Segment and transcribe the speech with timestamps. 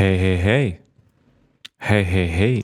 [0.00, 0.78] Hey, hey, hey.
[1.78, 2.62] Hey, hey, hey.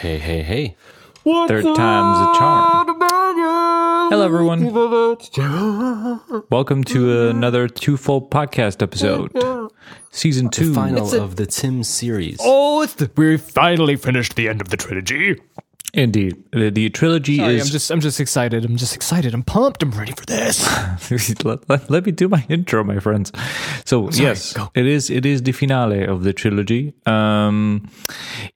[0.00, 0.76] Hey, hey, hey.
[1.22, 2.96] Third time's a charm.
[4.10, 4.74] Hello, everyone.
[6.50, 9.30] Welcome to another twofold podcast episode.
[10.10, 10.74] Season two.
[10.74, 12.38] Final of the Tim series.
[12.40, 15.40] Oh, it's the, we finally finished the end of the trilogy.
[15.96, 16.42] Indeed.
[16.52, 17.62] The, the trilogy Sorry, is.
[17.68, 18.64] I'm just, I'm just excited.
[18.64, 19.32] I'm just excited.
[19.32, 19.82] I'm pumped.
[19.82, 20.64] I'm ready for this.
[21.44, 23.30] let, let- let me do my intro, my friends.
[23.84, 24.70] So yes, go.
[24.74, 25.08] it is.
[25.08, 26.94] It is the finale of the trilogy.
[27.06, 27.88] Um,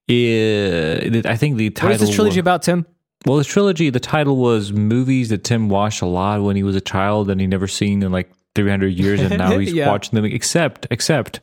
[0.09, 1.91] it, I think the title.
[1.91, 2.87] What is this trilogy wa- about, Tim?
[3.27, 3.91] Well, the trilogy.
[3.91, 7.41] The title was movies that Tim watched a lot when he was a child and
[7.41, 9.89] he never seen in like 300 years, and now he's Yeah.
[9.89, 10.25] watching them.
[10.25, 11.41] Except, except,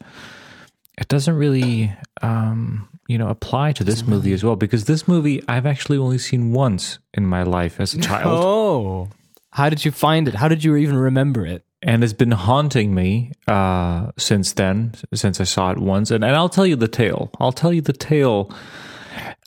[0.97, 5.43] it doesn't really, um, you know, apply to this movie as well because this movie
[5.47, 8.25] I've actually only seen once in my life as a child.
[8.43, 9.09] Oh,
[9.51, 10.35] how did you find it?
[10.35, 11.63] How did you even remember it?
[11.85, 16.09] and it's been haunting me uh, since then, since I saw it once.
[16.09, 17.29] And, and I'll tell you the tale.
[17.39, 18.51] I'll tell you the tale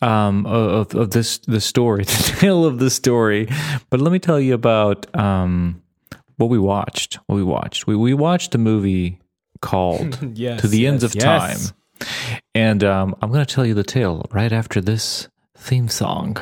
[0.00, 3.48] um, of, of this the story, the tale of the story.
[3.90, 5.82] But let me tell you about um,
[6.36, 7.14] what we watched.
[7.26, 7.88] What we watched.
[7.88, 9.20] We we watched a movie
[9.60, 11.72] called Yes, "To the Ends yes, of Time," yes.
[12.54, 16.36] And um, I'm going to tell you the tale right after this theme song.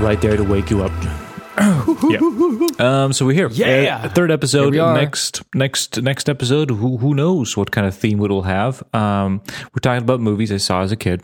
[0.00, 1.19] right there to wake you up.
[2.08, 2.18] Yeah.
[2.78, 3.12] Um.
[3.12, 3.48] So we're here.
[3.50, 4.02] Yeah.
[4.04, 4.64] Uh, third episode.
[4.64, 4.94] Here we are.
[4.94, 5.42] Next.
[5.54, 6.00] Next.
[6.02, 6.70] Next episode.
[6.70, 8.82] Who Who knows what kind of theme it will have?
[8.94, 9.42] Um.
[9.74, 11.22] We're talking about movies I saw as a kid.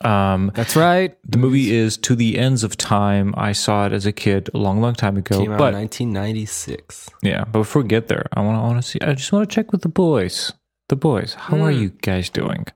[0.00, 0.52] Um.
[0.54, 1.16] That's right.
[1.24, 3.34] The movie is To the Ends of Time.
[3.36, 5.38] I saw it as a kid a long, long time ago.
[5.38, 7.10] Came out but in 1996.
[7.22, 8.60] yeah, but before we get there, I want to.
[8.60, 8.98] I want to see.
[9.00, 10.52] I just want to check with the boys.
[10.88, 11.34] The boys.
[11.34, 12.66] How are you guys doing?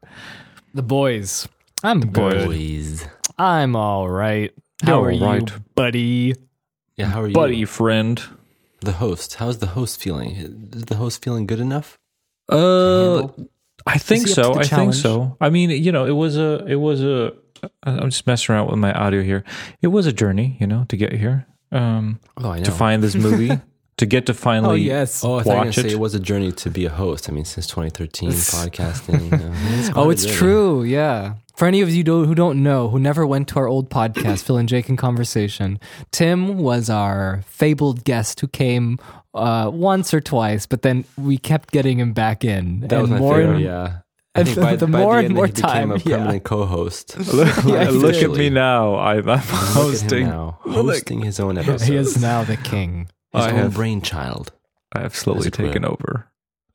[0.74, 1.48] The boys.
[1.82, 2.46] I'm good.
[2.46, 3.06] Boys.
[3.38, 4.52] I'm all right.
[4.82, 5.50] How You're are all right.
[5.50, 6.34] you, buddy?
[6.96, 7.34] Yeah, how are you?
[7.34, 8.22] Buddy, friend.
[8.80, 9.34] The host.
[9.34, 10.30] How's the host feeling?
[10.72, 11.98] Is the host feeling good enough?
[12.48, 13.28] Uh,
[13.86, 14.52] I think Is he up so.
[14.54, 15.36] to the I think so.
[15.40, 17.32] I mean, you know, it was a, it was a.
[17.84, 19.44] I'm just messing around with my audio here.
[19.80, 22.64] It was a journey, you know, to get here, um, Oh, I know.
[22.64, 23.52] to find this movie,
[23.98, 24.72] to get to finally.
[24.72, 25.24] Oh, yes.
[25.24, 25.92] Oh, I thought you watch say it.
[25.92, 27.28] it was a journey to be a host.
[27.30, 29.32] I mean, since 2013, podcasting.
[29.32, 30.82] uh, it's Oh, it's true.
[30.82, 31.34] Yeah.
[31.54, 34.42] For any of you do- who don't know, who never went to our old podcast,
[34.44, 35.78] Phil and Jake in Conversation,
[36.10, 38.98] Tim was our fabled guest who came
[39.34, 42.80] uh, once or twice, but then we kept getting him back in.
[42.80, 43.98] That was And my more favorite, and- yeah.
[44.34, 45.90] I and think the- by, the by more the and end, more he became time,
[45.92, 46.16] a yeah.
[46.16, 47.18] permanent co-host.
[47.34, 48.96] Look, Yeah, look at me now.
[48.96, 50.26] I'm, I'm Look at him hosting.
[50.26, 51.86] now, hosting his own episode.
[51.86, 53.08] He is now the king.
[53.34, 54.52] his I own have- brainchild.
[54.94, 55.66] I have slowly As it were.
[55.66, 56.30] taken over.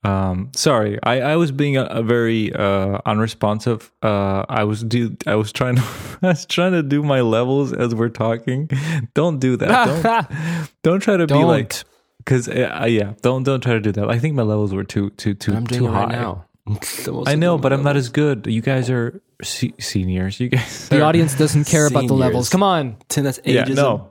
[0.08, 3.92] Um, sorry, I, I was being a, a very uh, unresponsive.
[4.02, 5.82] Uh, I was do I was trying to
[6.22, 8.70] I was trying to do my levels as we're talking.
[9.14, 10.30] Don't do that.
[10.34, 11.48] Don't don't try to be Don't.
[11.48, 11.74] like
[12.20, 13.14] because uh, yeah.
[13.22, 14.10] Don't don't try to do that.
[14.10, 16.04] I think my levels were too too too I'm too high.
[16.06, 16.46] right now.
[16.68, 18.46] I know, important but I'm not as good.
[18.48, 20.40] You guys are se- seniors.
[20.40, 20.90] You guys.
[20.90, 22.50] The audience doesn't care about the levels.
[22.50, 22.98] Come on.
[23.08, 24.10] Tim, that's Yeah, no,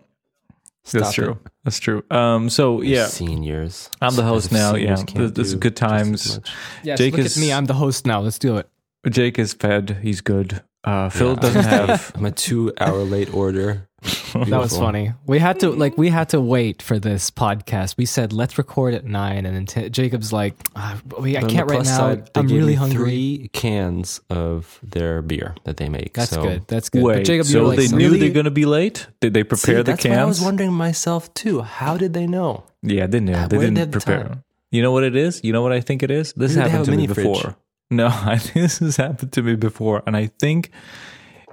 [0.85, 1.33] Stop that's true.
[1.33, 1.53] it.
[1.67, 2.05] That's true.
[2.13, 3.91] Um, so yeah, Seniors.
[4.01, 4.77] I'm the host now.
[4.77, 6.37] Yeah, this, this is good times.
[6.37, 6.49] much.
[6.85, 7.53] Yes, Jake look is- at me.
[7.53, 8.21] I'm the host now.
[8.21, 8.69] Let's do it.
[9.11, 9.99] Jake is fed.
[10.01, 10.63] He's good.
[10.87, 12.13] Uh, Phil Yeah, doesn't have.
[12.15, 13.89] I'm a two-hour late order.
[14.35, 15.13] That was funny.
[15.27, 17.97] We had to like we had to wait for this podcast.
[17.97, 21.45] We said let's record at nine, and then t- Jacob's like, ah, we, I But
[21.51, 21.97] on can't right plus now.
[21.97, 22.97] side, they I'm gave really hungry.
[22.99, 26.13] Three cans of their beer that they make.
[26.13, 26.43] That's so.
[26.43, 26.69] good.
[26.69, 27.03] That's good.
[27.03, 28.19] Wait, but Jacob, so you're like, they knew really?
[28.21, 29.07] they're going to be late?
[29.23, 30.45] Did they See, prepare the that's what I was cans?
[30.45, 31.63] wondering myself too.
[31.63, 32.65] How did they know?
[32.83, 33.33] Yeah, they knew.
[33.33, 34.25] They where did didn't they have the prepare.
[34.25, 34.45] time?
[34.71, 35.41] You know what it is?
[35.43, 36.35] You know what I think it is?
[36.35, 37.27] This Maybe they happened have to me mini fridge.
[37.27, 37.57] before.
[37.91, 40.71] No, I think this has happened to me before, and I think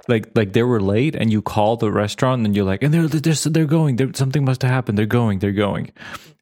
[0.08, 3.08] like like they were late, and you call the restaurant, and you're like, and they're
[3.08, 3.96] they're they're going.
[3.96, 4.98] They're, something must have happened.
[4.98, 5.38] They're going.
[5.38, 5.92] They're going.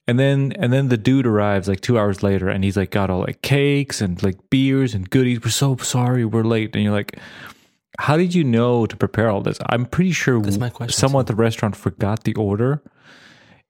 [0.09, 3.09] And then and then the dude arrives like two hours later, and he's like got
[3.11, 5.43] all like cakes and like beers and goodies.
[5.45, 6.75] We're so sorry, we're late.
[6.75, 7.19] And you're like,
[8.01, 9.59] how did you know to prepare all this?
[9.67, 12.83] I'm pretty sure That's my question, someone at the restaurant forgot the order,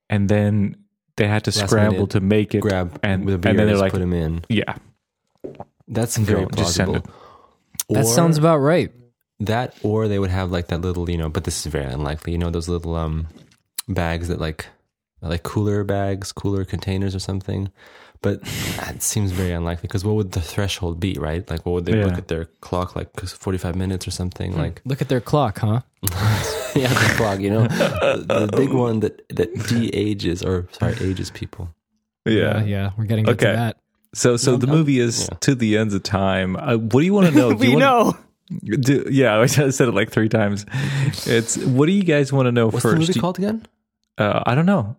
[0.08, 0.76] and then
[1.16, 2.60] they had to Last scramble minute, to make it.
[2.62, 4.42] Grab and and then they're like, put them in.
[4.48, 4.76] yeah,
[5.88, 7.12] That's very just send plausible.
[7.90, 8.90] that sounds about right.
[9.40, 11.28] that, or they would have like that little, you know.
[11.28, 12.32] But this is very unlikely.
[12.32, 13.26] You know, those little um
[13.88, 14.66] bags that like
[15.20, 17.70] like cooler bags, cooler containers or something.
[18.22, 18.40] But
[18.76, 21.48] that seems very unlikely because what would the threshold be, right?
[21.50, 24.56] Like, what would they look at their clock like 'cause 45 minutes or something?
[24.56, 25.80] Like, Look at their clock, huh?
[26.76, 30.94] yeah, the clock, you know, the, the big one that that de ages or sorry
[31.00, 31.74] ages people.
[32.24, 32.90] Yeah, yeah.
[32.96, 33.56] We're getting into Okay.
[33.56, 33.78] that.
[34.14, 35.38] So so the movie is yeah.
[35.40, 36.56] to the ends of time.
[36.56, 37.50] Uh, what do you want to know?
[37.52, 38.16] Do we you wanna- know.
[38.80, 40.66] Do, yeah, I said it like three times.
[41.26, 42.94] It's what do you guys want to know What's first?
[42.94, 43.64] the movie called again?
[44.18, 44.96] Uh, I don't know.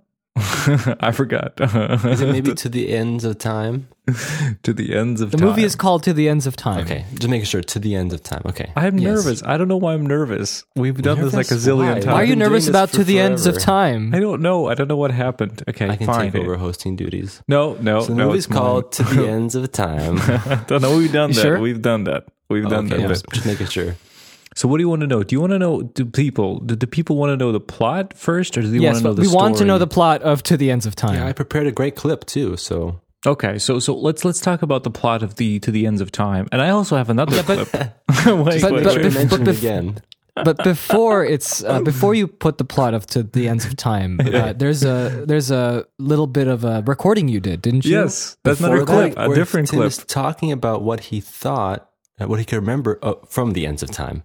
[0.99, 1.59] I forgot.
[1.59, 3.87] Is it maybe to the ends of time?
[4.63, 5.37] to the ends of time.
[5.39, 5.47] The time.
[5.49, 6.83] movie is called To the Ends of Time.
[6.83, 7.61] Okay, just making sure.
[7.61, 8.41] To the ends of time.
[8.45, 8.69] Okay.
[8.75, 9.15] I'm Yes.
[9.23, 9.43] nervous.
[9.43, 10.65] I don't know why I'm nervous.
[10.75, 11.93] We've done this like a zillion Why?
[11.93, 12.05] times.
[12.07, 13.57] Why are you nervous about To the Ends of.
[13.59, 14.13] Time?
[14.13, 14.67] I don't know.
[14.67, 15.63] I don't know what happened.
[15.69, 16.31] Okay, I can fine.
[16.33, 17.41] take over hosting duties.
[17.47, 18.27] No, no, So the no.
[18.27, 20.17] movie's called To the Ends of Time.
[20.67, 20.97] don't know.
[20.97, 21.41] We've done You that.
[21.41, 21.59] sure?
[21.59, 22.25] We've done that.
[22.49, 23.07] We've done okay, that.
[23.07, 23.95] just, just making sure.
[24.55, 25.23] So, what do you want to know?
[25.23, 25.81] Do you want to know?
[25.81, 26.59] Do people?
[26.59, 29.09] Do the people want to know the plot first, or do they want to know
[29.13, 31.15] but the we want to know the plot of To the Ends of Time.
[31.15, 32.57] Yeah, I prepared a great clip too.
[32.57, 36.01] So Okay, so so let's let's talk about the plot of the to the ends
[36.01, 37.71] of time, and I also have another clip.
[37.73, 39.05] wait, but- wait, but wait.
[39.05, 40.01] bef- mention bef- again.
[40.35, 44.19] but before it's uh, before you put the plot of To the Ends of Time,
[44.33, 47.91] uh, there's a there's a little bit of a recording you did, didn't you?
[47.91, 49.87] yes, that's not a Before clip, that, a different Tim clip.
[49.87, 51.89] is talking about what he thought,
[52.19, 54.23] uh, what he could remember uh, from the ends of time.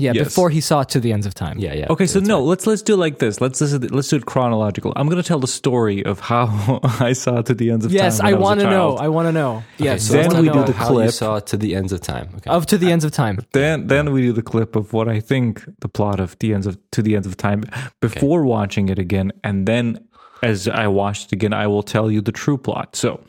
[0.00, 0.24] Yeah, Yes.
[0.28, 1.58] before he saw it To the Ends of Time.
[1.58, 1.86] Yeah, yeah.
[1.90, 2.46] Okay, so no, right.
[2.50, 3.40] let's let's do it like this.
[3.40, 4.92] Let's let's, let's do it chronological.
[4.94, 7.90] I'm going to tell the story of how I saw it to the ends of
[7.90, 7.96] time.
[7.98, 8.28] Yes, time.
[8.28, 8.96] I want to know.
[8.96, 9.64] I want to know.
[9.78, 11.10] Yes, so I then wanna we know do the how you clip.
[11.10, 12.28] saw to the ends of time.
[12.36, 12.48] Okay.
[12.50, 13.40] of To the Ends of Time.
[13.52, 16.66] Then then we do the clip of what I think the plot of the ends
[16.68, 17.64] of to the ends of time
[18.00, 19.98] before watching it again, and then
[20.42, 22.94] as I watched it again, I will tell you the true plot.
[22.94, 23.20] So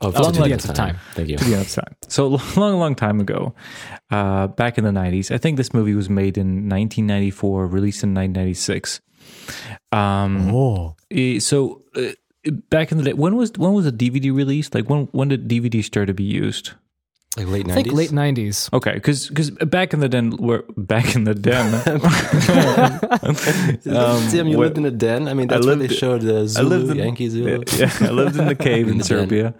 [0.00, 0.96] Of Long To the Like Ends Ends of Time.
[1.14, 1.36] Thank you.
[1.36, 1.94] to the end of time.
[2.08, 3.54] So long, long time ago,
[4.10, 8.14] uh, back in the '90s, I think this movie was made in 1994, released in
[8.14, 9.00] 1996.
[9.92, 10.96] Um, Oh,
[11.38, 12.12] so uh,
[12.70, 14.74] back in the day, when was when was the DVD released?
[14.74, 16.72] Like when when did DVD start to be used?
[17.36, 17.92] Like late I think nineties.
[17.92, 18.70] late nineties.
[18.72, 21.70] Okay, because because back in the den, we're back in the den,
[24.30, 25.28] Tim, you lived in a den.
[25.28, 27.62] I mean, that's where they lived- showed the Zulu, I lived in Yankee Zulu.
[27.76, 29.18] Yeah, I lived in the cave in, In the den.
[29.20, 29.54] Serbia,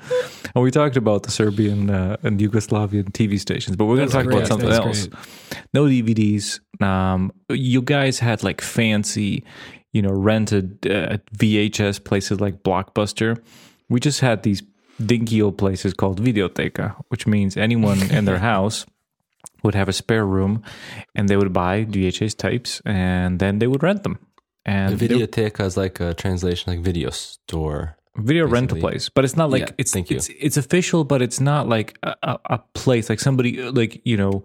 [0.54, 3.76] and we talked about the Serbian uh, and Yugoslavian TV stations.
[3.76, 4.38] But we're going to talk great.
[4.38, 5.06] about something That's else.
[5.06, 5.62] great.
[5.72, 6.58] No DVDs.
[6.82, 9.44] Um, you guys had like fancy,
[9.92, 13.40] you know, rented uh, VHS places like Blockbuster.
[13.88, 14.60] We just had these
[15.04, 18.86] dinky old places called Videoteca, which means anyone in their house
[19.62, 20.62] would have a spare room,
[21.14, 24.18] and they would buy VHS tapes, and then they would rent them.
[24.64, 27.96] And The Videoteca is like a translation, like video store.
[28.16, 28.80] video rental basically.
[28.80, 32.38] place but it's not like Yeah, it's it's it's official but it's not like a,
[32.56, 34.44] a, place like somebody like you know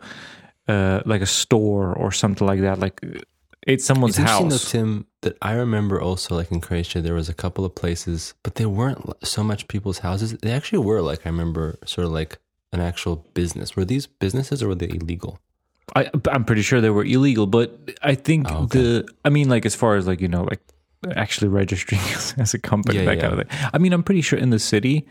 [0.67, 3.01] uh like a store or something like that like
[3.65, 7.29] it's someone's It's interesting though, Tim, that I remember also like in Croatia, there was
[7.29, 10.33] a couple of places, but they weren't so much people's houses.
[10.41, 12.37] They actually were like I remember, sort of like
[12.73, 13.75] an actual business.
[13.75, 15.39] Were these businesses or were they illegal?
[15.95, 17.69] I, i'm pretty sure they were illegal but
[18.01, 18.79] i think Oh, okay.
[18.79, 20.59] the i mean like as far as like you know like
[21.13, 23.21] actually registering as, as a company Yeah, that yeah.
[23.29, 25.07] kind of thing i mean i'm pretty sure in the city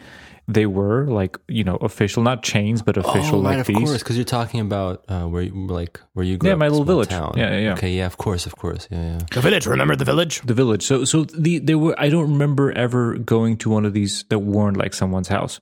[0.46, 3.79] they were like you know official not chains but official oh, right, like of these
[3.79, 6.69] course, because you're talking about uh, where you like where you grew Yeah, up, my
[6.69, 7.08] little village.
[7.08, 7.32] Town.
[7.35, 7.73] Yeah, yeah, yeah.
[7.73, 9.19] Okay, yeah, of course, of course, yeah, yeah.
[9.32, 9.64] The village.
[9.67, 10.43] Remember the village?
[10.43, 10.82] the village.
[10.82, 14.40] So so the they were I don't remember ever going to one of these that
[14.40, 15.61] weren't like someone's house.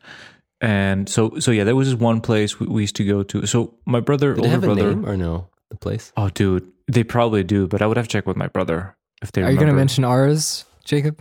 [0.60, 3.46] And so so yeah, there was this one place we, we used to go to.
[3.46, 4.90] So my brother, Did they older have a brother.
[4.96, 5.48] name or no?
[5.70, 6.12] The place?
[6.16, 9.32] Oh, dude, they probably do, but I would have to check with my brother if
[9.32, 9.42] they.
[9.42, 11.20] Are you going to mention ours, Jacob?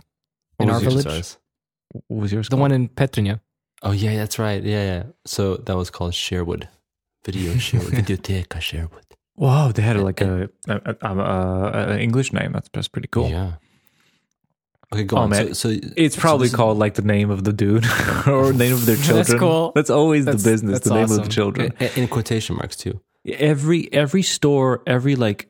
[0.56, 1.06] What In was our village?
[1.06, 1.38] Ours.
[2.08, 2.48] What was yours?
[2.48, 3.40] The one in Petrinja.
[3.82, 4.62] Oh yeah, that's right.
[4.62, 5.02] Yeah, yeah.
[5.26, 6.68] So that was called Sherwood.
[7.24, 7.92] Video Sherwood.
[7.92, 9.04] Videoteca Sherwood.
[9.36, 12.52] Wow, they had like a, a, a, a, a English name.
[12.52, 13.28] That's that's pretty cool.
[13.30, 13.54] Yeah.
[14.92, 15.30] Okay, go Oh, on.
[15.30, 15.54] man.
[15.54, 17.86] So, so It's so probably this- called like the name of the dude
[18.26, 19.16] or name of their children.
[19.16, 19.72] That's cool.
[19.74, 21.72] That's always That's- the business, the name of the children.
[21.80, 23.00] i- in quotation marks too.
[23.26, 25.48] every every store every like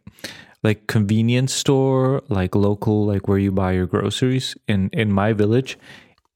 [0.63, 5.79] like convenience store like local like where you buy your groceries in in my village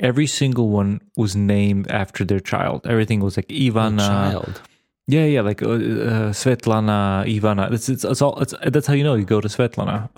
[0.00, 4.60] every single one was named after their child everything was like ivana Child.
[5.06, 9.04] yeah yeah like uh, uh, svetlana ivana it's, it's it's all it's that's how you
[9.04, 10.08] know you go to svetlana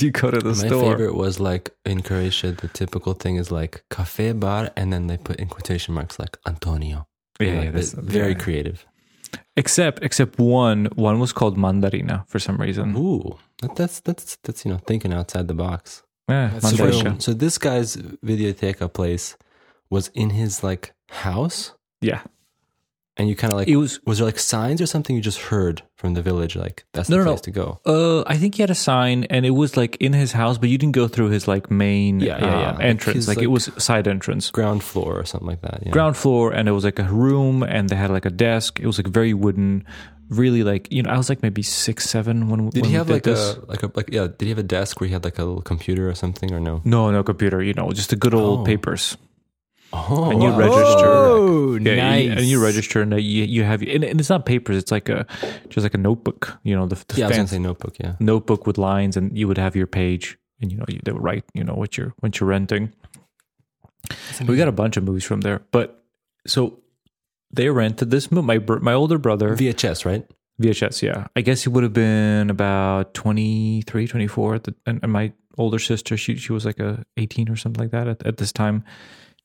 [0.02, 3.50] you go to the My store favorite was like in Croatia, the typical thing is
[3.50, 7.06] like cafe bar, and then they put in quotation marks like Antonio.
[7.40, 8.38] yeah, Like, yeah that's very yeah.
[8.38, 8.86] creative.
[9.58, 12.96] Except except one one was called mandarina for some reason.
[12.96, 16.02] Ooh, that, that's that's that's you know thinking outside the box.
[16.28, 16.58] yeah,
[17.18, 17.96] So, so this guy's
[18.30, 19.36] videoteca place
[19.90, 21.58] was in his like house,
[22.00, 22.22] yeah
[23.18, 25.38] and you kind of like it was was there like signs or something you just
[25.50, 27.30] heard from the village like that's No, the no, no.
[27.32, 27.80] place to go.
[27.84, 30.68] Uh, I think he had a sign, and it was like in his house, but
[30.68, 32.68] you didn't go through his like main Yeah, yeah, yeah.
[32.70, 33.16] uh, Like entrance.
[33.16, 35.82] his, Like, it was side entrance, Ground floor or something like that.
[35.84, 35.92] Yeah.
[35.92, 38.78] ground floor, and it was like a room, and they had like a desk.
[38.80, 39.84] It was like very wooden,
[40.28, 41.10] really like you know.
[41.10, 42.70] I was like maybe six, seven when.
[42.70, 43.56] Did when he we have did like this.
[43.56, 44.28] a like a like yeah?
[44.28, 46.60] Did he have a desk where he had like a little computer or something or
[46.60, 46.80] no?
[46.84, 47.62] No, no computer.
[47.62, 48.64] You know, just the good old Oh.
[48.64, 49.16] papers.
[49.92, 51.06] Oh, and you register.
[51.06, 52.24] Oh, Yeah, nice.
[52.26, 54.76] you- and you register, and you you have, and, and it's not papers.
[54.76, 55.26] It's like a
[55.70, 56.58] just like a notebook.
[56.62, 57.96] You know, the, the Yeah, I was gonna fancy say notebook.
[57.98, 58.14] Yeah.
[58.20, 61.22] notebook with lines, and you would have your page, and you know, you, they would
[61.22, 62.92] write, you know, what you're what you're renting.
[64.46, 66.04] We got a bunch of movies from there, but
[66.46, 66.78] so
[67.50, 68.46] they rented this movie.
[68.46, 70.24] My my older brother VHS, right?
[70.60, 71.26] VHS, yeah.
[71.36, 74.54] I guess he would have been about 23, 24.
[74.56, 77.80] At the, and, and my older sister, she she was like a 18 or something
[77.82, 78.82] like that at, at this time.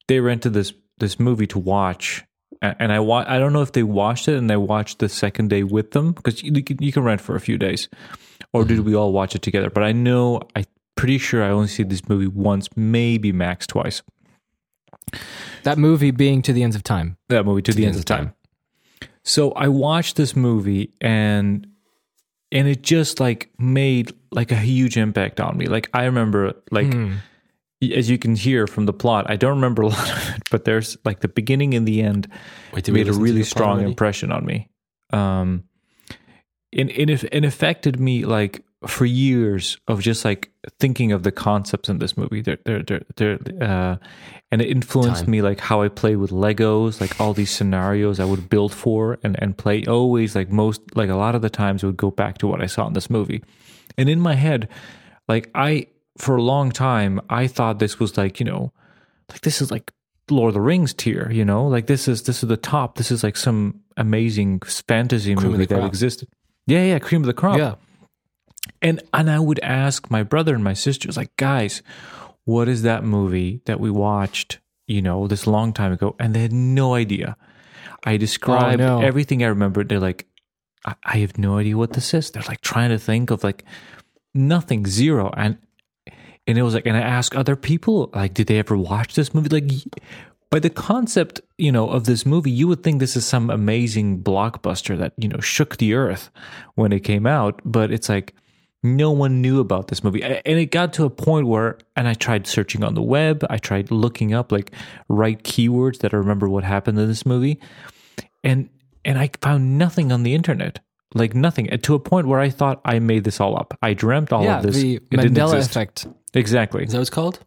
[0.07, 2.23] They rented this this movie to watch.
[2.61, 5.49] And I wa- I don't know if they watched it and they watched the second
[5.49, 7.89] day with them because you, you, can, rent for a few days,
[8.53, 9.69] or did we all watch it together?
[9.69, 10.63] But I know I'm
[10.95, 14.01] pretty sure I only see this movie once, maybe max twice.
[15.63, 17.17] That movie being To the Ends of Time.
[17.27, 18.33] that movie to, the, ends of time.
[19.23, 21.67] So I watched this movie and
[22.51, 25.65] and it just like made like a huge impact on me.
[25.65, 27.15] Like I remember like Hmm.
[27.91, 30.65] As you can hear from the plot, I don't remember a lot of it, but
[30.65, 32.27] there's like the beginning and the end
[32.71, 34.69] Wait, made a really strong impression on me.
[35.11, 35.63] Um
[36.75, 41.31] and, and it, it affected me like for years of just like thinking of the
[41.31, 42.41] concepts in this movie.
[42.41, 43.97] They're, they're, they're, they're, uh,
[44.51, 45.31] and it influenced Time.
[45.31, 49.19] me like how I play with Legos, like all these scenarios I would build for
[49.23, 52.11] and, and play always like most, like a lot of the times it would go
[52.11, 53.43] back to what I saw in this movie.
[53.97, 54.67] And in my head,
[55.27, 55.87] like I,
[56.17, 58.71] for a long time, I thought this was like, you know,
[59.29, 59.91] like this is like
[60.29, 62.97] Lord of the Rings tier, you know, like this is, this is the top.
[62.97, 65.87] This is like some amazing fantasy Cream movie that crop.
[65.87, 66.29] existed.
[66.65, 67.57] Yeah, yeah, cream of the crop.
[67.57, 67.75] Yeah.
[68.81, 71.81] And and I would ask my brother and my sisters, like, guys,
[72.45, 76.15] what is that movie that we watched, you know, this long time ago?
[76.19, 77.35] And they had no idea.
[78.05, 79.05] I described oh, no.
[79.05, 79.89] everything I remembered.
[79.89, 80.27] They're like,
[80.85, 82.31] I, I have no idea what this is.
[82.31, 83.65] They're like trying to think of like
[84.33, 85.33] nothing, zero.
[85.35, 85.57] And
[86.47, 89.33] and it was like, and I asked other people, like, did they ever watch this
[89.33, 89.49] movie?
[89.49, 89.71] Like,
[90.53, 94.21] by the concept, you know, of this movie, you would think this is some amazing
[94.21, 96.29] blockbuster that you know shook the earth
[96.75, 97.59] when it came out.
[97.65, 98.35] But it's like
[98.83, 102.13] no one knew about this movie, and it got to a point where, and I
[102.13, 104.71] tried searching on the web, I tried looking up like
[105.07, 107.59] right keywords that I remember what happened in this movie,
[108.43, 108.69] and
[109.03, 110.81] and I found nothing on the internet.
[111.13, 113.77] Like nothing, to a point where I thought I made this all up.
[113.81, 114.75] I dreamt all yeah, of this.
[114.75, 116.07] the It Mandela effect.
[116.33, 116.83] Exactly.
[116.83, 117.39] Is that what it's called?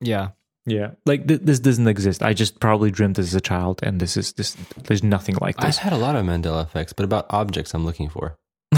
[0.00, 0.30] Yeah.
[0.66, 2.22] Yeah, like th- this doesn't exist.
[2.22, 4.56] I just probably dreamt this as a child, and this is this.
[4.84, 5.78] There's nothing like this.
[5.78, 8.36] I've had a lot of Mandela effects, but about objects I'm looking for.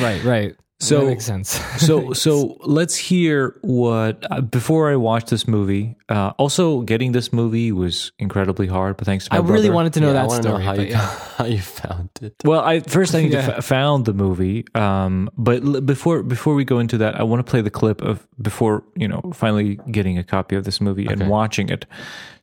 [0.00, 0.56] Right, right.
[0.80, 1.48] So- that makes sense.
[1.86, 5.96] so so let's hear what uh, before I watched this movie.
[6.08, 9.92] Uh, also, getting this movie was incredibly hard, but thanks to my I really wanted
[9.94, 10.58] to know Yeah, that wanna story.
[10.58, 10.98] know how but you, yeah.
[11.36, 12.34] how you found it.
[12.44, 13.46] Well, I first I need Yeah.
[13.46, 14.64] to f- found the movie.
[14.74, 18.00] Um, but l- before before we go into that, I want to play the clip
[18.00, 21.86] of before you know finally getting a copy of this movie and watching it.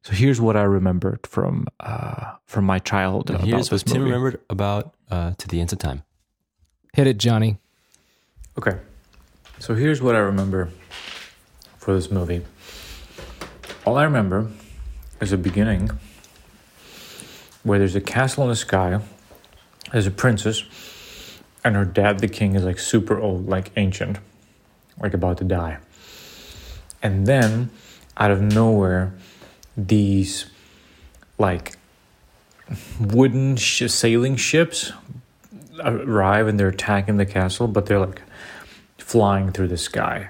[0.04, 3.38] So here's what I remembered from uh, from my childhood.
[3.38, 4.12] about Here's what this Tim movie.
[4.12, 6.04] remembered about uh, To the Ends of Time.
[6.94, 7.58] Hit it, Johnny.
[8.58, 8.78] Okay.
[9.60, 10.70] So here's what I remember
[11.78, 12.42] for this movie.
[13.86, 14.50] All I remember
[15.20, 15.92] is a beginning
[17.64, 19.02] where there's a castle in the sky,
[19.92, 20.64] there's a princess,
[21.66, 24.20] and her dad, the king, is like super old, like ancient,
[25.02, 25.80] like about to die.
[27.04, 27.72] And then,
[28.16, 29.14] out of nowhere,
[29.76, 30.46] these
[31.38, 31.74] like
[33.00, 34.94] wooden sh- sailing ships
[35.84, 38.22] arrive and they're attacking the castle, but they're like
[38.98, 40.30] flying through the sky.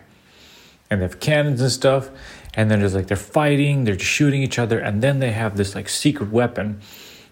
[0.90, 2.10] And they have cannons and stuff.
[2.54, 5.76] And then there's like they're fighting, they're shooting each other, and then they have this
[5.76, 6.80] like secret weapon.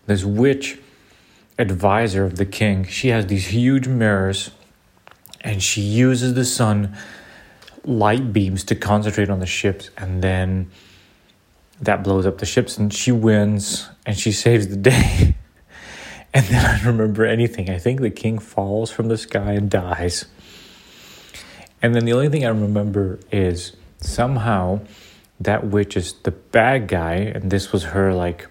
[0.06, 0.80] This witch
[1.58, 2.86] advisor of the king.
[2.86, 4.52] She has these huge mirrors
[5.42, 6.96] and she uses the sun
[7.86, 10.72] light beams to concentrate on the ships and then
[11.82, 15.36] that blows up the ships and she wins and she saves the day.
[16.36, 17.70] And then I don't remember anything.
[17.70, 20.25] I think the king falls from the sky and dies.
[21.84, 24.80] And then the only thing I remember is somehow
[25.40, 28.48] that witch is the bad guy, and this was her like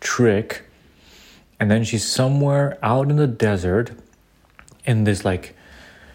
[0.00, 0.64] trick.
[1.60, 3.92] And then she's somewhere out in the desert
[4.84, 5.54] in this like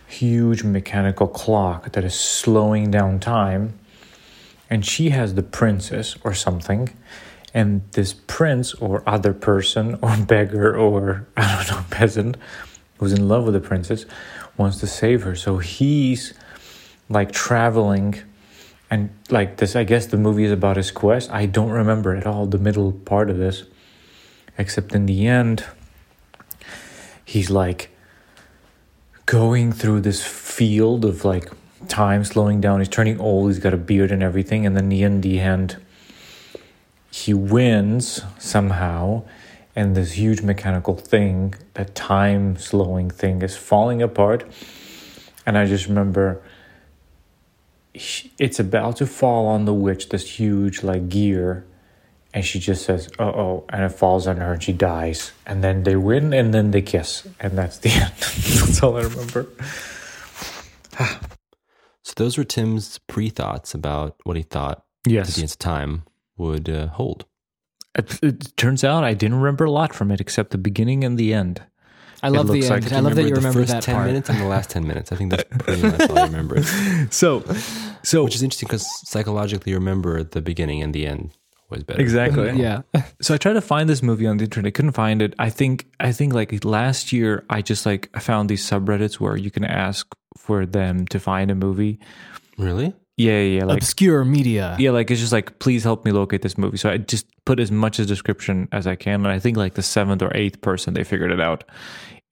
[0.08, 3.80] huge mechanical clock that is slowing down time.
[4.70, 6.90] And she has the princess or something
[7.54, 12.36] and this prince or other person or beggar or I don't know peasant
[12.98, 14.06] who's in love with the princess
[14.58, 15.36] wants to save her.
[15.36, 16.34] So he's
[17.10, 18.16] like traveling
[18.90, 21.32] and like this I guess the movie is about his quest.
[21.32, 23.64] I don't remember at all the middle part of this
[24.58, 25.66] except in the end
[27.24, 27.90] he's like
[29.26, 31.52] going through this field of like
[31.88, 32.80] time slowing down.
[32.80, 35.78] He's turning old, he's got a beard and everything and then in the end
[37.12, 39.24] he wins somehow,
[39.76, 44.46] and this huge mechanical thing, that time slowing thing, is falling apart.
[45.46, 46.42] And I just remember
[48.38, 51.66] it's about to fall on the witch, this huge like gear,
[52.34, 55.32] and she just says, "Uh oh," and it falls on her, and she dies.
[55.46, 58.14] And then they win, and then they kiss, and that's the end.
[58.18, 59.48] that's all I remember.
[62.02, 66.04] So those were Tim's pre thoughts about what he thought the Yes, Ends of Time
[66.38, 67.26] would uh, hold.
[67.98, 71.18] It, it turns out I didn't remember a lot from it except the beginning and
[71.18, 71.62] the end.
[72.24, 72.70] I love the end.
[72.86, 74.08] like- I love that you the remember first that 10 part.
[74.08, 75.12] minutes and the last 10 minutes.
[75.12, 76.62] I think that's pretty much all I remember.
[77.12, 77.44] So,
[78.04, 81.32] so Which is interesting because psychologically, you remember the beginning and the end
[81.70, 82.02] was better.
[82.02, 82.50] exactly.
[82.60, 82.82] Yeah.
[83.22, 84.70] So I tried to find this movie on the internet.
[84.70, 85.34] I couldn't find it.
[85.38, 89.52] I think I think like last year I just like found these subreddits where you
[89.52, 92.00] can ask for them to find a movie.
[92.58, 92.94] Really?
[93.18, 94.76] Yeah, yeah, yeah, like Obscure media.
[94.78, 96.76] yeah, like it's just like please help me locate this movie.
[96.78, 99.76] So I just put as much as description as I can, and I think like
[99.76, 101.64] the seventh or eighth person they figured it out,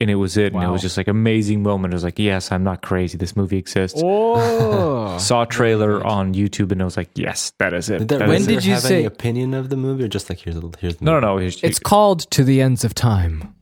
[0.01, 0.51] and it was it.
[0.53, 1.93] And it was just like amazing moment.
[1.93, 3.17] It was like yes, I'm not crazy.
[3.17, 4.01] This movie exists.
[4.03, 5.17] Oh.
[5.19, 7.99] Saw a trailer on YouTube, and I was like yes, that is it.
[7.99, 8.55] Did that That When is Razor it.
[8.55, 10.97] did you have say- any opinion of the movie or just like here's, a, here's
[10.97, 11.43] the No, no, movie?
[11.45, 11.47] no.
[11.47, 13.55] It's, it's called To the Ends of Time.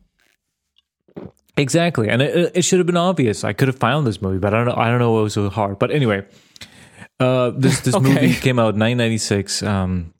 [1.56, 3.44] Exactly, and it, it should have been obvious.
[3.44, 4.74] I could have found this movie, but I don't know.
[4.82, 5.78] I don't know what was so hard.
[5.78, 6.24] But anyway,
[7.22, 8.08] uh, this this Okay.
[8.08, 9.62] movie came out in 1996.
[9.62, 10.12] Um,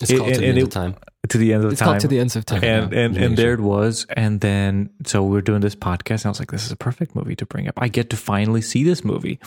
[0.00, 0.94] It's it- called To the and End it- of Time.
[1.28, 1.88] to the end of It's time.
[1.88, 2.62] called To the Ends of Time.
[2.64, 3.44] and and, Yeah, and sure.
[3.44, 4.06] there it was.
[4.16, 6.76] And then so we are doing this podcast, and I was like, "This is a
[6.76, 7.74] perfect movie to bring up.
[7.76, 9.38] I get to finally see this movie."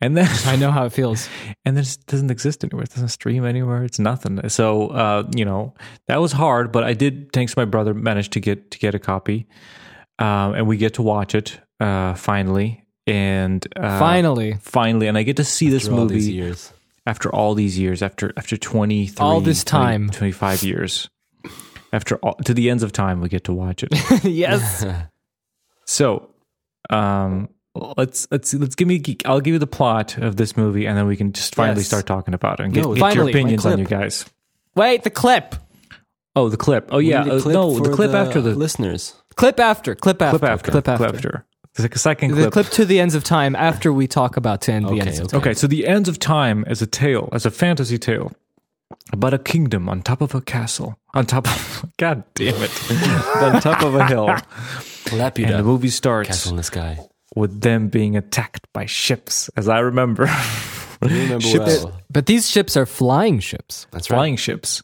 [0.00, 1.28] And then I know how it feels.
[1.64, 2.84] and this doesn't exist anywhere.
[2.84, 3.82] It doesn't stream anywhere.
[3.82, 4.48] It's nothing.
[4.48, 5.74] So uh, you know
[6.06, 8.94] that was hard, but I did, thanks to my brother, manage to get to get
[8.94, 9.48] a copy,
[10.20, 12.85] um, and we get to watch it uh, finally.
[13.06, 14.58] And uh, Finally.
[14.60, 16.72] finally, and I get to see this After all movie these years.
[17.06, 20.10] after all these years, after after twenty three, All this time.
[20.10, 21.08] 25 years,
[21.92, 23.92] after all, to the ends of time, we get to watch it.
[24.24, 24.84] yes.
[25.88, 26.30] So,
[26.90, 27.48] um,
[27.96, 29.00] let's let's let's give me.
[29.24, 31.86] I'll give you the plot of this movie, and then we can just finally Yes.
[31.86, 34.24] start talking about it and get, No, get your finally, my opinions on you guys.
[34.74, 35.54] Wait, the clip.
[36.34, 36.88] Oh, the clip.
[36.90, 39.14] Oh yeah, need a uh, no, the for clip after the listeners.
[39.36, 39.94] Clip after.
[39.94, 40.38] Clip after.
[40.40, 41.04] clip after Clip after.
[41.04, 41.46] clip after.
[41.76, 42.52] It's like a second The clip.
[42.52, 45.18] clip to the ends of time after we talk about to end the Okay, ends
[45.20, 45.40] of time.
[45.40, 48.32] Okay, so the ends of time is a tale, as a fantasy tale
[49.12, 52.90] about a kingdom on top of a castle, on top of God damn it,
[53.42, 54.30] on top of a hill.
[55.12, 56.98] And the movie starts Castle in the sky.
[57.34, 60.28] with them being attacked by ships, as I remember.
[61.10, 61.92] You remember Ships- well.
[62.10, 63.86] But these ships are flying ships.
[63.90, 64.16] That's right.
[64.16, 64.82] flying ships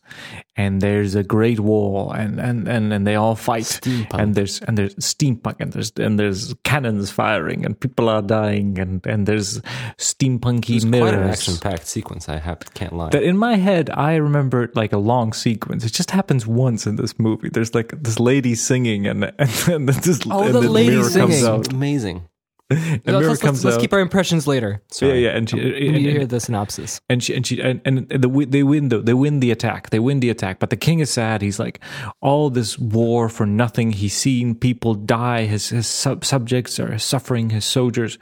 [0.55, 4.21] and there's a great wall and and and, and they all fight Steampunk.
[4.21, 8.79] and there's and there's steampunk and there's and there's cannons firing and people are dying
[8.79, 9.63] and and there's
[9.97, 12.29] steampunky It's quite an mirrors action-packed sequence.
[12.29, 13.11] I have, can't lie.
[13.11, 15.85] that in my head I remember like a long sequence.
[15.85, 17.49] It just happens once in this movie.
[17.49, 21.03] There's like this lady singing and and, and this Oh, and the the lady mirror
[21.11, 21.47] comes singing.
[21.47, 21.73] out.
[21.73, 22.29] Amazing.
[22.75, 24.81] Let's, mirror let's, comes let's keep our impressions later.
[24.83, 25.25] yeah, Sorry.
[25.25, 27.01] yeah, and she, and- need to hear the synopsis.
[27.09, 29.99] and she and she and, and the, they win the, they win the attack they
[29.99, 31.81] win the attack but the king is sad he's like
[32.21, 37.51] all this war for nothing he's seen people die his his sub- subjects are suffering
[37.51, 38.19] his soldiers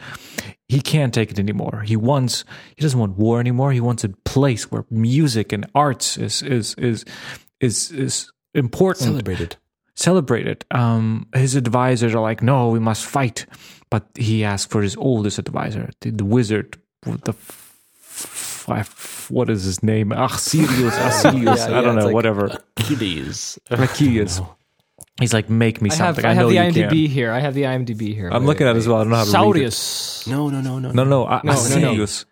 [0.69, 2.45] he can't take it anymore he wants
[2.77, 6.75] he doesn't want war anymore he wants a place where music and arts is is
[6.75, 7.05] is
[7.61, 9.57] is is important Celebrated.
[9.95, 10.65] celebrated.
[10.71, 13.47] Um, his advisors are like, no, we must fight.
[13.91, 19.27] But he asks for his oldest advisor, the, the wizard, what the f- f- f-
[19.31, 20.11] what is his name?
[20.11, 22.57] Achsilius, Achilles, Yeah, I don't it's know, like whatever.
[22.77, 23.59] Achilles.
[23.71, 24.41] Achilles.
[25.21, 26.25] He's like, make me I have, something.
[26.25, 27.11] I I, have know the you IMDb can.
[27.11, 27.31] here.
[27.33, 28.31] I have the IMDb here.
[28.33, 28.99] I'm looking at it as well.
[28.99, 29.73] I don't know how to read it.
[29.73, 30.27] Saurius.
[30.29, 30.93] No, no, no, no.
[30.93, 31.61] No, no, A- No, no, no.
[31.61, 32.25] Oh, Achilles.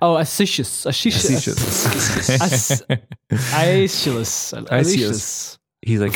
[0.00, 0.86] Oh, Asicius.
[0.86, 1.36] Asicius.
[1.36, 2.82] Achilles.
[3.30, 4.52] Aeschylus.
[4.54, 4.54] Aeschylus.
[4.70, 5.58] Aeschylus.
[5.82, 6.14] He's like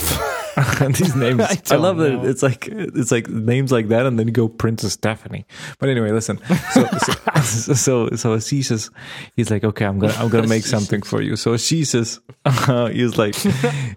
[0.93, 1.41] these names.
[1.43, 4.49] I I, love that it's like it's like names like that, and then you go
[4.49, 5.47] Princess Stephanie.
[5.79, 6.41] But anyway, listen.
[6.73, 6.87] So
[7.43, 8.39] so so, so
[9.37, 11.37] he's like, okay, I'm gonna I'm gonna make something for you.
[11.37, 13.37] So Ashish uh, he's like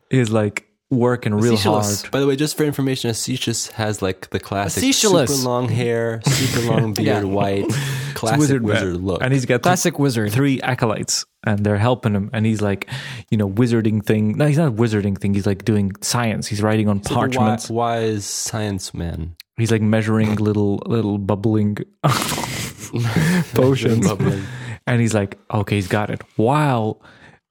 [0.10, 2.02] he's like working real Aeschylus.
[2.04, 2.12] hard.
[2.12, 5.30] By the way, just for information, Aeschylus has like the classic Aeschylus.
[5.36, 7.24] super long hair, super long beard, Yeah.
[7.24, 7.66] white,
[8.14, 9.06] classic wizard, wizard, man.
[9.06, 9.22] look.
[9.24, 10.32] and he's got th- Classic wizard.
[10.32, 12.30] three acolytes, and they're helping him.
[12.34, 12.88] And he's like,
[13.32, 14.38] you know, wizarding thing.
[14.38, 15.34] No, he's not a wizarding thing.
[15.34, 16.46] He's like doing science.
[16.48, 17.70] He's writing on He's like parchments.
[17.70, 19.36] wi- wise science man.
[19.58, 21.78] He's like measuring little little bubbling
[23.54, 24.08] potions.
[24.08, 24.44] Bubbling.
[24.88, 26.22] And he's like, okay, he's got it.
[26.36, 27.02] While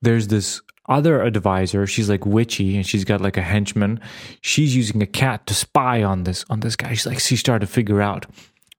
[0.03, 4.01] there's this other advisor, she's like witchy and she's got like a henchman.
[4.43, 6.91] She's using a cat to spy on this on this guy.
[6.91, 8.27] She's like, she started to figure out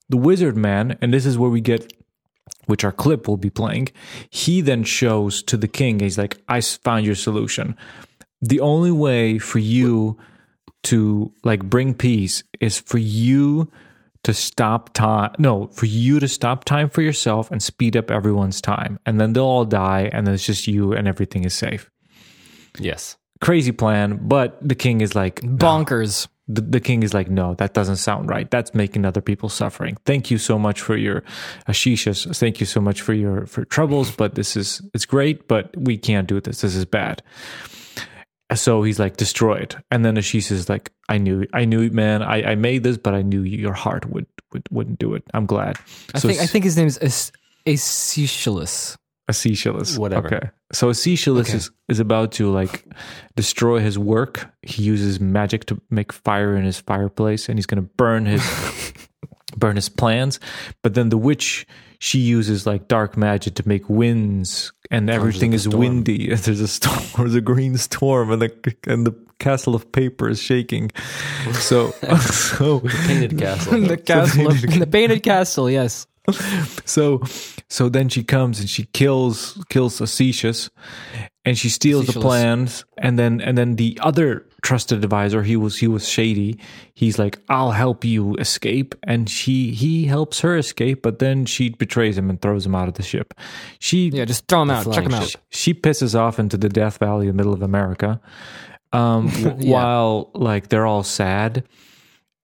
[0.09, 1.93] the wizard man, and this is where we get
[2.65, 3.89] which our clip will be playing,
[4.29, 7.75] he then shows to the king, he's like, I found your solution.
[8.41, 10.17] The only way for you
[10.83, 13.71] to like bring peace is for you
[14.23, 15.33] to stop time.
[15.37, 18.99] No, for you to stop time for yourself and speed up everyone's time.
[19.05, 21.89] And then they'll all die and then it's just you and everything is safe.
[22.79, 23.17] Yes.
[23.41, 26.27] Crazy plan, but the king is like, Bonkers.
[26.47, 28.49] the, the king is like, no, that doesn't sound right.
[28.51, 29.97] That's making other people suffering.
[30.05, 31.23] Thank you so much for your
[31.67, 32.37] ashishas.
[32.37, 35.97] Thank you so much for your for troubles, but this is it's great, but we
[35.97, 36.61] can't do this.
[36.61, 37.23] This is bad.
[38.53, 39.77] So he's like, destroy it.
[39.91, 43.13] And then Ashish is like, I knew, I knew, man, I, I made this, but
[43.13, 45.23] I knew your heart would, would wouldn't do it.
[45.33, 45.77] I'm glad.
[46.13, 47.31] I think I think his name is As-
[49.31, 49.93] Aeschylus.
[49.93, 49.97] Asishilus.
[49.97, 50.27] Whatever.
[50.35, 50.49] Okay.
[50.73, 51.57] So Asishilus Okay.
[51.57, 52.85] is, is about to like
[53.35, 54.49] destroy his work.
[54.61, 58.43] He uses magic to make fire in his fireplace and he's gonna burn his
[59.57, 60.39] burn his plans.
[60.81, 61.65] But then the witch
[61.99, 65.79] she uses like dark magic to make winds and everything is storm.
[65.79, 66.33] windy.
[66.35, 70.41] There's a storm there's a green storm and the and the castle of paper is
[70.41, 70.91] shaking.
[71.53, 73.81] So so the Painted castle.
[73.81, 75.69] the castle, of, the painted castle.
[75.69, 76.07] Yes.
[76.85, 77.21] so
[77.69, 80.69] so then she comes and she kills kills Asicius
[81.45, 82.85] and she steals the plans.
[82.97, 86.59] And then and then the other trusted advisor he was he was shady.
[86.93, 88.93] He's like i'll help you escape.
[89.03, 92.87] And she he helps her escape but then she betrays him and throws him out
[92.87, 93.33] of the ship.
[93.79, 94.91] She Yeah, just throw him out.
[94.93, 95.27] Check him out.
[95.29, 95.41] ship.
[95.49, 98.21] she pisses off into the death valley in the middle of america
[98.93, 101.63] um w- while like they're all sad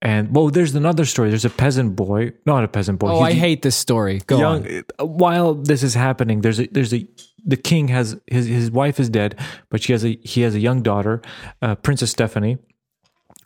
[0.02, 1.30] and well there's another story.
[1.30, 3.10] There's a peasant boy not a peasant boy.
[3.10, 4.22] Oh, I hate this story.
[4.28, 4.64] Go on.
[4.64, 7.08] young while this is happening there's a there's a
[7.46, 10.60] the king has his his wife is dead but she has a he has a
[10.60, 11.22] young daughter
[11.62, 12.58] uh, princess stephanie.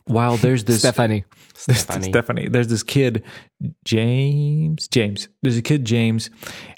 [0.06, 1.26] While there's this Stephanie.
[1.54, 2.10] Stephanie.
[2.10, 2.48] stephanie.
[2.50, 3.24] There's this kid
[3.86, 5.30] james james.
[5.42, 6.30] There's a kid james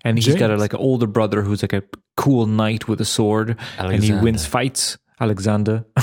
[0.04, 1.84] and he's got a like an older brother who's like a
[2.16, 4.98] cool knight with a sword and he wins fights.
[5.20, 5.86] Alexander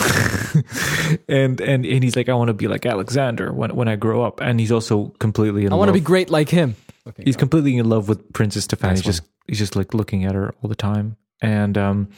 [1.29, 4.23] and and and he's like i want to be like alexander when when i grow
[4.23, 6.77] up and he's also completely in I want to love be great like him.
[7.09, 7.23] Okay.
[7.25, 8.91] he's completely in love with Princess Stephanie.
[8.91, 12.09] Nice he's just he's just like looking at her all the time, and um,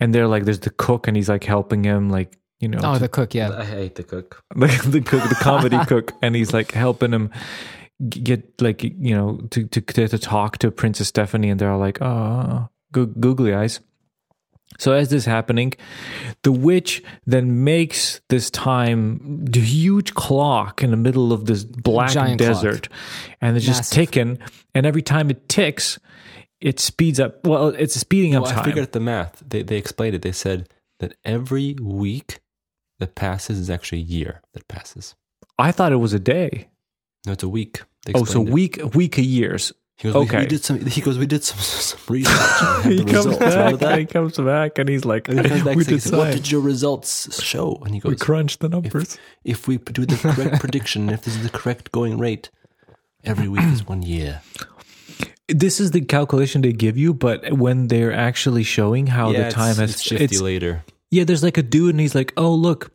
[0.00, 2.94] and they're like, there's the cook, and he's like helping him, like you know, Oh,
[2.94, 3.34] to- the cook.
[3.34, 3.56] Yeah.
[3.56, 4.42] I hate the cook.
[4.56, 7.30] like the cook, the comedy cook, and he's like helping him
[8.08, 12.02] get like you know to to to talk to Princess Stephanie, and they're all like,
[12.02, 13.78] oh, go- googly eyes.
[14.78, 15.74] So as this happening,
[16.42, 22.12] the witch then makes this time the huge clock in the middle of this black
[22.12, 22.48] Giant clock.
[22.54, 22.88] desert,
[23.42, 23.94] and it's just Massive.
[23.94, 24.38] ticking.
[24.74, 25.98] And every time it ticks,
[26.60, 27.44] it speeds up.
[27.46, 29.42] Well, it's speeding up Well, I figured out the math.
[29.46, 30.22] They they explained it.
[30.22, 30.68] They said
[31.00, 32.40] that every week
[33.00, 35.14] that passes is actually a year that passes.
[35.58, 36.68] I thought it was a day.
[37.26, 37.82] No, it's a week.
[38.14, 38.52] Oh, so explained it.
[38.52, 39.72] week week of years.
[40.00, 40.38] He goes, we- okay.
[40.40, 40.80] we, did some.
[40.86, 42.84] He goes, we did some some research.
[42.84, 43.78] He comes results.
[43.78, 43.98] Back.
[43.98, 46.32] He comes back, and he's like, And he comes back "We and says, did what
[46.32, 47.76] did your results show?
[47.84, 51.36] And he goes, We crunched the numbers." if we do the correct prediction, if this
[51.36, 52.50] is the correct going rate,
[53.24, 54.40] every week is one year.
[55.48, 59.50] this is the calculation they give you, but when they're actually showing how yeah, the
[59.50, 60.82] time has it's shifty it's- later.
[61.10, 62.90] yeah, there's like a dude, and he's like, "Oh, look,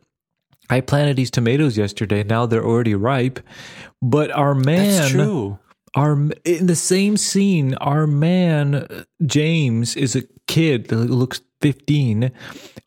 [0.68, 2.24] I planted these tomatoes yesterday.
[2.24, 3.38] Now they're already ripe."
[4.02, 5.58] But our man, That's true.
[5.94, 6.12] Our
[6.44, 12.30] in the same scene, our man uh, James is a kid that looks 15,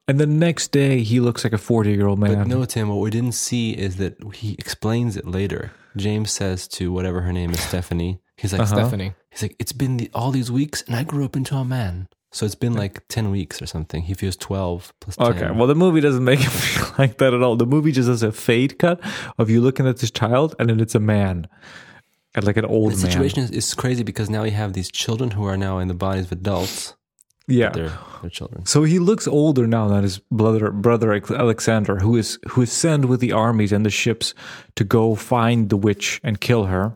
[0.07, 2.37] and the next day he looks like a 40 year old man.
[2.37, 5.71] But no, Tim, what we didn't see is that he explains it later.
[5.97, 9.13] James says to whatever her name is, Stephanie, he's like, Stephanie.
[9.31, 12.07] he's like, it's been the, all these weeks and I grew up into a man.
[12.31, 14.03] So it's been like 10 weeks or something.
[14.03, 15.27] He feels 12 plus 10.
[15.27, 17.55] Okay, well, the movie doesn't make it feel like that at all.
[17.55, 18.99] The movie just has a fade cut
[19.39, 21.47] of you looking at this child, and then it's a man, and
[22.43, 23.11] like an old the man.
[23.11, 25.93] situation is, is crazy because now you have these children who are now in the
[25.93, 26.95] bodies of adults.
[27.47, 27.69] yeah.
[27.69, 28.65] They're, they're children.
[28.65, 33.05] So he looks older now than his brother, brother Alexander, who is who is sent
[33.05, 34.33] with the armies and the ships
[34.75, 36.95] to go find the witch and kill her.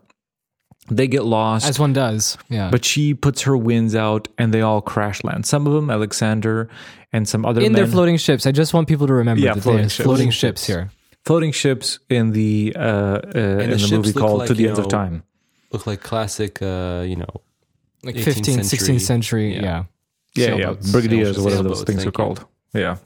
[0.91, 1.65] They get lost.
[1.65, 2.38] As one does.
[2.50, 2.69] Yeah.
[2.69, 5.46] but she puts her winds out and they all crash land.
[5.46, 6.67] Some of them, Alexander
[7.13, 8.46] and some other in men, their floating ships.
[8.46, 10.04] I just want people to remember Yeah, that floating there's ships.
[10.04, 10.91] floating Floating ships here.
[11.26, 14.68] Floating ships in the uh, uh, in the, ships movie called like, To the you
[14.70, 15.24] Ends of Time.
[15.72, 17.42] Look like classic, uh, you know,
[18.04, 18.96] Like 15th, century.
[18.98, 19.56] 16th century.
[19.56, 19.62] Yeah.
[19.62, 19.84] Yeah.
[20.36, 20.92] Yeah, yeah, Sailboats.
[20.92, 22.12] brigadiers or whatever those things are thank you.
[22.12, 22.46] called.
[22.74, 22.98] Yeah.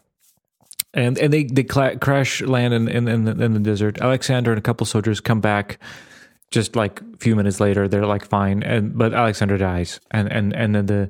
[0.94, 4.00] And and they they cla- crash land in in, in, the, in the desert.
[4.00, 5.80] Alexander and a couple soldiers come back.
[6.50, 10.56] Just like a few minutes later, they're like fine, and but Alexander dies, and and
[10.56, 11.10] and then the,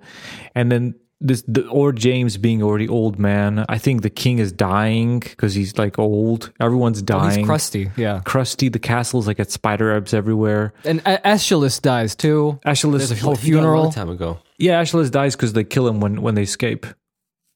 [0.55, 3.65] and then this the, or James being already old man.
[3.67, 6.51] I think the king is dying because he's like old.
[6.59, 7.39] Everyone's Oh, dying.
[7.39, 7.89] he's crusty.
[7.97, 8.21] Yeah.
[8.23, 8.69] Crusty.
[8.69, 10.73] The castle's like at spider webs everywhere.
[10.85, 12.59] And A- Aeschylus dies too.
[12.65, 13.83] Aeschylus There's a whole He died a funeral.
[13.83, 14.39] long time ago.
[14.59, 16.85] yeah, Aeschylus dies because they kill him when when they escape.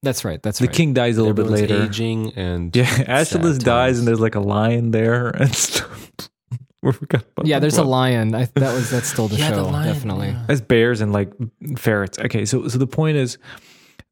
[0.04, 0.41] That's right.
[0.41, 0.65] That's right.
[0.65, 0.76] The right.
[0.78, 1.84] king dies a little bit Everyone's later.
[1.84, 6.01] aging and Yeah, Aeschylus dies, and there's like a lion there and stuff.
[6.82, 8.34] We forgot about yeah, that there's a lion.
[8.36, 9.70] I, that was that's still the Yeah, the show.
[9.70, 10.28] lion, definitely.
[10.30, 10.44] yeah.
[10.48, 11.32] That's bears and like
[11.78, 12.17] ferrets.
[12.20, 13.38] Okay, so so the point is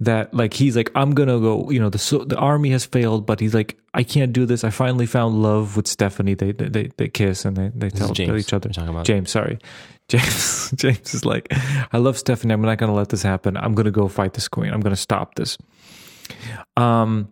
[0.01, 1.69] that like he's like I'm gonna go.
[1.71, 4.63] You know the so, the army has failed, but he's like I can't do this.
[4.63, 6.35] I finally found love with Stephanie.
[6.35, 8.69] They they they, they kiss and they they This is tell, tell James each other.
[8.69, 9.05] we're talking about.
[9.05, 9.57] James, sorry,
[10.07, 10.71] James.
[10.75, 11.51] James is like
[11.91, 12.53] I love Stephanie.
[12.53, 13.57] I'm not gonna let this happen.
[13.57, 14.71] I'm gonna go fight this queen.
[14.73, 15.57] I'm gonna stop this.
[16.77, 17.29] Um.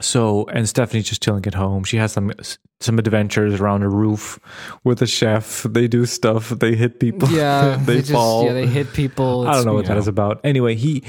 [0.00, 1.84] So and Stephanie's just chilling at home.
[1.84, 2.32] She has some
[2.80, 4.38] some adventures around a roof
[4.84, 5.64] with a chef.
[5.64, 6.50] They do stuff.
[6.50, 7.28] They hit people.
[7.30, 8.44] Yeah, they, just- fall.
[8.44, 9.46] Yeah, they hit people.
[9.48, 10.00] I don't know what you that know.
[10.00, 10.40] is about.
[10.44, 11.02] Anyway, he,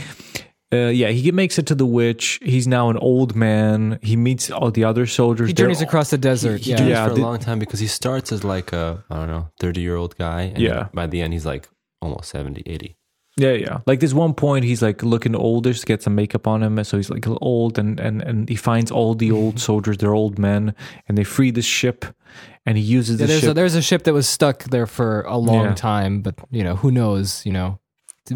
[0.73, 2.39] uh, yeah, he makes it to the witch.
[2.41, 3.99] He's now an old man.
[4.01, 5.47] He meets all the other soldiers.
[5.49, 6.61] He They're journeys all- across the desert.
[6.61, 6.81] He yeah.
[6.83, 9.49] Yeah, for a the- long time because he starts as like a I don't know
[9.59, 10.41] thirty year old guy.
[10.53, 10.87] And Yeah.
[10.93, 11.69] by the end, he's like
[12.01, 12.95] almost 70, 80.
[13.39, 13.79] Yeah, yeah.
[13.85, 16.97] Like this one point, he's like looking oldish to get some makeup on him, so
[16.97, 19.65] he's like old, and and and he finds all the old mm-hmm.
[19.65, 19.97] soldiers.
[19.97, 20.73] They're old men,
[21.07, 22.05] and they free the ship,
[22.65, 23.51] and he uses Yeah, the there's ship.
[23.51, 25.75] a, there's a ship that was stuck there for a long Yeah.
[25.75, 27.45] time, but you know who knows?
[27.45, 27.79] You know,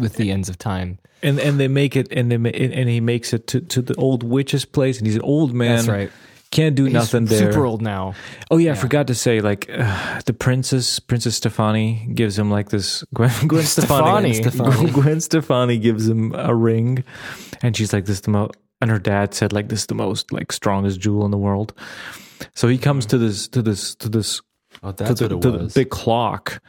[0.00, 0.98] with the ends of time.
[1.22, 4.22] and and they make it, and they and he makes it to to the old
[4.22, 5.76] witch's place, and he's an old man.
[5.76, 6.10] That's right.
[6.54, 7.52] Can't do He's nothing there.
[7.52, 8.14] Super old now.
[8.50, 12.70] Oh yeah, I forgot to say like uh, the princess, Princess Stefani gives him like
[12.70, 14.34] this Gwen, Gwen Stefani.
[14.34, 14.90] Stefani.
[14.92, 17.04] Gwen Stefani gives him a ring,
[17.62, 18.54] and she's like this is the most.
[18.80, 21.74] And her dad said like this is the most like strongest jewel in the world.
[22.54, 24.40] So he comes to this to this to this
[24.82, 25.74] Oh, to the, what it to the was.
[25.74, 26.60] big clock.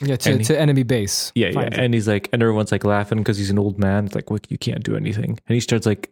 [0.00, 1.32] Yeah, to, he- to enemy base.
[1.34, 1.60] Yeah, yeah.
[1.62, 1.74] It.
[1.74, 4.04] And he's like, and everyone's like laughing because he's an old man.
[4.06, 5.30] It's like, look, you can't do anything.
[5.48, 6.10] And he starts like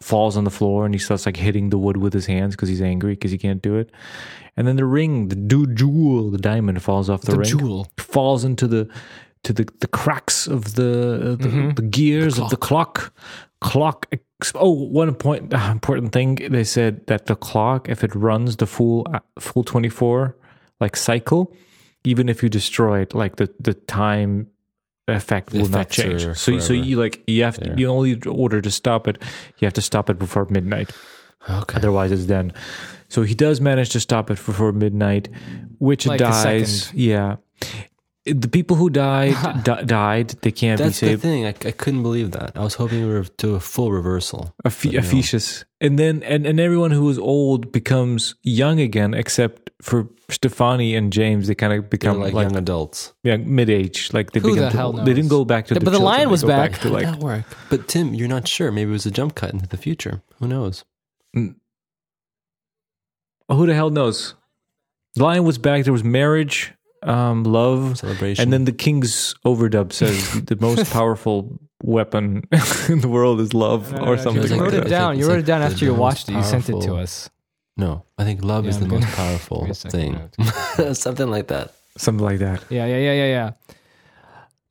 [0.00, 2.68] falls on the floor and he starts like hitting the wood with his hands because
[2.68, 3.90] he's angry because he can't do it.
[4.56, 7.86] And then the ring, the du- jewel, the diamond falls off the, The ring, jewel.
[7.98, 8.88] falls into the
[9.44, 13.12] to the the cracks of the the, the gears of the clock.
[13.60, 14.06] Clock.
[14.54, 16.36] Oh, one point uh, important thing.
[16.36, 20.36] They said that the clock, if it runs the full uh, full twenty four
[20.80, 21.54] like cycle,
[22.04, 24.48] even if you destroy it, like the the time
[25.10, 26.22] effect will not change.
[26.36, 29.18] So so you like you have to, you only order to stop it.
[29.58, 30.90] You have to stop it before midnight.
[31.48, 31.76] okay.
[31.76, 32.52] Otherwise, it's done.
[33.08, 35.28] So he does manage to stop it before midnight,
[35.78, 36.92] which Like dies.
[36.94, 37.36] Yeah.
[38.26, 40.28] The people who died di- died.
[40.42, 41.22] They can't That's be the saved.
[41.22, 41.46] thing.
[41.46, 42.52] I, I couldn't believe that.
[42.54, 44.54] I was hoping we were to a full reversal.
[44.62, 44.98] But no.
[44.98, 45.64] Ephesius.
[45.80, 51.10] And then and, and everyone who was old becomes young again, except for Stefani and
[51.10, 51.46] James.
[51.48, 53.14] They kind of They're become like, like, young adults.
[53.22, 54.12] yeah, mid age.
[54.12, 55.96] Like they Who the to- hell They didn't go back to Yeah, the but the
[55.98, 56.14] children.
[56.16, 56.78] lion They was go back.
[56.80, 57.44] to like that work?
[57.70, 58.70] But Tim, you're not sure.
[58.70, 60.20] Maybe it was a jump cut into the future.
[60.40, 60.84] Who knows?
[63.48, 64.34] who the hell knows?
[65.14, 65.84] The lion was back.
[65.84, 68.42] There was marriage, um, love, Celebration.
[68.42, 72.42] and then the king's overdub says the most powerful weapon
[72.88, 74.42] in the world is love, or something.
[74.42, 75.12] It's You like like wrote the- it down.
[75.12, 76.32] it's You like wrote it down after you watched it.
[76.34, 77.30] You sent it to us.
[77.76, 80.32] no, I think love Yeah, is the I'm most gonna- powerful Give me a second.
[80.76, 80.94] thing.
[80.94, 81.72] Something like that.
[81.96, 82.64] Something like that.
[82.70, 83.50] Yeah, yeah, yeah, yeah, yeah.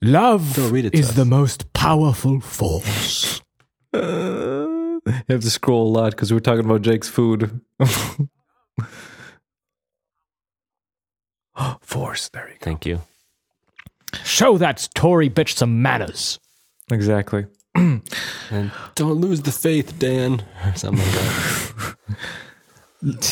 [0.01, 1.15] Love Don't read it is us.
[1.15, 3.41] the most powerful force.
[3.93, 3.99] Uh,
[5.05, 7.59] you have to scroll a lot because we're talking about Jake's food.
[11.81, 12.29] Force.
[12.29, 13.01] There you Thank you.
[14.23, 16.39] Show that Tory bitch some manners.
[16.91, 17.45] Exactly.
[18.51, 21.95] And don't lose the faith, Dan, or something like that.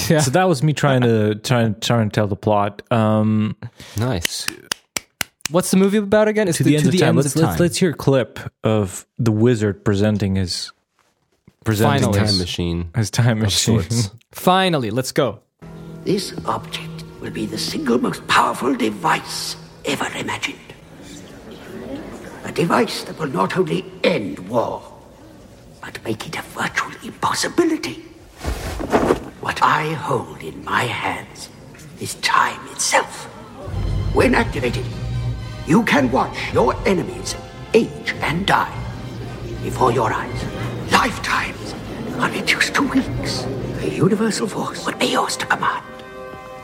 [0.10, 0.20] Yeah.
[0.22, 2.84] So that was me trying to trying trying to tell the plot.
[2.92, 3.58] Um,
[3.98, 4.48] nice.
[5.50, 6.48] What's the movie about again?
[6.48, 7.16] It's to the, end to of the time.
[7.16, 7.60] Let's, of let's time.
[7.60, 10.72] let's hear a clip of the wizard presenting his
[11.66, 12.20] presenting Finally.
[12.20, 12.90] Time his, machine.
[12.96, 13.84] his time machine.
[14.32, 15.40] Finally, let's go.
[16.06, 16.96] This object
[17.28, 20.58] will be the single most powerful device ever imagined.
[22.46, 24.82] A device that will not only end war,
[25.82, 27.96] but make it a virtual impossibility.
[29.42, 31.50] What I hold in my hands
[32.00, 33.26] is time itself.
[34.16, 34.86] When activated,
[35.68, 37.36] you can watch your enemies
[37.74, 38.74] age and die
[39.63, 40.44] before your eyes.
[40.94, 41.74] Lifetimes
[42.20, 43.42] are reduced to weeks.
[43.82, 45.96] The universal force would be yours to command.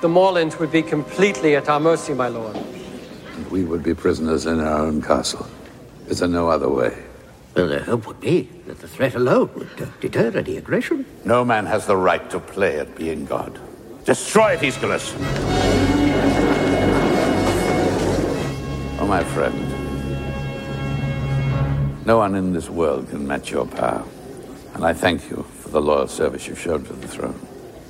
[0.03, 2.57] The Morlands would be completely at our mercy, my lord.
[3.49, 5.47] We would be prisoners in our own castle.
[6.09, 7.01] Is there no other way?
[7.55, 9.69] Well, the hope would be that the threat alone would
[10.01, 11.05] deter any aggression.
[11.23, 13.57] No man has the right to play at being God.
[14.03, 15.15] Destroy it, Aeschylus!
[18.99, 19.55] Oh, my friend.
[22.05, 24.03] No one in this world can match your power.
[24.73, 27.39] And I thank you for the loyal service you've shown to the throne.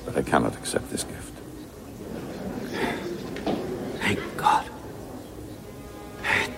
[0.04, 1.34] But I cannot accept this gift.
[4.04, 4.68] Thank God.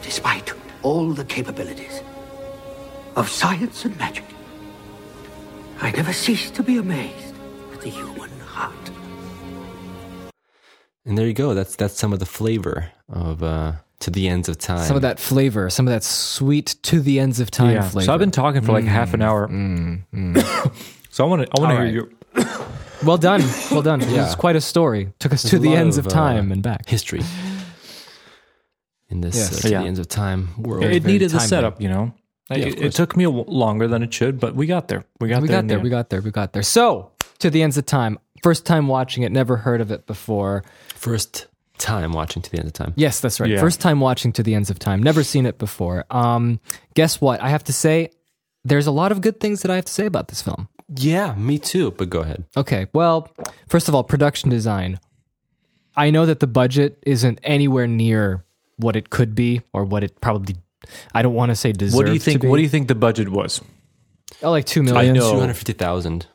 [0.03, 2.03] Despite all the capabilities
[3.15, 4.25] of science and magic,
[5.81, 7.35] I never cease to be amazed
[7.73, 8.91] at the human heart.
[11.05, 11.55] And there you go.
[11.55, 14.85] That's that's some of the flavor of uh, to the ends of time.
[14.85, 17.89] Some of that flavor, some of that sweet to the ends of time yeah.
[17.89, 18.07] flavor.
[18.07, 19.47] So I've been talking for like half an hour.
[21.11, 21.95] so I want to I want to hear right.
[21.95, 22.09] your
[23.05, 24.01] well done, well done.
[24.01, 24.25] Yeah.
[24.27, 25.13] It's quite a story.
[25.21, 26.89] Took us There's to the ends of, of, uh, time and back.
[26.89, 27.23] history
[29.09, 29.59] in this Yes.
[29.59, 29.81] uh, to Yeah.
[29.83, 30.85] the ends of time world.
[30.85, 32.13] it very needed the setup, you know.
[32.51, 35.05] Yeah, it, it took me a w- longer than it should, but we got there.
[35.21, 35.63] We got we there.
[35.63, 35.79] got there.
[35.79, 36.21] the We got there.
[36.21, 36.63] We got there.
[36.63, 38.19] So to the ends of time.
[38.43, 39.33] First time watching it.
[39.33, 40.63] Never heard of it before.
[40.95, 41.47] First
[41.79, 42.93] time watching to the end of time.
[42.97, 43.51] Yes, that's right.
[43.51, 43.61] Yeah.
[43.61, 45.03] First time watching to the ends of time.
[45.03, 46.05] Never seen it before.
[46.11, 46.61] Um,
[46.95, 47.41] guess what?
[47.43, 48.11] I have to say,
[48.65, 50.69] there's a lot of good things that I have to say about this film.
[50.97, 51.91] Yeah, me too.
[51.93, 52.45] But go ahead.
[52.57, 52.87] Okay.
[52.93, 53.29] Well,
[53.69, 55.01] first of all, production design.
[55.97, 58.45] I know that the budget isn't anywhere near
[58.77, 60.57] what it could be or what it probably.
[61.15, 61.97] I don't want to say deserves.
[61.97, 62.45] What do you think?
[62.45, 63.61] What do you think the budget was?
[64.43, 65.17] Oh, like two million.
[65.17, 65.33] I know.
[65.33, 66.27] Two hundred fifty thousand.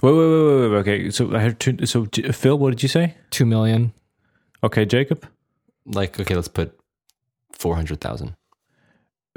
[0.00, 0.76] Wait, wait, wait, wait, wait.
[0.78, 1.86] Okay, so I had two.
[1.86, 3.14] So Phil, what did you say?
[3.30, 3.92] Two million.
[4.62, 5.26] Okay, Jacob,
[5.86, 6.78] Like okay, let's put
[7.52, 8.34] four hundred thousand.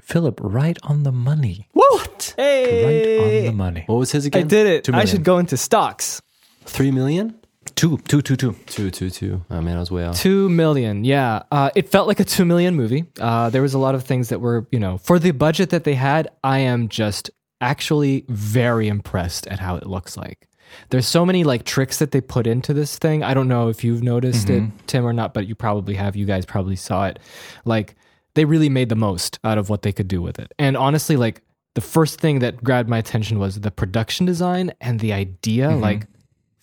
[0.01, 1.67] Philip, right on the money.
[1.73, 2.33] What?
[2.37, 2.83] Hey,
[3.23, 3.83] Right on the money.
[3.85, 4.45] What was his again?
[4.45, 4.83] I did it.
[4.85, 6.21] Two I should go into stocks.
[6.65, 7.35] Three million.
[7.81, 8.55] Two, two, two, two.
[8.67, 9.43] Two, two, two.
[9.49, 10.15] Oh man, I was way off.
[10.15, 11.41] Two million, yeah.
[11.51, 13.05] Uh, it felt like a two million movie.
[13.19, 15.83] Uh, there was a lot of things that were, you know, for the budget that
[15.83, 16.29] they had.
[16.43, 20.47] I am just actually very impressed at how it looks like.
[20.91, 23.23] There's so many like tricks that they put into this thing.
[23.23, 26.15] I don't know if you've noticed it, Tim, or not, but you probably have.
[26.15, 27.17] You guys probably saw it.
[27.65, 27.95] Like
[28.35, 30.53] they really made the most out of what they could do with it.
[30.59, 31.41] And honestly, like
[31.73, 36.05] the first thing that grabbed my attention was the production design and the idea, like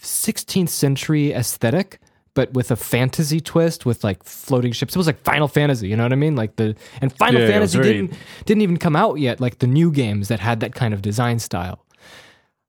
[0.01, 1.99] 16th century aesthetic
[2.35, 5.97] but with a fantasy twist with like floating ships it was like final fantasy you
[5.97, 8.95] know what i mean like the and final Yeah, fantasy very- didn't didn't even come
[8.95, 11.85] out yet like the new games that had that kind of design style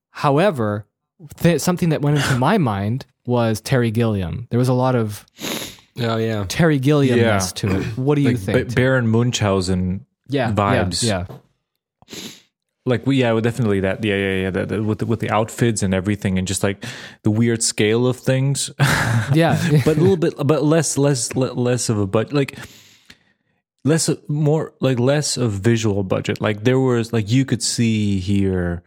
[0.10, 0.86] however
[1.38, 5.26] th- something that went into my mind was terry gilliam there was a lot of
[6.02, 6.46] Oh yeah.
[6.48, 7.38] terry gilliam Yeah.
[7.39, 11.04] to it what do you think Ba- Baron Munchausen yeah vibes.
[11.04, 11.26] yeah,
[12.89, 15.82] like we yeah definitely that yeah yeah yeah that, that- with the, with the outfits
[15.84, 16.84] and everything and just like
[17.23, 18.69] the weird scale of things.
[19.34, 19.58] Yeah.
[19.69, 22.58] Yeah but a little bit but less less less of a budget like
[23.86, 26.41] less more like less of visual budget.
[26.41, 28.82] Like there was like you could see here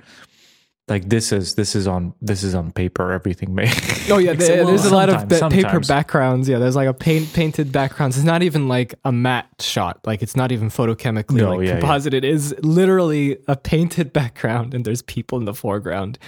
[0.92, 3.72] like this is this is on this is on paper everything made
[4.10, 6.48] Oh yeah, well, there's a lot of paper backgrounds.
[6.48, 8.16] Yeah, there's like a paint painted backgrounds.
[8.16, 10.00] It's not even like a matte shot.
[10.04, 12.20] Like it's not even photochemically No, like yeah, yeah.
[12.30, 16.18] is literally a painted background, and there's people in the foreground.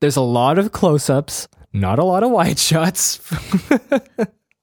[0.00, 3.20] There's a lot of close ups, not a lot of wide shots.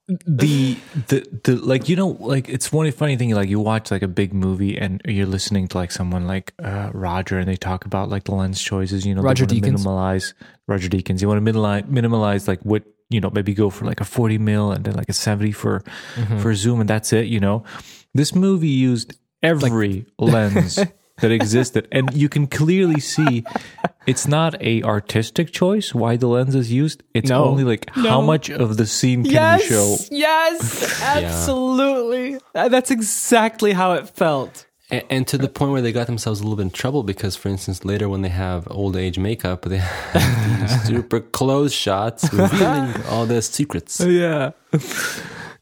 [0.08, 0.76] The
[1.08, 4.08] the the like you know like it's one funny thing like you watch like a
[4.08, 8.08] big movie and you're listening to like someone like uh Roger and they talk about
[8.08, 9.72] like the lens choices you know they Roger Deakins.
[9.78, 10.32] minimalize
[10.68, 14.00] Roger Deakins you want to minimalize minimalize like what you know maybe go for like
[14.00, 15.82] a 40 mil and then like a 70 for
[16.14, 16.38] Mm-hmm.
[16.38, 17.64] for zoom and that's it you know
[18.14, 20.78] this movie used every lens
[21.20, 23.42] that existed and you can clearly see
[24.06, 27.44] it's not a artistic choice why the lens is used it's No.
[27.46, 32.38] only like how much of the scene can we show yes, absolutely.
[32.54, 34.66] Uh, That's exactly how it felt.
[34.90, 37.34] And, and to the point where they got themselves a little bit in trouble because,
[37.34, 42.32] for instance, later when they have old age makeup, they have these super close shots
[42.32, 44.00] revealing all their secrets.
[44.00, 44.52] Yeah,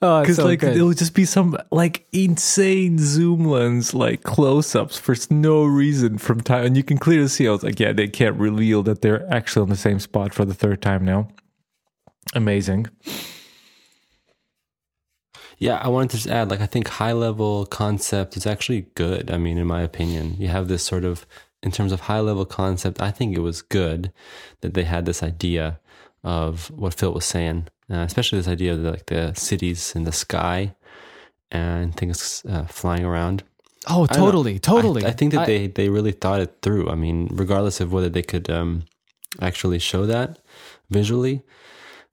[0.05, 0.77] Oh, because so like good.
[0.77, 6.43] it would just be some like insane zoom lens, like close-ups for no reason from
[6.43, 7.49] time, and you can clearly see.
[7.49, 10.45] I was like, yeah, they can't reveal that they're actually on the same spot for
[10.45, 11.29] the third time now.
[12.35, 12.89] Amazing.
[15.59, 19.31] Yeah, I wanted to just add, like, I think high level concept is actually good.
[19.31, 21.25] I mean, in my opinion, you have this sort of,
[21.63, 24.13] in terms of high level concept, I think it was good
[24.61, 25.81] that they had this idea
[26.23, 30.05] of what Phil was saying, uh, especially this idea of the, like the cities in
[30.05, 30.75] the sky
[31.51, 33.43] and things uh, flying around.
[33.89, 35.05] oh, I totally, totally.
[35.05, 36.89] I, I think that I- they they really thought it through.
[36.91, 38.85] I mean, regardless of whether they could um,
[39.41, 40.39] actually show that
[40.91, 41.43] visually,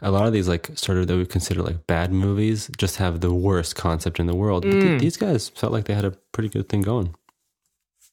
[0.01, 3.21] a lot of these like sort of that we consider like bad movies just have
[3.21, 4.63] the worst concept in the world.
[4.63, 4.81] But Mm.
[4.81, 7.15] th- these guys felt like they had a pretty good thing going.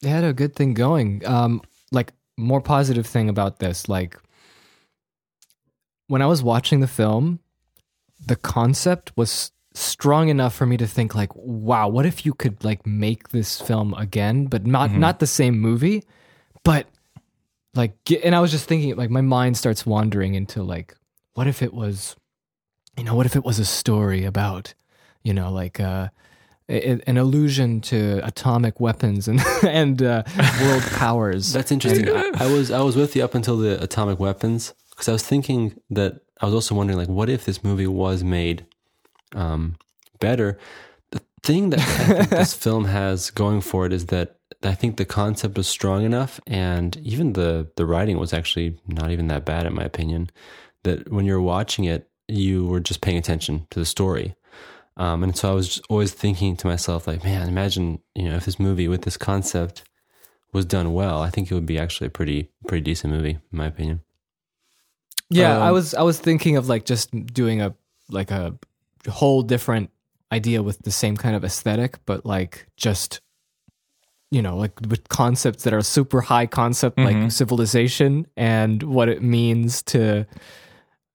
[0.03, 1.26] they had a good thing going.
[1.26, 1.61] Um,
[1.91, 4.16] like more positive thing about this, like
[6.07, 7.41] when I was watching the film,
[8.25, 12.62] the concept was strong enough for me to think like, wow, what if you could
[12.64, 16.05] like make this film again, but not not the same movie,
[16.64, 16.87] but
[17.75, 17.93] like,
[18.25, 20.95] and I was just thinking like my mind starts wandering into like,
[21.35, 22.16] what if it was,
[22.97, 24.75] you know, what if it was a story about,
[25.23, 26.09] you know, like uh,
[26.69, 30.23] an allusion to atomic weapons and and uh,
[30.61, 31.53] world powers.
[31.53, 32.09] That's interesting.
[32.09, 35.23] I, I was I was with you up until the atomic weapons because I was
[35.23, 38.66] thinking that I was also wondering like what if this movie was made
[39.34, 39.76] um,
[40.20, 40.59] better.
[41.11, 44.97] The thing that I think this film has going for it is that I think
[44.97, 49.45] the concept was strong enough, and even the the writing was actually not even that
[49.45, 50.30] bad in my opinion.
[50.84, 54.34] That when you're watching it, you were just paying attention to the story.
[54.97, 58.45] Um, and so I was always thinking to myself, like, man, imagine you know if
[58.47, 59.84] this movie with this concept
[60.53, 63.59] was done well, I think it would be actually a pretty pretty decent movie, in
[63.59, 64.01] my opinion.
[65.31, 67.74] Yeah, I Um, was I was thinking of like just doing a
[68.11, 68.55] like a
[69.09, 69.91] whole different
[70.33, 73.20] idea with the same kind of aesthetic, but like just
[74.31, 79.22] you know, like with concepts that are super high concept like civilization and what it
[79.22, 80.26] means to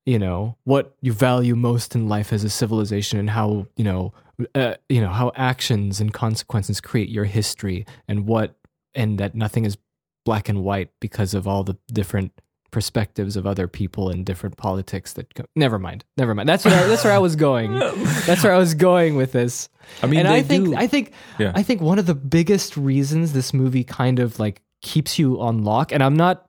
[0.06, 4.12] you know, what you value most in life as a civilization and how, you know,
[4.54, 8.54] uh, you know, how actions and consequences create your history and what
[8.94, 9.78] and that nothing is
[10.24, 12.32] black and white because of all the different
[12.74, 16.74] perspectives of other people and different politics that go- never mind never mind that's where
[16.74, 17.72] I, that's where I was going
[18.26, 19.68] that's where I was going with this
[20.02, 21.52] I mean, and I think do- I think Yeah.
[21.54, 25.62] I think one of the biggest reasons this movie kind of like keeps you on
[25.64, 26.46] lock and I'm not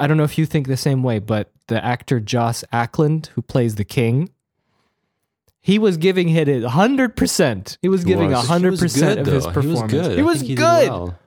[0.00, 3.42] I don't know if you think the same way but the actor Joss Ackland who
[3.42, 4.30] plays the king
[5.60, 7.76] he was giving it a hundred percent.
[7.82, 8.46] He was giving a was.
[8.46, 9.50] hundred He was percent good, of his though.
[9.50, 9.90] performance.
[9.92, 10.16] He was good.
[10.18, 10.88] He was he good.
[10.88, 11.18] well.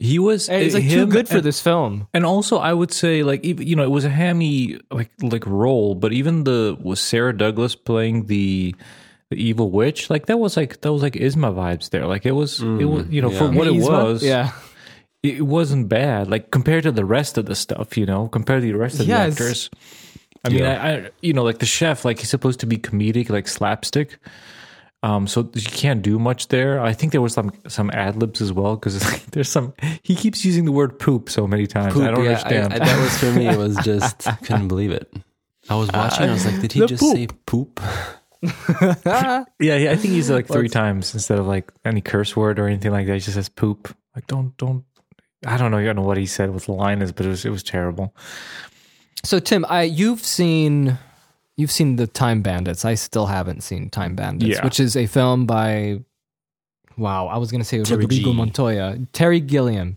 [0.00, 2.08] He was And it's like too good for and- this film.
[2.12, 5.94] And also, I would say, like, you know, it was a hammy like like role,
[5.94, 8.74] but even the was Sarah Douglas playing the
[9.30, 12.06] the evil witch, like that was like that was like Yzma vibes there.
[12.06, 14.04] Like it was, it mm, was, you know, for what it Yzma?
[14.04, 14.50] was, yeah.
[15.22, 16.28] it wasn't bad.
[16.28, 19.06] Like compared to the rest of the stuff, you know, compared to the rest of
[19.06, 19.36] Yes.
[19.36, 19.70] the actors.
[20.44, 20.74] I mean, I,
[21.06, 24.18] I, you know, like the chef, like he's supposed to be comedic, like slapstick.
[25.04, 26.80] Um, so you can't do much there.
[26.80, 28.98] I think there was some some ad libs as well because
[29.32, 29.74] there's some.
[30.02, 31.94] He keeps using the word poop so many times.
[31.94, 32.72] I don't yeah, understand.
[32.72, 33.46] I, that was for me.
[33.46, 35.12] It was just I couldn't believe it.
[35.68, 36.30] I was watching.
[36.30, 37.16] I was like, did he just poop.
[37.16, 37.80] say poop?
[39.06, 42.66] Yeah, yeah, I think he's like three times instead of like any curse word or
[42.66, 43.14] anything like that.
[43.14, 43.94] He just says poop.
[44.14, 44.84] Like don't don't.
[45.46, 45.78] I don't know.
[45.78, 47.62] I don't know what he said, what the line is, but it was it was
[47.62, 48.14] terrible.
[49.22, 50.98] So Tim, I you've seen
[51.56, 52.84] you've seen the Time Bandits.
[52.84, 54.64] I still haven't seen Time Bandits, Yeah.
[54.64, 56.00] which is a film by
[56.96, 58.36] wow, I was going to say Terry Rodrigo G.
[58.36, 59.96] Montoya, Terry Gilliam.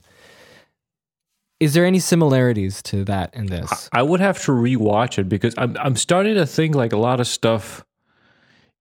[1.60, 3.90] Is there any similarities to that in this?
[3.92, 7.20] I would have to rewatch it because I'm I'm starting to think like a lot
[7.20, 7.84] of stuff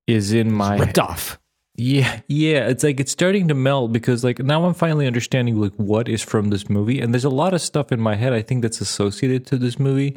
[0.07, 1.39] is in my Ripped off.
[1.79, 2.69] Yeah, yeah.
[2.69, 6.23] It's like it's starting to melt because like now I'm finally understanding like what is
[6.23, 8.81] from this movie, and there's a lot of stuff in my head I think that's
[8.81, 10.17] associated to this movie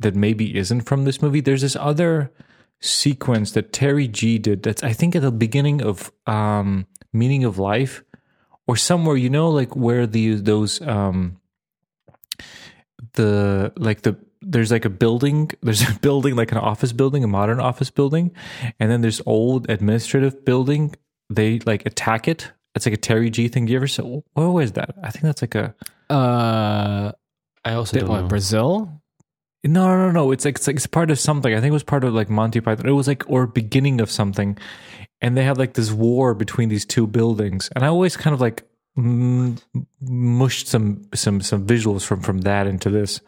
[0.00, 1.40] that maybe isn't from this movie.
[1.40, 2.32] There's this other
[2.80, 7.58] sequence that Terry G did that's I think at the beginning of um Meaning of
[7.58, 8.02] Life
[8.66, 11.36] or somewhere you know like where the those um
[13.14, 17.26] the like the there's like a building there's a building like an office building a
[17.28, 18.32] modern office building
[18.78, 20.94] and then there's old administrative building
[21.28, 24.72] they like attack it it's like a terry g thing you ever say what was
[24.72, 25.74] that i think that's like a
[26.08, 27.12] Uh,
[27.64, 28.28] I also don't what, know.
[28.28, 28.99] Brazil?
[29.64, 31.82] No no no it's like it's like it's part of something i think it was
[31.82, 34.56] part of like monty python it was like or beginning of something
[35.20, 38.40] and they have like this war between these two buildings and i always kind of
[38.40, 39.60] like mm,
[40.00, 43.20] mushed some some some visuals from from that into this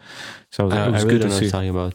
[0.51, 1.95] so it was, I, it was I really good to know see you're talking about.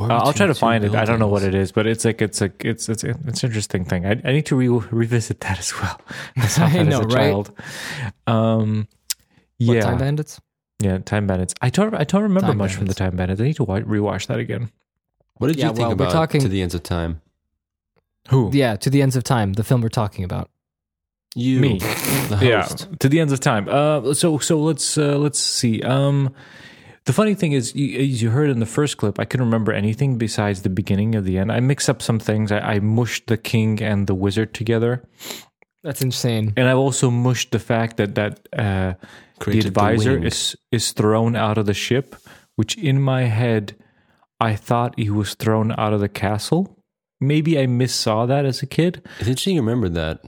[0.00, 0.94] Uh, I'll try to find it.
[0.94, 3.48] I don't know what it is, but it's like it's like it's it's it's an
[3.48, 4.06] interesting thing.
[4.06, 6.00] I, I need to re- revisit that as well.
[6.36, 7.10] I as know, right?
[7.10, 7.52] child.
[8.26, 8.86] Um,
[9.58, 10.40] What, yeah, Time Bandits?
[10.80, 11.54] Yeah, Time Bandits.
[11.60, 13.40] I don't I don't remember Time much from the Time Bandits.
[13.40, 14.70] I need to wa- rewatch that again.
[15.34, 17.20] What did Yeah, you think well, we're about talking- To the Ends of Time?
[18.30, 18.50] Who?
[18.52, 20.50] Yeah, To the Ends of Time, the film we're talking about.
[21.34, 21.78] You, Me.
[21.78, 22.62] the yeah,
[23.00, 23.68] to the ends of time.
[23.68, 25.82] Uh, so so let's uh, let's see.
[25.82, 26.34] Um,
[27.04, 29.70] the funny thing is, you, as you heard in the first clip, I couldn't remember
[29.72, 31.52] anything besides the beginning of the end.
[31.52, 32.50] I mixed up some things.
[32.50, 35.04] I, I mushed the king and the wizard together,
[35.82, 36.52] That's insane.
[36.56, 38.96] and I've also mushed the fact that that uh, the
[39.38, 42.16] Created the advisor is is thrown out of the ship,
[42.56, 43.74] which in my head
[44.40, 46.76] I thought he was thrown out of the castle.
[47.20, 49.02] Maybe I missaw that as a kid.
[49.18, 50.20] It's interesting you remember that.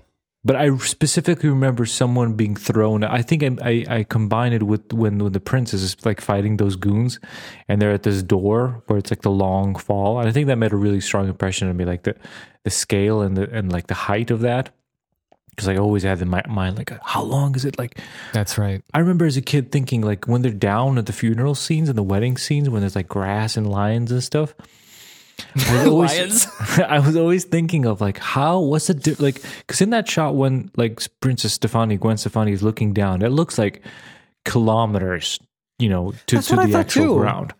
[0.43, 3.05] but I specifically remember someone being thrown.
[3.05, 6.57] I think I, I, I combine it with when when the princess is like fighting
[6.57, 7.21] those goons,
[7.69, 10.19] and they're at this door where it's like the long fall.
[10.19, 12.15] And I think that made a really strong impression on me, like the
[12.65, 14.71] the scale and the and like the height of that.
[15.51, 17.79] Because I always had in my mind like, how long is it?
[17.79, 17.99] Like,
[18.33, 18.83] That's right.
[18.95, 21.99] I remember as a kid thinking like when they're down at the funeral scenes and
[21.99, 24.55] the wedding scenes when there's like grass and lions and stuff.
[25.57, 26.47] I was always, Lions.
[26.79, 30.35] I was always thinking of like how what's the di- like because in that shot
[30.35, 33.83] when like Princess Stefani Gwen Stefani is looking down, it looks like
[34.45, 35.39] kilometers,
[35.79, 37.19] you know, to, That's to the actual too.
[37.21, 37.55] ground.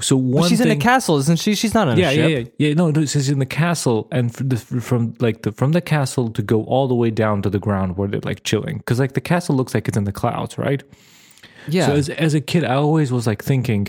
[0.00, 1.56] So one But she's thing, in a castle, isn't she?
[1.56, 2.54] She's not on yeah, a yeah, ship.
[2.58, 2.74] yeah, yeah.
[2.74, 6.30] No, no, she's in the castle, and from, the, from like the from the castle
[6.30, 9.14] to go all the way down to the ground where they're like chilling, because like
[9.14, 10.84] the castle looks like it's in the clouds, right?
[11.66, 11.86] Yeah.
[11.86, 13.88] So as as a kid, I always was like thinking,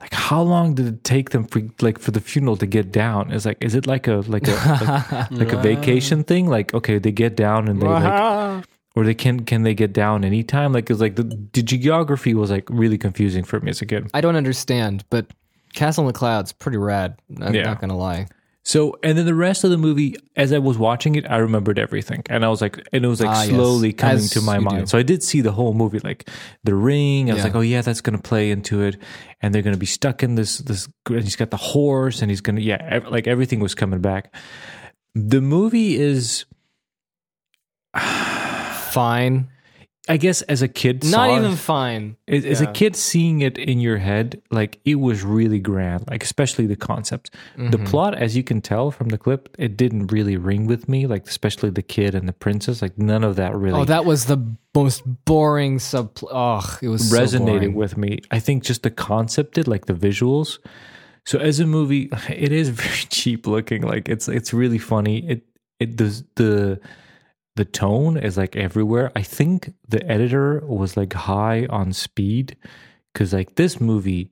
[0.00, 3.32] like, how long did it take them for like for the funeral to get down?
[3.32, 6.46] Is like, is it like a like a like, like a vacation thing?
[6.48, 8.64] Like, okay, they get down and they like,
[8.94, 10.72] or they can can they get down anytime?
[10.72, 14.10] Like, it's like the, the geography was like really confusing for me as a kid.
[14.14, 15.26] I don't understand, but
[15.74, 17.16] Castle in the Clouds, pretty rad.
[17.40, 17.62] I'm Yeah.
[17.64, 18.26] not gonna lie.
[18.64, 21.80] So, and then the rest of the movie, as I was watching it, I remembered
[21.80, 23.48] everything, and I was like, and it was like Ah, yes.
[23.48, 24.82] slowly coming As to my mind.
[24.82, 24.86] do.
[24.86, 26.28] So I did see the whole movie, like
[26.62, 27.28] the ring.
[27.28, 27.44] I was Yeah.
[27.48, 28.98] like, oh yeah, that's gonna play into it,
[29.40, 30.88] and they're gonna be stuck in this this.
[31.08, 34.32] And he's got the horse, and he's gonna yeah, ev- like everything was coming back.
[35.16, 36.44] The movie is,
[38.92, 39.48] Fine.
[40.08, 42.16] I guess, as a kid, Not even it- fine.
[42.26, 46.24] as, as a kid seeing it in your head like it was really grand like
[46.24, 47.84] especially the concept the Mm-hmm.
[47.84, 51.28] plot as you can tell from the clip it didn't really ring with me like
[51.28, 54.44] especially the kid and the princess like none of that really Oh, that was the
[54.74, 56.18] most boring sub.
[56.22, 60.58] Oh, it was so with me i think just the concept did like the visuals
[61.24, 65.44] so as a movie it is very cheap looking like it's it's really funny it
[65.78, 66.80] it does the
[67.56, 72.56] the tone is like everywhere i think the editor was like high on speed
[73.12, 74.30] because like this movie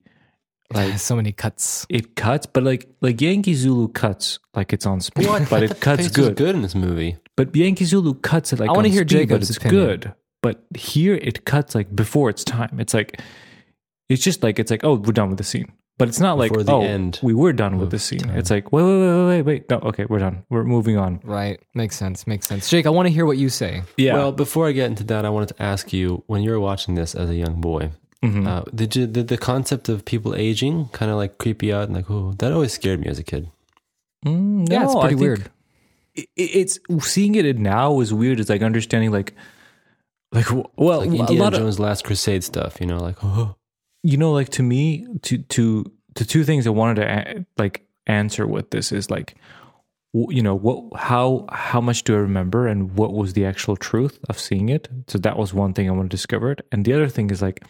[0.73, 1.85] like so many cuts.
[1.89, 6.09] it cuts but like like yankee zulu cuts like it's on speed but it cuts
[6.09, 6.37] good.
[6.37, 7.16] good in this movie.
[7.37, 9.85] but yankee zulu cuts it like I wanna hear speed, but it's opinion.
[9.85, 13.21] good but here it cuts like before it's time it's like
[14.09, 16.51] it's just like it's like oh we're done with the scene but it's not like
[16.51, 19.14] Before the oh end we were done with the scene it's like wait wait wait
[19.14, 21.61] wait wait wait no okay we're done we're moving on Right.
[21.74, 22.26] Makes sense.
[22.26, 22.68] Makes sense.
[22.68, 23.82] Jake, I want to hear what you say.
[23.96, 26.59] yeah Well, before I get into that, I wanted to ask you: when you were
[26.70, 27.90] watching this as a young boy,
[28.22, 28.46] Mm-hmm.
[28.46, 31.84] uh, did you did the concept of people aging kind of like creep you out?
[31.88, 33.48] And like, oh, that always scared me as a kid.
[34.26, 35.51] Mm, Yeah, it's no, I pretty think weird.
[36.14, 38.38] it- it's seeing it now is weird.
[38.40, 39.32] It's like understanding like
[40.32, 43.16] like w- well Like a Indiana lot of Jones' Last Crusade stuff, you know, like
[43.24, 43.55] oh,
[44.03, 45.84] you know like to me to to
[46.14, 49.36] the two things I wanted to like answer with this is like
[50.12, 54.18] you know what how how much do I remember and what was the actual truth
[54.28, 56.92] of seeing it so that was one thing I want to discover it and the
[56.92, 57.62] other thing is like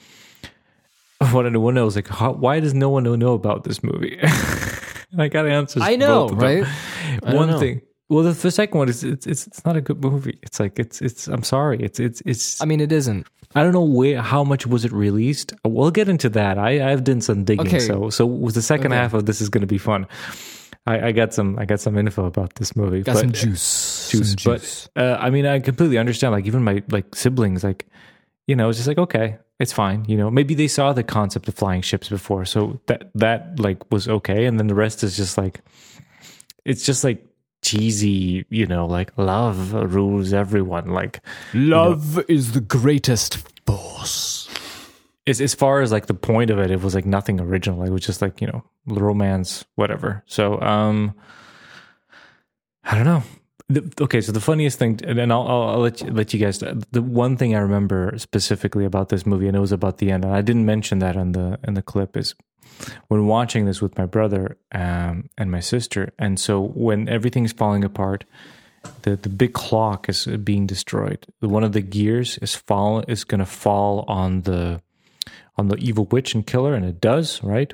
[1.19, 3.83] what I want to know is like how, why does no one know about this
[3.83, 4.19] movie
[5.13, 6.63] and I got answers I know, both of them.
[6.63, 7.21] right?
[7.23, 7.59] don't one know.
[7.59, 10.61] thing well the, the second one is it's, it's it's not a good movie it's
[10.61, 13.27] like it's it's I'm sorry it's it's it's I mean, it isn't.
[13.55, 15.53] I don't know where how much was it released.
[15.65, 16.59] We'll get into that.
[16.59, 17.67] I I've done some digging.
[17.67, 17.81] Okay.
[17.81, 19.01] So so was the second Okay.
[19.01, 20.07] half of this is going to be fun.
[20.87, 23.03] I, I got some I got some info about this movie.
[23.03, 24.11] Got but, some juice.
[24.11, 24.37] juice.
[24.39, 26.33] Some But uh, I mean, I completely understand.
[26.33, 27.87] Like even my like siblings, like
[28.47, 30.05] you know, it's just like okay, it's fine.
[30.09, 33.91] You know, maybe they saw the concept of flying ships before, so that that like
[33.91, 35.61] was okay, and then the rest is just like
[36.65, 37.27] it's just like
[37.63, 38.45] cheesy.
[38.51, 40.91] You know, like love rules everyone.
[40.91, 41.21] Like
[41.55, 44.49] Love is the greatest force.
[45.27, 47.83] as as far as like the point of it, it was like nothing original.
[47.85, 50.23] It was just like you know romance, whatever.
[50.27, 51.15] So um,
[52.85, 53.23] I don't know.
[53.69, 56.59] The, okay, so the funniest thing, and I'll, I'll let you, let you guys.
[56.59, 60.25] The one thing I remember specifically about this movie, and it was about the end,
[60.25, 62.35] and I didn't mention that in the in the clip, is
[63.09, 67.85] when watching this with my brother um, and my sister, and so when everything's falling
[67.85, 68.25] apart,
[69.03, 71.27] the the big clock is being destroyed.
[71.41, 74.81] The one of the gears is fall is going to fall on the
[75.57, 77.73] on the evil witch and killer, and it does right.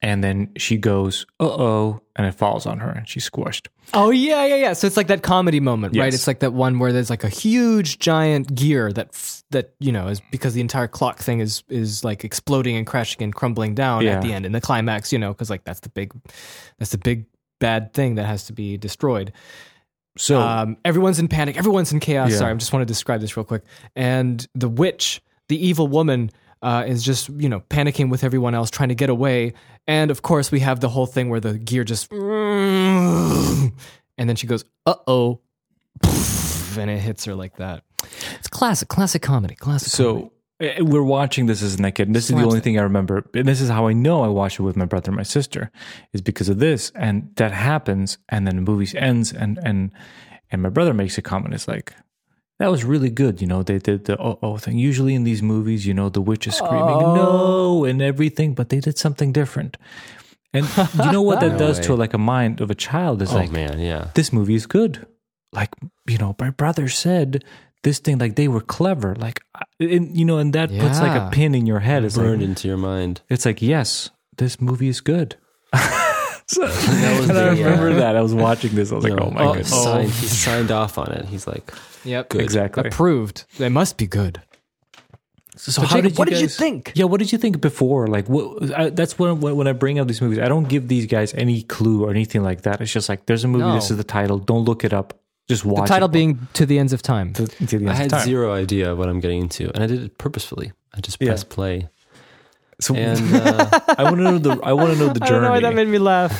[0.00, 3.68] And then she goes, "Uh oh," and it falls on her, and she's squished.
[3.94, 4.72] Oh yeah, yeah, yeah.
[4.72, 6.12] So it's like that comedy moment, right?
[6.12, 9.92] It's like that one where there's like a huge giant gear that f- that you
[9.92, 13.74] know is because the entire clock thing is is like exploding and crashing and crumbling
[13.74, 14.16] down Yeah.
[14.16, 16.12] at the end in the climax, you know, because like that's the big
[16.78, 17.26] that's the big
[17.60, 19.32] bad thing that has to be destroyed.
[20.18, 21.56] So Um, everyone's in panic.
[21.56, 22.32] Everyone's in chaos.
[22.32, 22.38] Yeah.
[22.38, 23.62] Sorry, I just want to describe this real quick.
[23.96, 26.30] And the witch, the evil woman,
[26.60, 29.54] uh, is just you know panicking with everyone else, trying to get away.
[29.86, 33.72] And of course, we have the whole thing where the gear just, and
[34.18, 34.94] then she goes, "Uh
[36.78, 37.84] oh." and it hits her like that.
[38.38, 39.92] It's classic, classic comedy, classic.
[39.92, 42.08] So uh, we're watching this as a kid.
[42.08, 42.64] And this is the only Slapstick.
[42.64, 43.24] thing I remember.
[43.34, 45.70] And this is how I know I watched it with my brother and my sister,
[46.12, 46.92] is because of this.
[46.94, 49.92] And that happens, and then the movie ends, and and
[50.50, 51.54] and my brother makes a comment.
[51.54, 51.94] It's like.
[52.58, 53.40] That was really good.
[53.40, 54.78] You know, they did the oh, oh thing.
[54.78, 58.78] Usually in these movies, you know, the witch is screaming no and everything, but they
[58.78, 59.76] did something different.
[60.54, 60.66] And
[61.04, 63.36] you know what that No does to like a mind of a child is Oh
[63.36, 64.10] like, man, yeah.
[64.14, 65.06] this movie is good.
[65.52, 65.70] Like,
[66.06, 67.44] you know, my brother said
[67.82, 69.14] this thing, like they were clever.
[69.16, 69.40] Like,
[69.78, 72.04] and, you know, and that puts like a pin in your head.
[72.04, 73.20] It's Burned like, into your mind.
[73.28, 75.36] it's like, yes, this movie is good.
[76.46, 78.16] so, That was and I remember uh, that.
[78.16, 78.92] I was watching this.
[78.92, 79.82] I was like, No, oh my oh, goodness.
[79.82, 81.26] signed, he signed off on it.
[81.26, 81.72] He's like,
[82.04, 82.40] yep, good.
[82.42, 82.86] Exactly.
[82.86, 83.44] approved.
[83.58, 84.40] They must be good.
[85.56, 86.92] So, Jacob, what did you guys- think?
[86.94, 88.06] Yeah, what did you think before?
[88.08, 88.72] Like, what?
[88.72, 91.32] I, that's when when when I bring up these movies, I don't give these guys
[91.34, 92.80] any clue or anything like that.
[92.80, 93.64] It's just like there's a movie.
[93.64, 93.74] No.
[93.74, 94.38] This is the title.
[94.38, 95.20] Don't look it up.
[95.48, 95.82] Just watch.
[95.82, 96.12] The title it.
[96.12, 98.24] being "To the Ends of Time." To- until the end I of had time.
[98.24, 100.72] zero idea what I'm getting into, and I did it purposefully.
[100.94, 101.28] I just Yeah.
[101.28, 101.88] pressed play,
[102.80, 104.60] So and uh, I want to know the.
[104.62, 105.40] I want to know the I don't journey.
[105.46, 106.32] know why that made me laugh.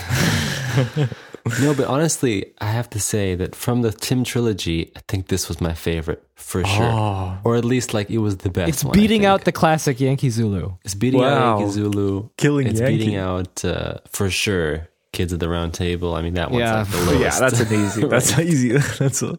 [1.61, 5.49] no, but honestly, I have to say that from the Tim trilogy, I think this
[5.49, 7.39] was my favorite for sure, Oh.
[7.45, 8.69] or at least like it was the best.
[8.69, 10.73] It's one, beating out the classic Yankee Zulu.
[10.85, 11.29] It's beating Wow.
[11.55, 12.29] out Yankee Zulu.
[12.37, 12.99] Killing It's Yankee.
[12.99, 14.89] beating out uh, for sure.
[15.13, 16.15] Kids at the Round Table.
[16.15, 16.79] I mean, that one's Yeah.
[16.81, 17.21] like the lowest.
[17.21, 18.07] yeah, that's an easy.
[18.09, 18.73] That's easy.
[18.99, 19.39] That's a,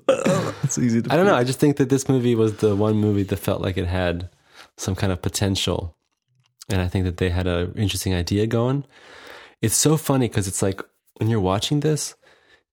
[0.61, 1.01] that's easy.
[1.01, 1.35] To I don't know.
[1.35, 4.29] I just think that this movie was the one movie that felt like it had
[4.77, 5.97] some kind of potential,
[6.69, 8.85] and I think that they had an interesting idea going.
[9.61, 10.81] It's so funny because it's like
[11.17, 12.15] when you're watching this,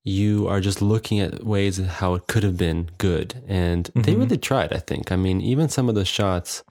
[0.04, 4.12] you are just looking at ways of how it could have been good, and they
[4.12, 4.20] mm-hmm.
[4.20, 4.72] really tried.
[4.72, 5.10] I think.
[5.10, 6.64] I mean, even some of the shots,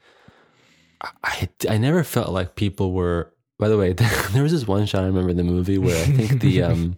[1.23, 3.33] I, I never felt like people were.
[3.59, 3.93] By the way,
[4.31, 6.97] there was this one shot I remember in the movie where I think the um.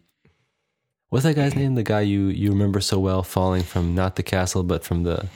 [1.09, 1.75] What's that guy's name?
[1.75, 5.27] The guy you, you remember so well falling from not the castle but from the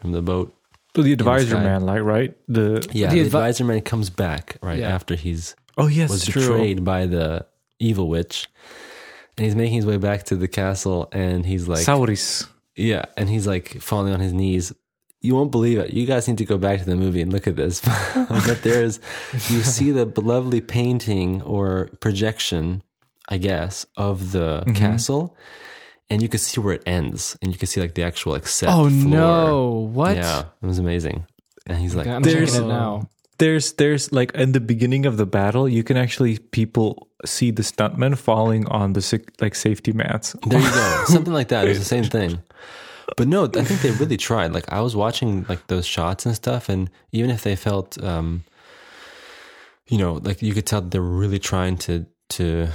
[0.00, 0.54] from the boat.
[0.94, 1.62] the advisor sky.
[1.62, 2.34] man, like right?
[2.48, 4.88] The Yeah, The the, advi- advisor man comes back right Yeah.
[4.94, 6.40] after he's oh yes, was true.
[6.40, 7.44] betrayed by the
[7.78, 8.48] evil witch,
[9.36, 12.46] and he's making his way back to the castle, and he's like, Sauris.
[12.74, 14.72] yeah, and he's like falling on his knees.
[15.22, 15.92] You won't believe it.
[15.92, 17.80] You guys need to go back to the movie and look at this.
[18.14, 19.00] but there's,
[19.50, 22.82] you see the lovely painting or projection,
[23.28, 24.74] I guess, of the Mm-hmm.
[24.74, 25.36] castle,
[26.08, 28.46] and you can see where it ends, and you can see like the actual like
[28.48, 28.68] set.
[28.70, 29.10] Oh floor.
[29.10, 29.70] no!
[29.92, 30.16] What?
[30.16, 31.26] Yeah, it was amazing.
[31.66, 33.08] And he's like, I'm There's- it now.
[33.38, 37.62] There's there's like in the beginning of the battle, you can actually people see the
[37.62, 39.00] stuntmen falling on the
[39.40, 40.34] like safety mats.
[40.46, 41.04] There you go.
[41.06, 41.66] Something like that.
[41.66, 42.42] It's the same thing.
[43.16, 44.52] But no, I think they really tried.
[44.52, 48.44] Like I was watching like those shots and stuff, and even if they felt, um,
[49.88, 52.68] you know, like you could tell they were really trying to to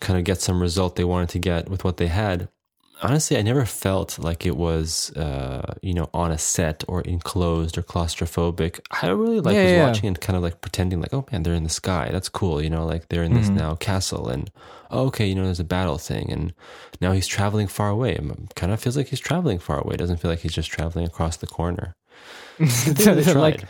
[0.00, 2.48] kind of get some result they wanted to get with what they had.
[3.04, 7.76] Honestly, I never felt like it was, uh, you know, on a set or enclosed
[7.76, 8.78] or claustrophobic.
[9.02, 9.86] I really like Yeah, was yeah.
[9.86, 12.10] watching and kind of like pretending like, oh man, they're in the sky.
[12.12, 12.62] That's cool.
[12.62, 14.50] You know, like they're in this now castle and,
[14.92, 16.30] oh, okay, you know, there's a battle thing.
[16.30, 16.54] And
[17.00, 18.18] now he's traveling far away.
[18.54, 19.96] Kind of feels like he's traveling far away.
[19.96, 21.96] Doesn't feel like he's just traveling across the corner.
[23.34, 23.64] Like,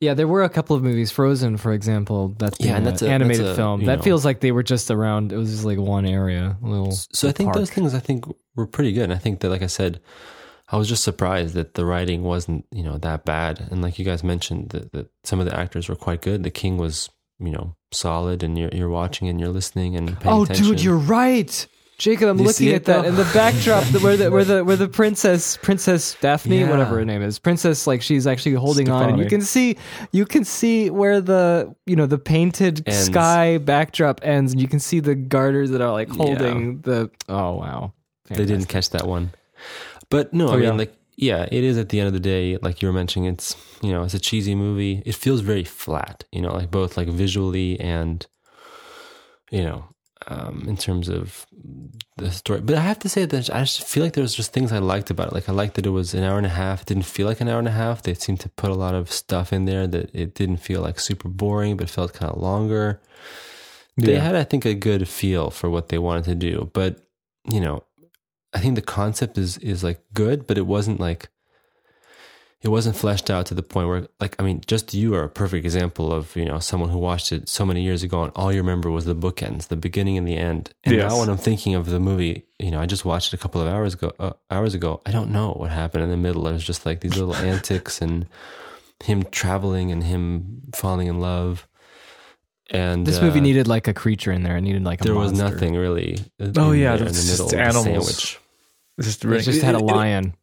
[0.00, 2.34] yeah, there were a couple of movies, Frozen, for example.
[2.38, 3.84] That's Yeah, and that's an animated that's a, film.
[3.84, 5.32] That know- feels like they were just around.
[5.32, 6.90] It was just like one area, a little.
[6.90, 7.56] So I think park.
[7.56, 8.24] those things I think
[8.56, 9.04] were pretty good.
[9.04, 10.00] And I think that, like I said,
[10.68, 13.68] I was just surprised that the writing wasn't, you know, that bad.
[13.70, 16.42] And like you guys mentioned, that, that some of the actors were quite good.
[16.42, 17.08] The King was,
[17.42, 20.66] you know, solid, and you're you're watching and you're listening and paying Oh, attention.
[20.66, 21.66] dude, you're right.
[21.98, 24.74] Jacob, I'm You looking at that and the backdrop the- where the where the where
[24.76, 26.70] the princess Princess Daphne, Yeah.
[26.70, 29.76] whatever her name is, princess like she's actually holding on, and you can see
[30.10, 33.04] you can see where the you know the painted Ends.
[33.06, 37.08] sky backdrop ends, and you can see the garters that are like holding the.
[37.28, 37.92] Oh wow,
[38.28, 39.30] they didn't catch that one.
[40.10, 40.72] But no, oh, I Oh, mean, yeah.
[40.72, 43.56] like, yeah, it is at the end of the day, like you were mentioning, it's,
[43.82, 45.02] you know, it's a cheesy movie.
[45.04, 48.26] It feels very flat, you know, like both like visually and,
[49.50, 49.84] you know,
[50.28, 51.46] um, in terms of
[52.16, 52.60] the story.
[52.60, 54.78] But I have to say that I just feel like there was just things I
[54.78, 55.32] liked about it.
[55.34, 56.82] Like I liked that it was an hour and a half.
[56.82, 58.02] It didn't feel like an hour and a half.
[58.02, 61.00] They seemed to put a lot of stuff in there that it didn't feel like
[61.00, 63.00] super boring, but felt kind of longer.
[63.98, 66.70] They had, I think, a good feel for what they wanted to do.
[66.72, 67.06] But,
[67.44, 67.84] you know,
[68.54, 71.28] I think the concept is is like good, but it wasn't like
[72.60, 75.28] it wasn't fleshed out to the point where like I mean, just you are a
[75.28, 78.52] perfect example of, you know, someone who watched it so many years ago and all
[78.52, 80.72] you remember was the bookends, the beginning and the end.
[80.84, 81.10] And Yes.
[81.10, 83.60] now when I'm thinking of the movie, you know, I just watched it a couple
[83.60, 85.00] of hours ago uh, hours ago.
[85.06, 86.46] I don't know what happened in the middle.
[86.46, 88.26] It was just like these little antics and
[89.02, 91.66] him traveling and him falling in love.
[92.70, 94.56] And This movie uh, needed like a creature in there.
[94.56, 96.18] It needed like a there was nothing really.
[96.56, 97.84] Oh, in yeah, there in it's the just middle of the animals.
[98.06, 98.38] sandwich.
[98.98, 100.34] It's just, It just had a it- it- lion.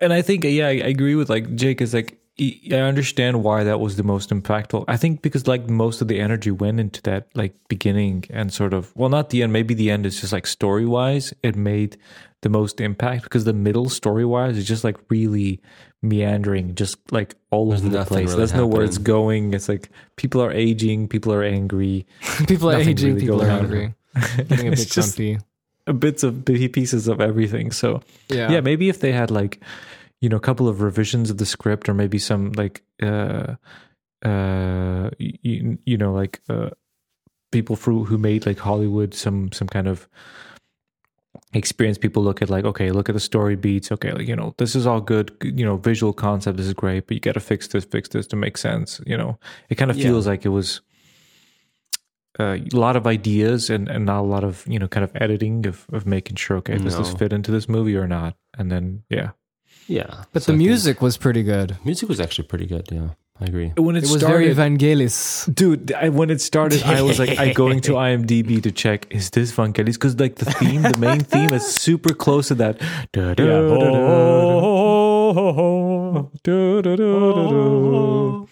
[0.00, 1.80] and I think yeah, I, I agree with like Jake.
[1.80, 4.84] Is like I I understand why that was the most impactful.
[4.88, 8.72] I think because like most of the energy went into that like beginning and sort
[8.74, 9.52] of well, not the end.
[9.52, 11.96] Maybe the end is just like story wise, it made
[12.40, 15.60] the most impact because the middle story wise is just like really
[16.02, 18.26] meandering, just like all There's over the place.
[18.28, 19.54] really There's no where it's going.
[19.54, 22.06] It's like people are aging, people are angry,
[22.48, 23.58] People are Nothing aging, really people are going on.
[23.60, 23.94] hungry,
[24.48, 25.38] getting a It's bit just- grumpy.
[25.98, 27.72] Bits of pieces of everything.
[27.72, 28.50] So Yeah.
[28.52, 29.60] yeah maybe if they had like
[30.20, 33.56] you know a couple of revisions of the script or maybe some like uh
[34.24, 36.70] uh you, you know like uh
[37.50, 40.08] people who who made like hollywood some some kind of
[41.54, 44.54] experienced people look at like okay look at the story beats okay like you know
[44.58, 47.40] this is all good you know visual concept this is great but you got to
[47.40, 50.04] fix this fix this to make sense you know it kind of Yeah.
[50.10, 50.80] feels like it was
[52.40, 55.10] uh, a lot of ideas and, and not a lot of you know kind of
[55.14, 57.16] editing of, of making sure okay does this No.
[57.18, 59.30] fit into this movie or not and then yeah
[59.88, 61.76] Yeah, But So the I think- music was pretty good.
[61.84, 62.86] music was actually pretty good.
[62.90, 63.10] Yeah,
[63.40, 63.72] I agree.
[63.76, 65.16] when It was very Vangelis.
[65.54, 69.30] dude I, when it started i was like i going to imdb to check is
[69.30, 72.74] this vangelis because like the theme the main theme is super close to that
[73.12, 73.62] Da, da, da,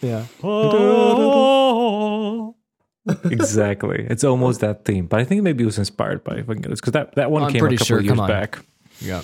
[0.02, 0.24] Yeah.
[3.24, 6.92] exactly it's almost that theme but i think maybe it was inspired by vangelis because
[6.92, 8.58] that, that one I'm came a couple sure, of years back
[9.00, 9.22] Yeah.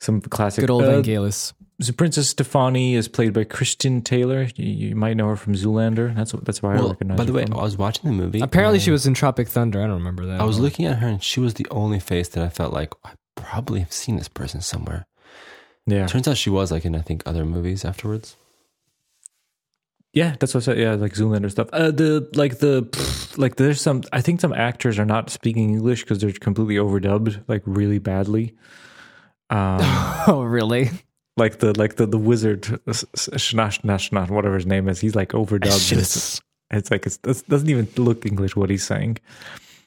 [0.00, 1.52] some classic Good old uh, Vangelis.
[1.80, 4.46] so Princess Stefani is played by Christine Taylor.
[4.54, 6.14] You, you might know her from Zoolander.
[6.14, 7.18] That's that's why I Well, recognize.
[7.18, 7.58] by the way, from.
[7.58, 8.40] I was watching the movie.
[8.40, 9.80] Apparently, she was in Tropic Thunder.
[9.82, 10.40] I don't remember that.
[10.40, 12.92] I was looking at her, and she was the only face that I felt like
[13.04, 15.06] I probably have seen this person somewhere.
[15.86, 18.36] yeah, Turns out she was like in I think other movies afterwards.
[20.14, 20.78] Yeah, that's what I said.
[20.78, 21.68] Yeah, like Zoolander stuff.
[21.72, 22.88] Uh, the like the
[23.36, 24.02] like there's some.
[24.12, 28.54] I think some actors are not speaking English because they're completely overdubbed, like really badly.
[29.50, 29.78] Um,
[30.26, 30.90] Oh, really?
[31.36, 35.00] like the like the the wizard Shnash Nashnash, whatever his name is.
[35.00, 35.92] He's like overdubbed.
[35.92, 36.40] It's,
[36.70, 39.18] it's like it's, it doesn't even look English what he's saying.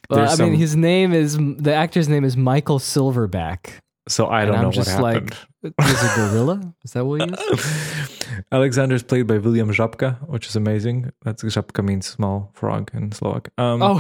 [0.10, 3.80] Well, There's I mean, his name is the actor's name is Michael Silverback.
[4.08, 5.36] So I don't know what happened.
[5.64, 6.74] like, is a gorilla?
[6.84, 8.24] Is that what he is?
[8.52, 11.12] Alexander is played by William Żabka, which is amazing.
[11.24, 13.50] That's Żabka means small frog in Slovak.
[13.58, 14.00] Um, Oh,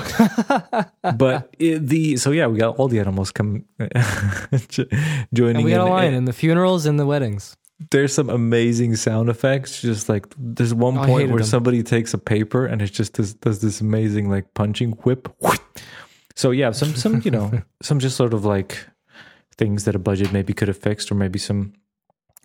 [1.18, 3.66] but it, the so yeah, we got all the animals come
[5.34, 5.92] joining and we got a in.
[5.92, 7.56] line in the funerals and the weddings.
[7.92, 9.82] There's some amazing sound effects.
[9.82, 11.48] Just like there's one Oh, point where them.
[11.48, 15.30] somebody takes a paper and it just does, does this amazing like punching whip.
[16.36, 17.52] So yeah, some some you know
[17.82, 18.88] some just sort of like
[19.58, 21.74] things that a budget maybe could have fixed, or maybe some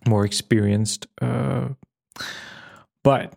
[0.07, 1.07] more experienced.
[1.21, 1.69] Uh,
[3.03, 3.33] but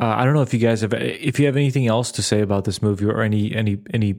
[0.00, 2.40] uh, I don't know if you guys have if you have anything else to say
[2.40, 4.16] about this movie or any any any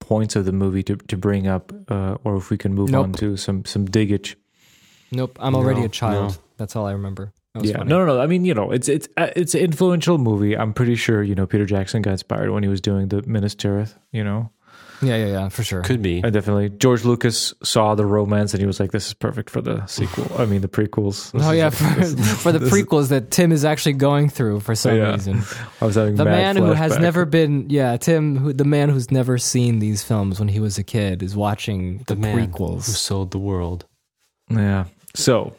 [0.00, 3.04] points of the movie to, to bring up, uh, or if we can move Nope.
[3.04, 4.36] on to some some diggage.
[5.12, 6.32] Nope, I'm already No, a child.
[6.32, 6.38] no.
[6.56, 7.32] That's all I remember.
[7.60, 7.88] Yeah, funny.
[7.90, 8.20] no, no, no.
[8.20, 10.56] I mean, you know, it's it's uh, it's an influential movie.
[10.56, 13.54] I'm pretty sure you know Peter Jackson got inspired when he was doing the Minas
[13.54, 13.94] Tirith.
[14.12, 14.50] You know,
[15.04, 15.82] Yeah, yeah, yeah, for sure.
[15.82, 16.22] Could be.
[16.24, 19.60] I definitely George Lucas saw the romance and he was like, "This is perfect for
[19.60, 21.32] the sequel." I mean, the prequels.
[21.32, 23.94] This Oh yeah, a- for, this- for the this is- prequels that Tim is actually
[23.94, 25.12] going through for some Yeah.
[25.12, 25.42] reason.
[25.80, 28.88] I was having The mad man who has never been, yeah, Tim, who, the man
[28.88, 32.52] who's never seen these films when he was a kid, is watching the, the man
[32.56, 33.84] who sold the world.
[34.50, 34.84] Yeah.
[35.14, 35.54] So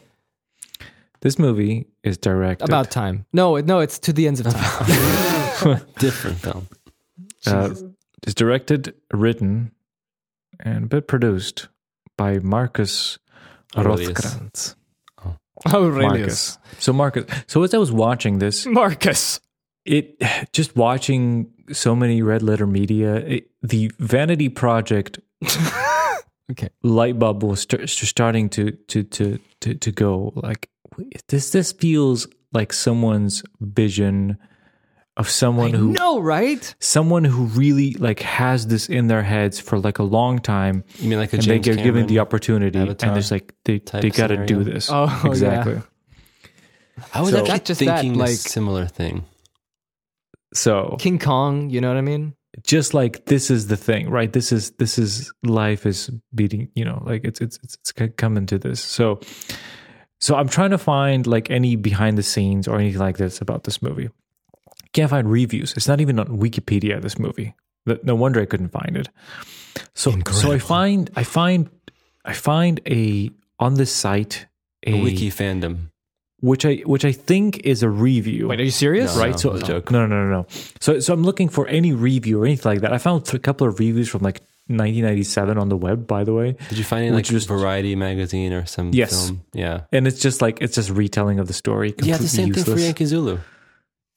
[1.20, 3.26] this movie is directed About time.
[3.32, 5.80] No, no, it's to the ends of time.
[5.98, 6.68] Different film.
[7.46, 7.70] uh,
[8.26, 9.72] is directed, written,
[10.60, 11.68] and a bit produced
[12.18, 13.18] by Marcus
[13.76, 14.10] Aurelius.
[14.12, 14.74] Rothkranz.
[15.24, 15.36] Oh.
[15.72, 16.58] Aurelius.
[16.58, 16.58] Marcus.
[16.78, 17.24] So Marcus.
[17.46, 19.40] So as I was watching this, Marcus.
[19.84, 20.20] it
[20.52, 25.18] just watching so many red letter media, it, the Vanity Project
[26.50, 26.68] Okay.
[26.82, 30.68] light bulb was st- st- starting to to to to to go like
[31.28, 31.50] this.
[31.50, 34.38] This feels like someone's vision
[35.16, 36.74] of someone who No, right?
[36.80, 41.08] someone who really like has this in their heads for like a long time You
[41.08, 43.78] mean like a and James they get given the opportunity Avatar and it's like they
[43.78, 45.30] they got to do this Oh, yeah.
[45.30, 45.80] exactly
[47.14, 49.24] I was So- actually Not just that, thinking like- a similar thing.
[50.54, 52.34] so King Kong, you know what I mean?
[52.62, 56.86] just like this is the thing right this is this is life is beating you
[56.86, 59.20] know like it's it's it's, it's coming to this so
[60.22, 63.64] so i'm trying to find like any behind the scenes or anything like this about
[63.64, 64.08] this movie
[64.96, 67.48] can't find reviews it's not even on wikipedia this movie
[68.10, 69.08] no wonder i couldn't find it
[70.02, 70.08] so
[70.42, 71.68] so i find i find
[72.24, 73.30] i find a
[73.66, 74.46] on this site
[74.86, 75.74] a, A wiki fandom.
[76.50, 79.14] which i which i think is a review Wait, are you serious?
[79.16, 79.30] No, right?
[79.32, 79.90] no, so it's a joke.
[79.90, 80.42] no, no, no, no.
[80.84, 82.92] So, so I'm looking for any review or anything like that.
[82.92, 84.38] I found a couple of reviews from like
[84.68, 86.56] 1997 on the web, by the way.
[86.68, 89.12] Did you find it in like Which was- Variety magazine or some Yes.
[89.28, 89.42] film?
[89.54, 89.80] Yeah.
[89.92, 91.90] And it's just like it's just retelling of the story.
[91.92, 92.66] Completely Yeah, the same useless.
[92.66, 93.38] thing for Yankee Zulu.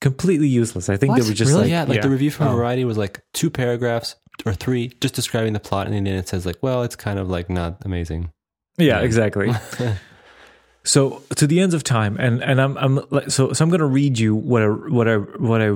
[0.02, 0.88] Completely useless.
[0.90, 1.28] I think they What?
[1.30, 1.64] were just Really?
[1.64, 2.56] like yeah, like the review from Oh.
[2.56, 6.46] Variety was like two paragraphs or three just describing the plot, and then it says
[6.46, 8.32] like, well, it's kind of like not amazing.
[8.78, 9.52] Yeah, exactly.
[10.84, 13.86] so to the ends of time, and and I'm I'm so so I'm going to
[13.86, 15.70] read you what I what I what I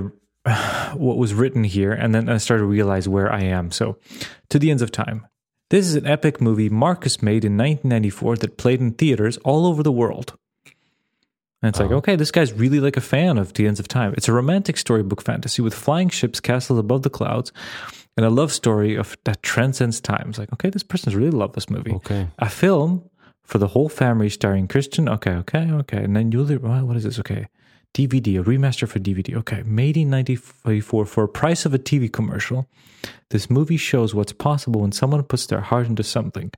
[0.94, 3.70] what was written here, and then I started to realize where I am.
[3.70, 3.98] So
[4.50, 5.26] to the ends of time.
[5.70, 9.82] This is an epic movie Marcus made in 1994 that played in theaters all over
[9.82, 10.34] the world.
[11.64, 11.96] And it's like, uh-huh.
[11.96, 14.12] okay, this guy's really like a fan of The Ends of Time.
[14.18, 17.52] It's a romantic storybook fantasy with flying ships, castles above the clouds,
[18.18, 20.26] and a love story of that transcends time.
[20.28, 22.28] It's like, okay, this person's really loved this movie Okay.
[22.38, 23.08] a film
[23.44, 25.08] for the whole family starring Christine.
[25.08, 26.04] Okay, okay, okay.
[26.04, 27.18] And then Julie, what what is this?
[27.18, 27.46] Okay.
[27.94, 29.34] DVD, a remaster for DVD.
[29.36, 29.62] Okay.
[29.62, 32.68] Made in 1944 for a price of a TV commercial.
[33.30, 36.50] This movie shows what's possible when someone puts their heart into something.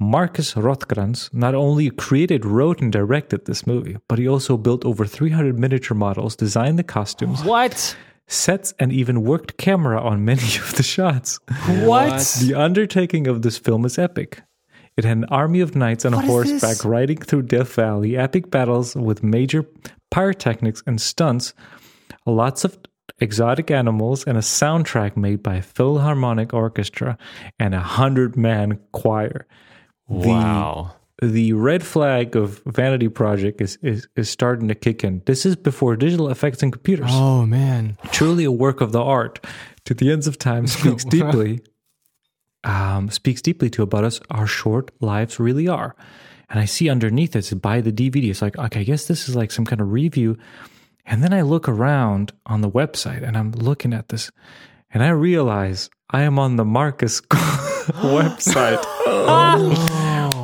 [0.00, 5.04] Marcus Rothkranz not only created, wrote, and directed this movie, but he also built over
[5.04, 7.94] 300 miniature models, designed the costumes, What?
[8.26, 11.38] sets, and even worked camera on many of the shots.
[11.82, 12.38] What?
[12.40, 14.42] The undertaking of this film is epic.
[14.96, 18.50] It had an army of knights on What a horseback riding through Death Valley, epic
[18.50, 19.66] battles with major
[20.10, 21.52] pyrotechnics and stunts,
[22.24, 22.78] lots of
[23.18, 27.18] exotic animals, and a soundtrack made by a Philharmonic Orchestra
[27.58, 29.46] and a hundred man choir.
[30.10, 30.92] Wow.
[31.22, 35.22] The red flag of Vanity Project is, is, is starting to kick in.
[35.26, 37.98] This is before digital effects and computers Oh man.
[38.10, 39.44] truly a work of the art
[39.84, 41.60] to the ends of time speaks deeply
[42.64, 45.96] um, speaks deeply to about us our short lives really are
[46.50, 49.34] and i see underneath it buy the dvd it's like okay i guess this is
[49.36, 50.36] like some kind of review
[51.06, 54.30] and then i look around on the website and i'm looking at this
[54.92, 57.20] and i realize i am on the marcus
[58.02, 58.84] website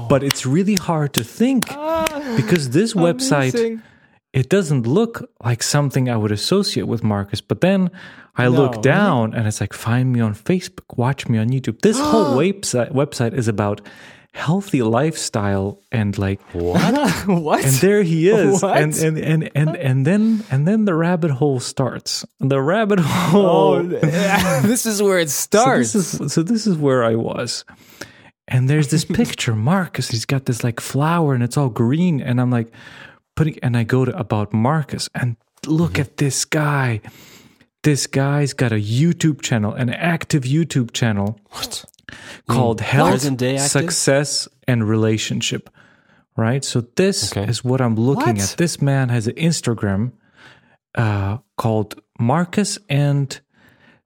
[0.08, 3.82] but it's really hard to think ah, because this website Amazing.
[4.32, 7.40] it doesn't look like something I would associate with Marcus.
[7.40, 7.90] But then
[8.36, 11.80] I look down and it's like, find me on Facebook, watch me on YouTube.
[11.80, 13.80] This whole website website is about
[14.36, 17.10] healthy lifestyle and like what?
[17.26, 18.76] what and there he is What?
[18.76, 23.02] and, and and and and then and then the rabbit hole starts the rabbit oh,
[23.02, 23.80] hole oh,
[24.62, 25.94] this is where it so starts.
[25.94, 27.64] this is so this is where I was.
[28.48, 30.08] And there's this picture, Marcus.
[30.10, 32.20] He's got this like flower and it's all green.
[32.20, 32.72] And I'm like
[33.34, 35.36] putting and I go to about Marcus and
[35.66, 37.00] look at this guy.
[37.82, 41.84] This guy's got a YouTube channel, an active YouTube channel What?
[42.48, 43.58] called Health, Present day?
[43.58, 45.70] Success, and Relationship.
[46.36, 46.64] Right?
[46.64, 47.48] So this Okay.
[47.48, 48.52] is what I'm looking What?
[48.52, 48.56] at.
[48.58, 50.12] This man has an Instagram
[50.94, 53.40] uh, called Marcus and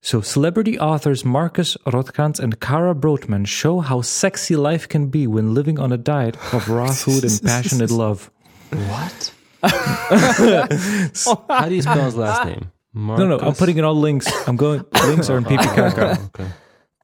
[0.02, 5.54] so celebrity authors Marcus Rothkranz and Cara Brotman show how sexy life can be when
[5.54, 8.30] living on a diet of raw food and passionate love.
[8.70, 9.34] What?
[9.62, 12.70] How do you spell his last name?
[12.94, 14.26] No, no, I'm putting in all links.
[14.48, 14.84] I'm going.
[15.04, 16.18] links are in PP Kaka.
[16.34, 16.50] Okay.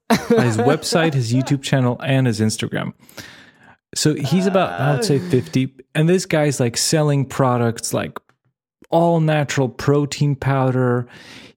[0.45, 2.93] His website, his YouTube channel, and his Instagram.
[3.97, 5.75] So he's about, I would say, 50.
[5.97, 8.17] And this guy's like selling products like
[8.91, 11.07] all natural protein powder.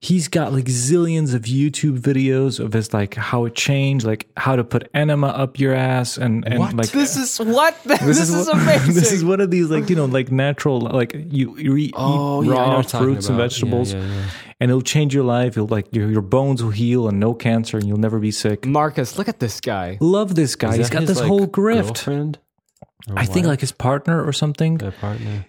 [0.00, 4.56] He's got like zillions of YouTube videos of his like how it changed, like how
[4.56, 7.76] to put enema up your ass and, and like this is what?
[7.84, 8.94] This, this, is, what- amazing.
[9.00, 12.42] This is one of these like you know like natural like you, you eat, Oh,
[12.42, 13.42] eat yeah, raw what fruits and about.
[13.42, 14.30] Yeah, vegetables, yeah, yeah.
[14.60, 15.54] and it'll change your life.
[15.56, 18.64] You'll like your your bones will heal and no cancer, and you'll never be sick.
[18.64, 19.98] Marcus, look at this guy.
[20.00, 20.76] Love this guy.
[20.78, 21.86] He's got his, this like, whole grift.
[21.86, 22.38] Girlfriend?
[23.08, 24.78] Or I think like his partner or something.
[24.78, 25.46] Their partner.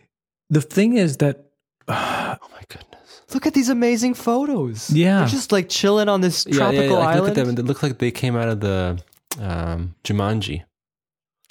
[0.50, 1.51] The thing is that
[1.92, 3.22] Oh my goodness.
[3.34, 4.89] Look at these amazing photos.
[4.89, 5.20] Yeah.
[5.20, 6.98] They're just like chilling on this Yeah, tropical yeah, yeah.
[6.98, 7.22] Like, island.
[7.22, 7.50] look at them.
[7.50, 9.02] and They look like they came out of the
[9.39, 10.64] um, Jumanji.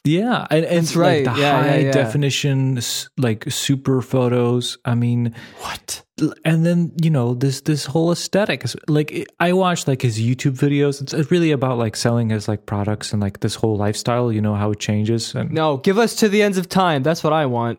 [0.05, 1.24] yeah, and, and That's right.
[1.26, 1.93] Like the Yeah, yeah, high yeah.
[1.93, 2.78] definition,
[3.18, 4.78] like super photos.
[4.84, 6.03] I mean, What?
[6.45, 10.57] and then you know this this whole aesthetic is like I watched like his YouTube
[10.59, 11.01] videos.
[11.01, 14.30] It's, it's really about like selling his like products and like this whole lifestyle.
[14.30, 17.03] You know how it changes and no, give us to the ends of time.
[17.03, 17.78] That's what I want.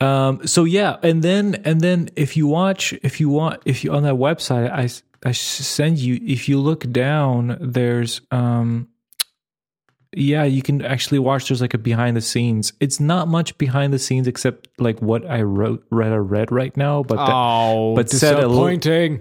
[0.00, 3.92] Um, so yeah, and then and then if you watch, if you want, if you
[3.94, 4.90] on that website, I
[5.28, 6.20] I send you.
[6.22, 8.88] If you look down, there's um,
[10.14, 11.48] yeah, you can actually watch.
[11.48, 12.72] There's like a behind the scenes.
[12.80, 16.76] It's not much behind the scenes except like what I wrote, read, or read right
[16.76, 17.02] now.
[17.02, 19.18] But that, Oh, but said a little-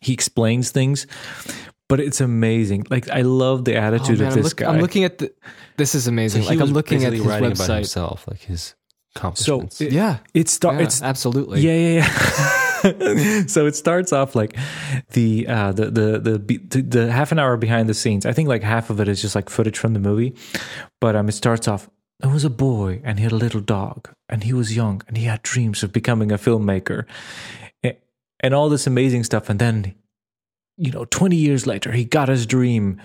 [0.00, 1.06] he explains things.
[1.88, 2.86] But it's amazing.
[2.90, 4.72] Like I love the Oh, attitude man, of I'm, this look- guy.
[4.74, 5.32] I'm looking at the.
[5.78, 6.42] This is amazing.
[6.42, 7.74] he like I'm looking at his basically writing about website.
[7.76, 8.74] himself, like his
[9.34, 10.76] so it, Yeah, it start.
[10.76, 11.60] yeah, It's absolutely.
[11.60, 11.94] yeah, yeah,
[12.84, 13.46] yeah.
[13.48, 14.56] so it starts off like
[15.12, 16.38] the uh the the the,
[16.68, 19.20] the the half an hour behind the scenes i think like half of it is
[19.20, 20.32] just like footage from the movie
[21.00, 21.90] but um it starts off
[22.20, 25.16] there was a boy and he had a little dog and he was young and
[25.16, 27.04] he had dreams of becoming a filmmaker
[28.40, 29.94] and all this amazing stuff and then
[30.76, 33.00] you know 20 years later he got his dream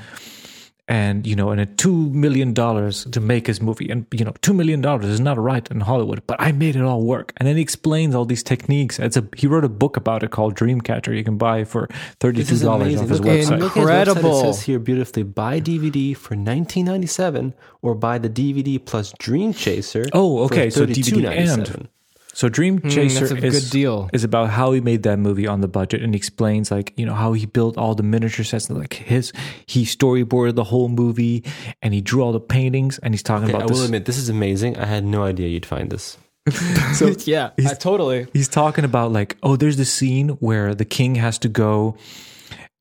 [0.90, 4.34] and you know and a two million dollars to make his movie and you know
[4.42, 7.48] two million dollars is not right in hollywood but i made it all work and
[7.48, 10.56] then he explains all these techniques it's a he wrote a book about it called
[10.56, 11.88] dreamcatcher you can buy for
[12.20, 13.00] This $32 amazing.
[13.04, 14.40] off his Look, website I'm looking at his website, Incredible.
[14.40, 20.04] It says here beautifully buy DVD for 1997 or buy the DVD plus Dream Chaser.
[20.14, 21.88] Oh, okay, For so DVD and- $32.97.
[22.36, 24.10] So Dream Chaser Hmm, that's a is good deal.
[24.12, 27.06] is about how he made that movie on the budget and he explains like you
[27.06, 29.32] know how he built all the miniature sets and like his
[29.68, 31.44] he storyboarded the whole movie
[31.84, 33.86] and he drew all the paintings and he's talking Okay, I about will this.
[33.86, 34.78] admit this is amazing.
[34.78, 36.18] I had no idea you'd find this.
[36.96, 38.28] So yeah, I totally.
[38.34, 41.96] he's talking about like oh there's the scene where the king has to go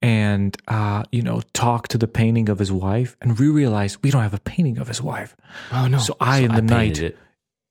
[0.01, 4.11] and uh you know talk to the painting of his wife and we realize we
[4.11, 5.37] don't have a painting of his wife.
[5.73, 5.99] Oh no.
[5.99, 7.17] So I in I the night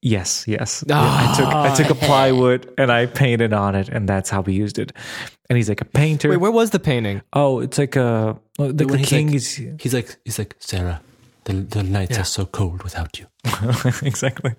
[0.04, 0.18] painted it.
[0.18, 0.84] Yes, yes.
[0.90, 4.54] I took I took a plywood and I painted on it, and that's how we
[4.54, 4.92] used it.
[5.50, 6.30] And he's like a painter.
[6.30, 7.22] Wait, where was the painting?
[7.34, 11.02] oh, it's like a like the king like- is He's like he's like Sarah,
[11.44, 13.28] the the nights are so cold without you.
[14.08, 14.54] exactly.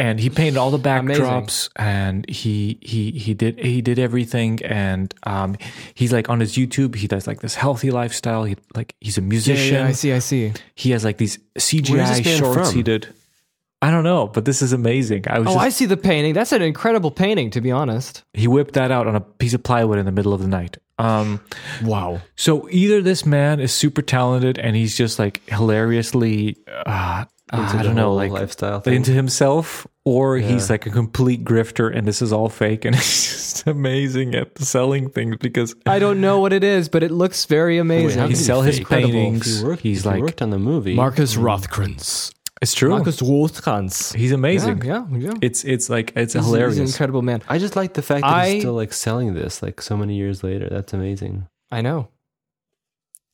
[0.00, 1.24] And he painted all the Amazing.
[1.24, 4.60] backdrops, and he he he did he did everything.
[4.64, 5.56] And um,
[5.94, 8.44] he's like on his YouTube, he does like this healthy lifestyle.
[8.44, 9.74] He like he's a Yeah, musician.
[9.74, 10.52] yeah, I see, I see.
[10.76, 12.76] He has like these Where's CGI shorts from?
[12.76, 13.08] he did.
[13.80, 15.24] I don't know, but this is amazing.
[15.28, 16.34] I was Oh, just, I see the painting.
[16.34, 18.24] That's an incredible painting, to be honest.
[18.32, 20.78] he whipped that out on a piece of plywood in the middle of the night.
[20.98, 21.40] Um,
[21.84, 22.20] Wow.
[22.34, 26.56] so either this man is super talented and he's just like hilariously,
[26.86, 28.94] uh, Into I don't know, like lifestyle thing.
[28.94, 33.04] into himself, or he's like a complete grifter and this is all fake and he's
[33.28, 37.44] just amazing at selling things because I don't know what it is, but it looks
[37.44, 38.18] very amazing.
[38.18, 39.60] how he can sell his paintings.
[39.60, 40.94] He worked, He's he like- worked on the movie.
[40.96, 42.34] Marcus Rothkranz.
[42.60, 42.90] It's true.
[42.90, 44.14] Marcus Rothkranz.
[44.14, 44.82] he's amazing.
[44.84, 45.34] Yeah, yeah, yeah.
[45.42, 46.74] It's it's like it's He's- hilarious.
[46.76, 47.42] He's an incredible man.
[47.48, 50.16] I just like the fact that I- he's still like selling this like so many
[50.16, 50.68] years later.
[50.70, 51.46] That's amazing.
[51.70, 52.08] I know.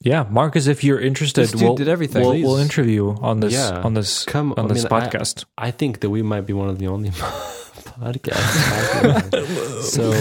[0.00, 2.22] yeah, Marcus, if you're interested, This dude we'll, did everything.
[2.22, 3.80] We'll, we'll interview on this Yeah.
[3.80, 5.44] on this Come- on I this mean, I- podcast.
[5.56, 9.00] I think that we might be one of the only podcasts.
[9.00, 9.82] talking about it.
[9.84, 10.12] so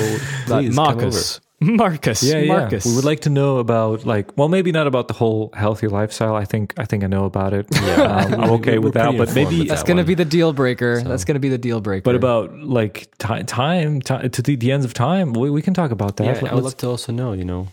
[0.46, 1.42] please Marcus.
[1.66, 2.22] Marcus.
[2.24, 2.48] Yeah, yeah.
[2.58, 2.86] Marcus.
[2.86, 6.36] We would like to know about like, well, maybe not about the whole healthy lifestyle.
[6.36, 7.68] I think I think I know about it.
[7.72, 8.02] Yeah,
[8.34, 9.18] um, I'm okay with that.
[9.18, 10.08] But maybe, That's that going to one.
[10.08, 11.00] be the deal breaker.
[11.02, 12.04] So- That's going to be the deal breaker.
[12.04, 15.74] but about like ti- time, ti to the, the ends of time, we, we can
[15.74, 16.26] talk about that.
[16.26, 17.34] Yeah, Let- I would love to also know.
[17.34, 17.68] You know,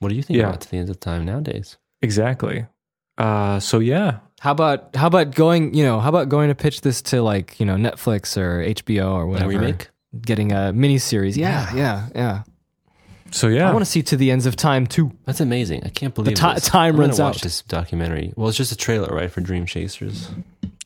[0.00, 0.48] what do you think Yeah.
[0.48, 1.76] about to the ends of time nowadays?
[2.02, 2.66] exactly.
[3.18, 5.72] Uh, so yeah, how about how about going?
[5.72, 9.12] You know, how about going to pitch this to like you know Netflix or HBO
[9.14, 9.48] or A whatever?
[9.48, 9.88] remake?
[10.20, 11.36] Getting a mini series.
[11.36, 12.42] Yeah, yeah, yeah.
[13.36, 13.68] So yeah.
[13.68, 15.12] I want to see to the ends of time too.
[15.24, 15.82] That's amazing.
[15.84, 16.64] I can't believe ti- this.
[16.66, 17.42] time I'm gonna runs watch out.
[17.42, 18.32] This documentary.
[18.36, 20.30] Well, it's just a trailer, right, for Dream Chasers.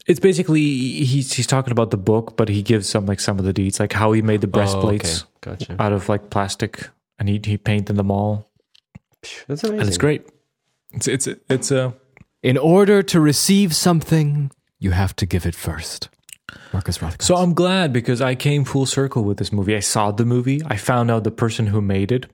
[0.07, 3.45] it's basically he's he's talking about the book, but he gives some like some of
[3.45, 5.65] the deeds, like how he made the oh, breastplates Oh, okay.
[5.67, 5.83] Gotcha.
[5.83, 6.89] out of like plastic,
[7.19, 8.51] and he he painted them all,
[9.47, 9.81] That's amazing.
[9.81, 10.27] and it's great.
[10.93, 11.95] It's it's it's a
[12.43, 16.09] In order to receive something, you have to give it first.
[16.73, 17.23] Marcus Rothkranz.
[17.23, 19.75] So I'm glad because I came full circle with this movie.
[19.77, 20.61] I saw the movie.
[20.67, 22.27] I found out the person who made it.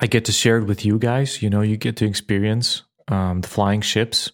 [0.00, 1.42] I get to share it with you guys.
[1.42, 4.30] You know, you get to experience um, the flying ships.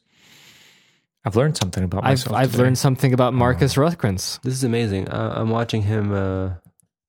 [1.24, 2.36] I've learned something about I've myself.
[2.36, 4.40] I've learned something about Marcus Rothkranz.
[4.42, 5.08] This is amazing.
[5.08, 6.54] Uh, I'm watching him uh,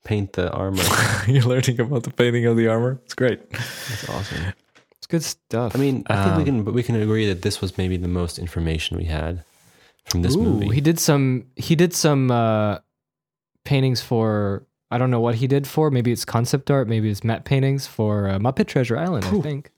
[0.05, 0.84] paint the armor.
[1.27, 2.99] You're learning about the painting of the armor.
[3.05, 3.49] It's great.
[3.51, 4.53] That's awesome.
[4.97, 5.75] It's good stuff.
[5.75, 7.97] I mean, I think we Um, can, but we can agree that this was maybe
[7.97, 9.43] the most information we had
[10.06, 10.74] from this Ooh, movie.
[10.76, 12.80] he did some he did some uh,
[13.64, 15.89] paintings for I don't know what he did for.
[15.89, 16.88] Maybe it's concept art.
[16.88, 19.26] Maybe it's matte paintings for uh, Muppet Treasure Island.
[19.26, 19.72] I think.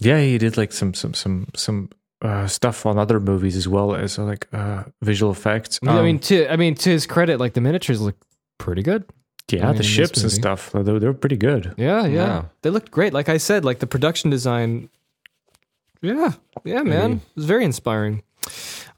[0.00, 1.88] Yeah, he did like some some some some
[2.22, 5.78] uh, stuff on other movies as well as uh, like uh, visual effects.
[5.82, 8.16] I mean, I Um, mean, to I mean, to his credit, like the miniatures look
[8.58, 9.04] pretty good.
[9.50, 10.70] yeah, I mean, the ships and stuff.
[10.72, 11.74] They're, they're pretty good.
[11.76, 12.44] Yeah, yeah, Yeah.
[12.62, 13.12] they looked great.
[13.12, 14.88] Like I said, like the production design.
[16.00, 16.32] Yeah,
[16.64, 18.22] yeah, man, it was very inspiring.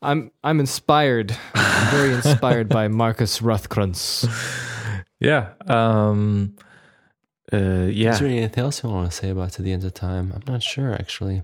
[0.05, 1.37] I'm I'm inspired.
[1.55, 4.29] I'm very inspired by Marcus Rothkranz.
[5.21, 5.53] Yeah.
[5.67, 6.57] Um,
[7.53, 8.13] uh, yeah.
[8.13, 10.33] Is there anything else you want to say about To the End of Time?
[10.35, 11.43] I'm not sure, actually.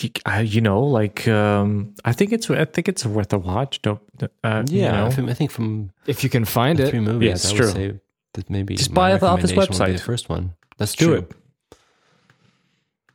[0.00, 3.80] you, I, you know, like um, I think it's I think it's worth a watch.
[3.82, 4.00] Don't
[4.42, 5.06] uh, you Yeah, know?
[5.28, 7.58] I think- from If you can find the it, three movies, Yeah, it's I would
[7.58, 7.70] true.
[7.70, 8.00] say
[8.34, 9.98] that maybe Just buy it off his recommendation would be website.
[9.98, 10.54] The first one.
[10.78, 11.14] That's Do true.
[11.18, 11.32] it.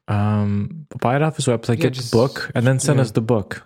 [0.10, 3.04] Um, buy it off his website, Yeah, get just- the book, and then send yeah.
[3.04, 3.64] us the book.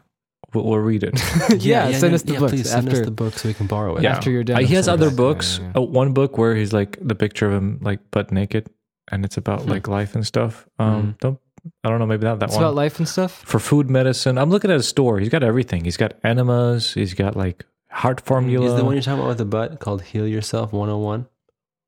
[0.54, 1.14] we'll, we'll read it.
[1.64, 4.04] Yeah, send us the books Please send us the book so we can borrow it.
[4.04, 4.16] Yeah.
[4.16, 5.58] After you're done, Uh, he has other books.
[5.60, 5.82] Yeah, yeah.
[5.82, 8.70] Uh, one book where he's like the picture of him like butt naked,
[9.12, 10.68] and it's about like life and stuff.
[10.80, 11.40] Um, don't
[11.84, 12.50] I don't know, maybe not that one.
[12.50, 12.64] It's one.
[12.66, 13.32] about life and stuff.
[13.46, 15.20] For food medicine, I'm looking at his store.
[15.20, 15.86] He's got everything.
[15.86, 16.94] He's got enemas.
[16.94, 18.68] He's got like heart formula.
[18.68, 21.26] Is the one you're talking about with the butt called Heal Yourself 101?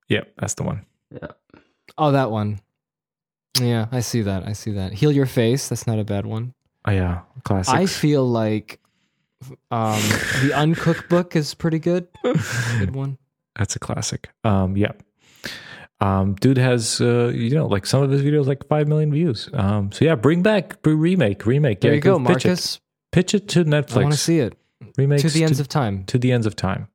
[0.07, 0.85] yeah, that's the one.
[1.11, 1.27] Yeah.
[1.97, 2.59] Oh, that one.
[3.61, 4.47] Yeah, I see that.
[4.47, 4.93] I see that.
[4.93, 5.69] Heal your face.
[5.69, 6.53] That's not a bad one.
[6.85, 7.73] Oh yeah, classic.
[7.73, 8.79] I feel like
[9.71, 9.99] um,
[10.43, 12.07] the uncooked book is pretty good.
[12.23, 13.17] Good one.
[13.57, 14.29] That's a classic.
[14.43, 14.91] Um, yeah.
[16.01, 19.49] Um, dude has uh, you know like some of his videos like five million views.
[19.53, 21.79] Um, so yeah, bring back br- remake, remake.
[21.81, 22.49] There yeah, you go, pitch it.
[22.49, 22.79] Marcus.
[23.11, 23.97] Pitch it to Netflix.
[23.97, 24.57] I want to see it.
[24.97, 26.03] Remake To the ends of time.
[26.05, 26.89] to the ends of time.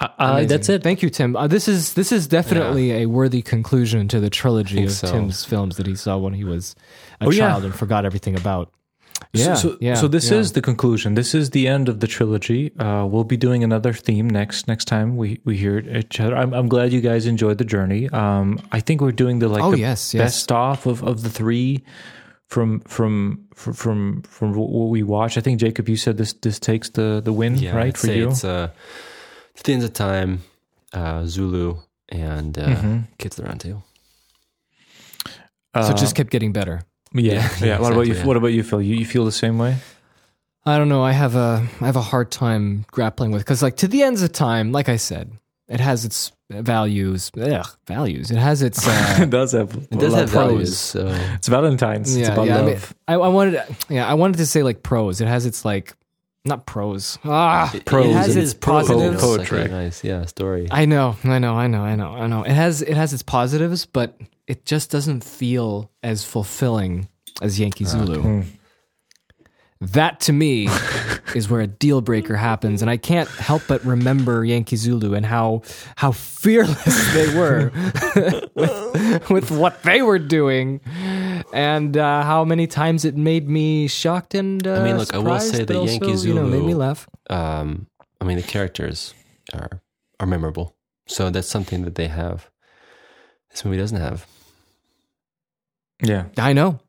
[0.00, 0.82] Uh, uh, that's it.
[0.82, 1.36] Thank you, Tim.
[1.36, 5.10] Uh, this is this is definitely a worthy conclusion to the trilogy of so.
[5.10, 6.74] Tim's films that he saw when he was
[7.20, 7.48] a Oh, yeah.
[7.50, 8.72] child and forgot everything about.
[9.32, 9.94] Yeah, so, so, yeah.
[9.94, 10.38] so this yeah.
[10.38, 11.14] is the conclusion.
[11.14, 12.76] This is the end of the trilogy.
[12.76, 16.36] Uh, we'll be doing another theme next next time we we hear each other.
[16.36, 18.08] I'm, I'm glad you guys enjoyed the journey.
[18.10, 20.22] Um, I think we're doing the like Oh, the yes, yes.
[20.24, 21.84] best off of, of the three
[22.48, 25.38] from from from from from what we watched.
[25.38, 28.06] I think Jacob, you said this this takes the the win Yeah, right I'd for
[28.08, 28.30] say you.
[29.54, 30.42] It's uh, the ends of time,
[30.92, 31.76] uh, Zulu,
[32.08, 32.98] and uh, Mm-hmm.
[33.18, 33.84] Kids of the Round Table.
[35.74, 36.82] so it just kept getting better.
[37.12, 37.78] yeah, Yeah, yeah.
[37.80, 38.14] What about you?
[38.14, 38.24] yeah.
[38.26, 38.82] What about you, Phil?
[38.82, 39.76] You, you feel the same way?
[40.66, 41.02] I don't know.
[41.02, 44.22] I have a I have a hard time grappling with because like to the ends
[44.22, 45.30] of time, like I said,
[45.68, 47.30] it has its values.
[47.38, 48.30] Ugh, values.
[48.30, 48.86] It has its.
[48.88, 50.46] Uh, it does have It does have pros.
[50.48, 50.78] values.
[50.78, 52.16] So It's Valentine's.
[52.16, 52.94] it's about I, mean, love.
[53.06, 55.20] I, I wanted, yeah, I wanted to say like pros.
[55.20, 55.92] It has its like,
[56.44, 57.18] not prose.
[57.24, 58.06] Ah, Pros.
[58.06, 59.14] It has It its is prose, you positives.
[59.22, 59.68] it's like Poetry.
[59.68, 60.68] nice, yeah, story.
[60.70, 62.42] I know, I know, I know, I know, I know.
[62.42, 67.08] It has it has its positives, but it just doesn't feel as fulfilling
[67.40, 68.42] as Yankee Zulu.
[69.80, 70.68] That to me
[71.34, 75.24] is where a deal breaker happens, and I can't help but remember Yankee Zulu and
[75.26, 75.62] how
[75.96, 77.72] how fearless they were
[78.54, 80.80] with, with what they were doing,
[81.52, 85.18] and uh, how many times it made me shocked and uh, I mean, look, I
[85.18, 87.08] will say but that also, Yankee you know made me laugh.
[87.30, 87.86] um,
[88.20, 89.14] I mean, the characters
[89.52, 89.80] are
[90.20, 90.74] are memorable.
[91.06, 92.48] So that's something that they have.
[93.50, 94.26] This movie doesn't have.
[96.02, 96.26] Yeah.
[96.38, 96.80] I know.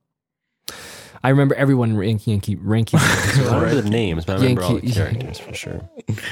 [1.24, 3.00] I remember everyone ranking Yankee ranking.
[3.04, 5.90] I remember the names, but I remember all the Yankee- characters for sure.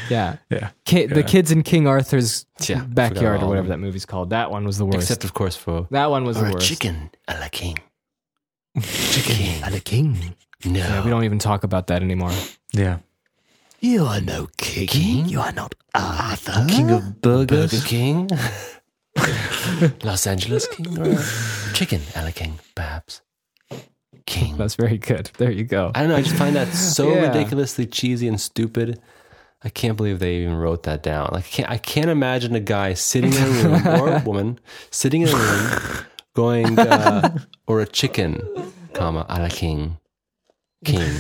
[0.09, 0.69] yeah, Yeah.
[0.85, 4.29] Ki- the kids in King Arthur's Yeah, backyard or whatever that movie's called.
[4.29, 4.97] That one was the worst.
[4.99, 6.67] Except, of course, for that one was the worst.
[6.67, 7.77] chicken a la king.
[8.81, 10.35] Chicken and a king.
[10.65, 12.31] No, Yeah, we don't even talk about that anymore.
[12.71, 12.99] Yeah.
[13.79, 15.27] You are no king.
[15.27, 16.65] You are not Arthur.
[16.69, 17.71] King of burgers.
[17.71, 18.29] Burger King,
[20.03, 21.21] Los Angeles King, or
[21.73, 23.21] chicken a king, perhaps.
[24.25, 24.55] King.
[24.57, 25.29] That's very good.
[25.37, 25.91] There you go.
[25.93, 26.15] I don't know.
[26.15, 27.27] I just find that so Yeah.
[27.27, 28.99] ridiculously cheesy and stupid.
[29.65, 31.29] I can't believe they even wrote that down.
[31.33, 34.59] Like, I can't, I can't imagine a guy sitting in a room or a woman
[34.91, 38.41] sitting in a room going, uh, or a chicken,
[38.93, 39.97] comma, a la king,
[40.85, 41.11] king,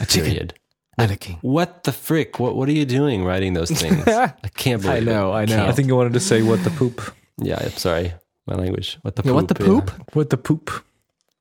[0.00, 0.54] a period.
[0.98, 1.38] And a king.
[1.40, 2.38] What the frick?
[2.38, 4.06] What What are you doing writing those things?
[4.06, 5.08] I can't believe.
[5.08, 5.36] I know, It.
[5.36, 5.56] I know.
[5.56, 5.68] Can't.
[5.68, 7.00] I think you wanted to say what the poop.
[7.38, 8.12] Yeah, I'm sorry.
[8.46, 8.98] My language.
[9.00, 9.34] What the Yeah, poop?
[9.36, 9.66] what the yeah.
[9.66, 10.14] poop?
[10.14, 10.70] What the poop.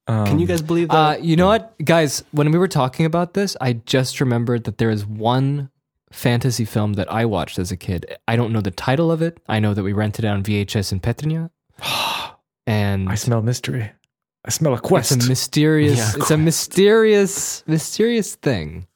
[0.08, 0.96] Um, Can you guys believe that?
[0.96, 2.24] Uh, you know what, guys?
[2.32, 5.70] When we were talking about this, I just remembered that there is one
[6.12, 8.18] fantasy film that I watched as a kid.
[8.28, 9.40] I don't know the title of it.
[9.48, 11.50] I know that we rented it on VHS in Petrinja,
[12.68, 13.92] and I smell mystery.
[14.46, 15.12] I smell a quest.
[15.12, 15.98] it's a mysterious.
[15.98, 18.88] Yeah, it's a mysterious, mysterious thing.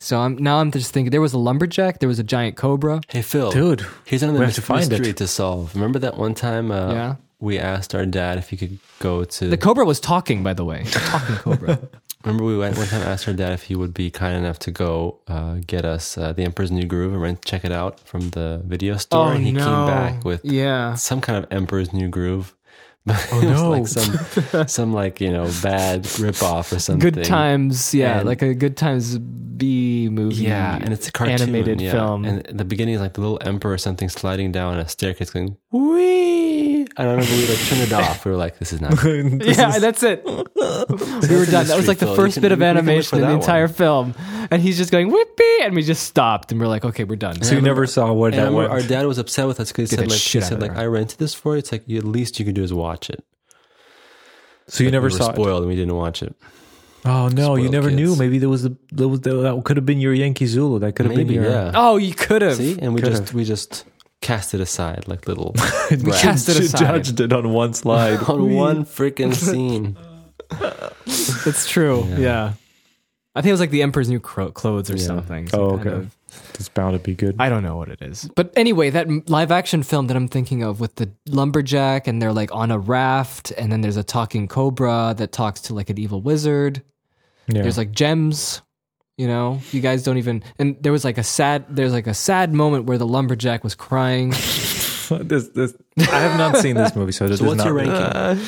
[0.00, 3.00] So I'm now I'm just thinking there was a lumberjack, there was a giant cobra.
[3.08, 3.52] hey, Phil.
[3.52, 5.16] Dude, Here's another we have mys- to find mystery it.
[5.18, 5.74] to solve.
[5.76, 7.14] Remember that one time uh, Yeah.
[7.38, 9.48] we asked our dad if he could go to.
[9.48, 11.78] The cobra was talking, by the way, talking cobra.
[12.24, 14.72] remember we went one time asked our dad if he would be kind enough to
[14.72, 18.30] go uh, get us uh, The Emperor's New Groove and rent, check it out from
[18.30, 19.32] the video store.
[19.34, 20.94] and he came back with Oh, yeah.
[20.94, 22.56] some kind of Emperor's New Groove.
[23.08, 23.70] Oh, no.
[23.70, 27.12] like some, some like you know bad ripoff or something.
[27.12, 30.44] Good times, yeah, And- like a good times B movie.
[30.44, 31.92] Yeah, and it's a cartoon, animated yeah.
[31.92, 32.24] film.
[32.24, 35.56] And the beginning is like the little emperor or something sliding down a staircase, going
[35.70, 36.61] wee.
[36.96, 38.24] And I remember we like turned it off.
[38.24, 40.24] We were like, "This is not." yeah, that's it.
[40.26, 41.66] we were done.
[41.66, 42.16] That was like the Phil.
[42.16, 43.72] first can- bit of we can look animation in the entire one.
[43.74, 44.14] film,
[44.50, 47.42] and he's just going whippy, and we just stopped, and we're like, okay, we're done.
[47.42, 48.68] so you never saw what that was.
[48.68, 50.60] our dad was upset with us because he Get said like he shit out said
[50.60, 50.76] like.
[50.76, 51.58] I rented this for you.
[51.58, 53.24] It's like at least you can do is watch it.
[54.68, 55.34] so you Like, never we were saw it.
[55.34, 56.34] spoiled and we didn't watch it.
[57.04, 58.14] Oh no, you Spoiled never knew.
[58.14, 60.78] Maybe there was the there was the, that could have been your Yankee Zulu.
[60.78, 61.44] That could have been your.
[61.44, 61.72] yeah.
[61.74, 62.54] Oh, you could have.
[62.58, 63.18] See, and we Could've.
[63.22, 63.84] just we just
[64.22, 65.52] cast it aside like little
[65.90, 66.22] we brats.
[66.22, 66.78] cast it aside.
[66.78, 68.20] judged it on one slide.
[68.28, 69.96] on one freaking scene.
[71.06, 72.04] it's true.
[72.08, 72.18] Yeah.
[72.18, 72.52] Yeah.
[73.34, 75.48] I think it was like the Emperor's New Cro- Clothes or something.
[75.48, 75.96] some Oh, kind okay.
[75.96, 76.16] of-
[76.54, 77.36] It's bound to be good.
[77.38, 78.28] I don't know what it is.
[78.36, 82.32] But anyway, that live action film that I'm thinking of with the lumberjack and they're
[82.32, 85.98] like on a raft and then there's a talking cobra that talks to like an
[85.98, 86.82] evil wizard.
[87.48, 87.62] yeah.
[87.62, 88.60] There's like gems,
[89.22, 89.60] you know.
[89.70, 92.86] You guys don't even and there was like a sad there's like a sad moment
[92.86, 94.30] where the lumberjack was crying.
[95.10, 97.74] this, this, I have not seen this movie, so, this So is what's not your
[97.74, 98.46] really- ranking?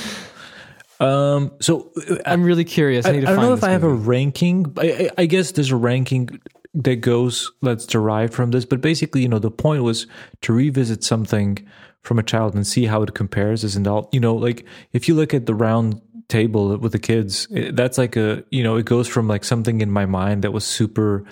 [1.00, 3.04] Um, so uh, I'm really curious.
[3.06, 4.72] I, I, need to I don't find know if this I have a ranking.
[4.78, 6.40] I, I, I guess there's a ranking
[6.74, 10.06] that goes let's derive from this, but basically, you know, the point was
[10.42, 11.58] to revisit something
[12.02, 14.12] from a child and see how it compares as an adult.
[14.14, 18.16] You know, like if you look at the round table with the kids, that's like
[18.16, 21.24] a you know, it goes from like something in my mind that was super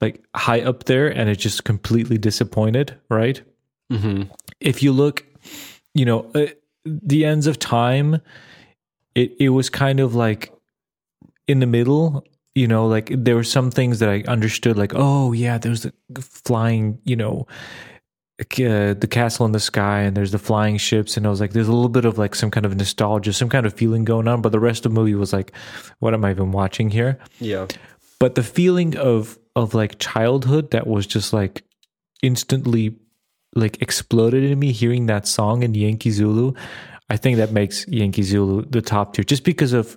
[0.00, 3.42] like high up there, and it just completely disappointed, right?
[3.92, 4.24] Mm-hmm.
[4.58, 5.24] if you look,
[5.94, 6.46] you know, uh,
[6.84, 8.20] the ends of time,
[9.14, 10.52] it it was kind of like
[11.46, 12.24] in the middle.
[12.54, 15.92] You know, like there were some things that I understood, like oh yeah, there's the
[16.20, 17.46] flying, you know,
[18.40, 21.52] uh, the castle in the sky, and there's the flying ships, and I was like,
[21.52, 24.28] there's a little bit of like some kind of nostalgia, some kind of feeling going
[24.28, 24.42] on.
[24.42, 25.52] But the rest of the movie was like,
[26.00, 27.18] what am I even watching here?
[27.40, 27.66] Yeah.
[28.18, 31.64] but the feeling of of like childhood that was just like
[32.22, 32.96] instantly
[33.54, 36.52] like exploded in me hearing that song in Yankee Zulu
[37.08, 39.96] I think that makes Yankee Zulu the top tier just because of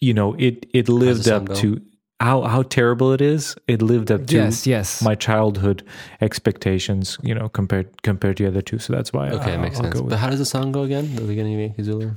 [0.00, 1.80] you know it it lived up to
[2.20, 5.02] how how terrible it is it lived up to Yes, yes.
[5.02, 5.82] my childhood
[6.20, 9.76] expectations you know compared compared to the other two so that's why Okay, I'll, makes
[9.76, 9.94] I'll sense.
[9.94, 11.14] go with But how does the song go again?
[11.14, 12.10] The beginning of Yankee Zulu?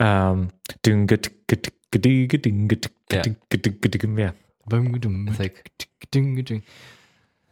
[0.00, 0.50] um
[0.82, 3.22] ding ga- tick- ga- tick- ga- ding ga- ding ga- tick- ga- Yeah.
[3.22, 4.32] tick- ga- tick- ga- tick- yeah
[5.28, 5.56] It's like,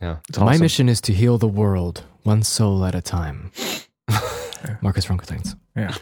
[0.01, 0.17] yeah.
[0.29, 0.61] it's My awesome.
[0.61, 3.51] mission is to heal the world one soul at a time.
[4.83, 5.55] Marcus Runkelsteins.
[5.77, 5.95] yeah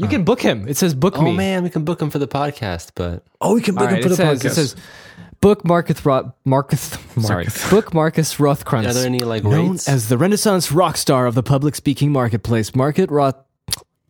[0.00, 0.68] You can book him.
[0.68, 1.20] It says book me.
[1.20, 1.36] Oh me.
[1.36, 3.96] man, we can book him for the podcast, but oh we can All book right,
[3.98, 4.76] him for it, the says, podcast it says
[5.40, 8.86] book Marcus Ro- Marcus sorry book Marcus Rothkranz.
[8.90, 9.88] are there any like known rates?
[9.88, 13.36] as the Renaissance rock star of the public speaking marketplace, Market Roth.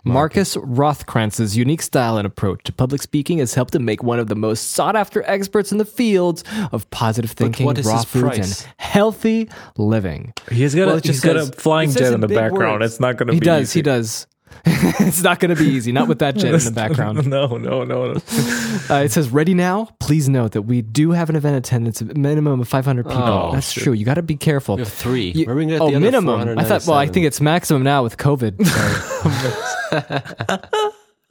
[0.05, 4.29] Marcus Rothkranz's unique style and approach to public speaking has helped him make one of
[4.29, 8.05] the most sought after experts in the fields of positive thinking, what is raw his
[8.07, 8.65] foods, price?
[8.65, 10.33] and healthy living.
[10.51, 12.15] He's got Well, a it just he's got says- a flying it says jet in
[12.15, 12.81] in the big background.
[12.81, 12.93] words.
[12.93, 13.45] It's not going to He be.
[13.45, 13.63] does.
[13.65, 13.81] easy.
[13.81, 14.27] He does.
[14.65, 15.93] it's not going to be easy.
[15.93, 17.27] Not with that jet in the background.
[17.27, 18.21] no, no, no, no.
[18.91, 19.87] Uh, it says ready now.
[20.01, 23.23] Please note that we do have an event attendance of minimum of 500 people.
[23.23, 23.83] Oh, That's shit.
[23.85, 23.93] true.
[23.93, 24.77] You got to be careful.
[24.77, 25.31] we have three.
[25.33, 26.59] You- Where are we gonna get oh, the other minimum.
[26.59, 26.87] I thought.
[26.87, 28.57] Well, I think it's maximum now with COVID.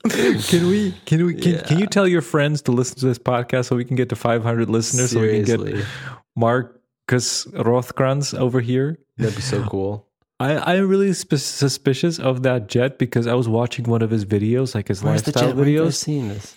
[0.10, 0.91] Can we?
[1.06, 1.34] Can we?
[1.35, 4.10] Can, can you tell your friends to listen to this podcast so we can get
[4.10, 5.73] to 500 listeners so we can Seriously.
[5.80, 5.85] get
[6.35, 8.99] Marcus Rothkranz over here?
[9.18, 10.06] That'd be so cool.
[10.39, 14.23] I, I'm really sp- suspicious of that jet because I was watching one of his
[14.26, 15.55] videos, like his Where's the lifestyle jet?
[15.55, 15.93] Where have videos.
[15.95, 16.55] seen this?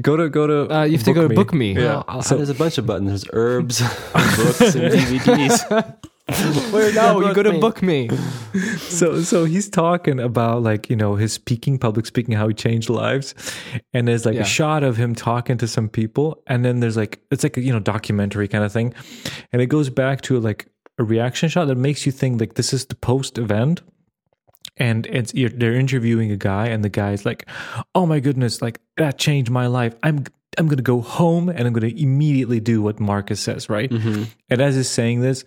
[0.00, 0.72] Go to go to.
[0.72, 1.72] Uh, you have to go to Book Me.
[1.72, 2.20] Yeah.
[2.20, 3.08] So- there's a bunch of buttons.
[3.08, 3.80] There's herbs,
[4.12, 5.96] books, and DVDs.
[6.72, 7.58] Where no, you go to me.
[7.58, 8.10] book me.
[8.80, 12.90] so so he's talking about like you know his speaking public speaking how he changed
[12.90, 13.34] lives
[13.94, 14.42] and there's like Yeah.
[14.42, 17.62] a shot of him talking to some people and then there's like it's like a
[17.62, 18.92] you know documentary kind of thing
[19.54, 20.68] and it goes back to like
[20.98, 23.82] a reaction shot that makes you think like this is the post event
[24.76, 27.46] and it's you're, they're interviewing a guy and the guy's like
[27.94, 30.24] oh my goodness like that changed my life i'm
[30.58, 34.24] i'm gonna go home and i'm gonna immediately do what marcus says right mm-hmm.
[34.50, 35.44] and as he's saying this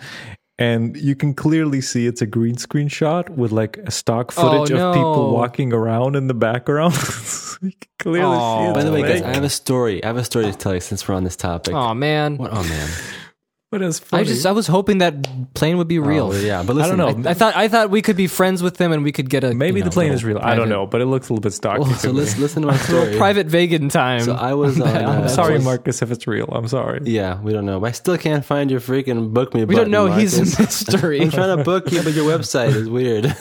[0.58, 4.42] and you can clearly see it's a green screen shot with like a stock oh,
[4.42, 6.94] footage Oh, of people walking around in the background
[7.62, 9.22] you can clearly see it By the way, guys.
[9.22, 10.04] I have a story.
[10.04, 11.74] I have a story to tell you since we're on this topic.
[11.74, 12.38] Oh man.
[12.38, 12.52] What?
[12.54, 12.90] Oh man.
[13.72, 14.24] but it's I funny.
[14.26, 16.28] just I was hoping that plane would be real.
[16.28, 17.30] Oh, yeah, but I don't know.
[17.30, 19.54] I thought I thought we could be friends with them and we could get a
[19.56, 21.42] maybe you know, the plane is real i don't know but it looks a little
[21.42, 22.14] bit stocky Well, to so me.
[22.20, 23.18] listen, listen to my story.
[23.18, 24.22] private vegan time.
[24.22, 24.88] So I was on.
[24.88, 27.80] I'm uh, i'm sorry was- marcus if it's real i'm sorry Yeah, we don't know.
[27.80, 29.64] But I still can't find your freaking book me.
[29.66, 30.08] we don't button, know.
[30.16, 30.60] He's Marcus.
[30.60, 31.22] a mystery.
[31.22, 33.34] I'm trying to book you, but your website is weird.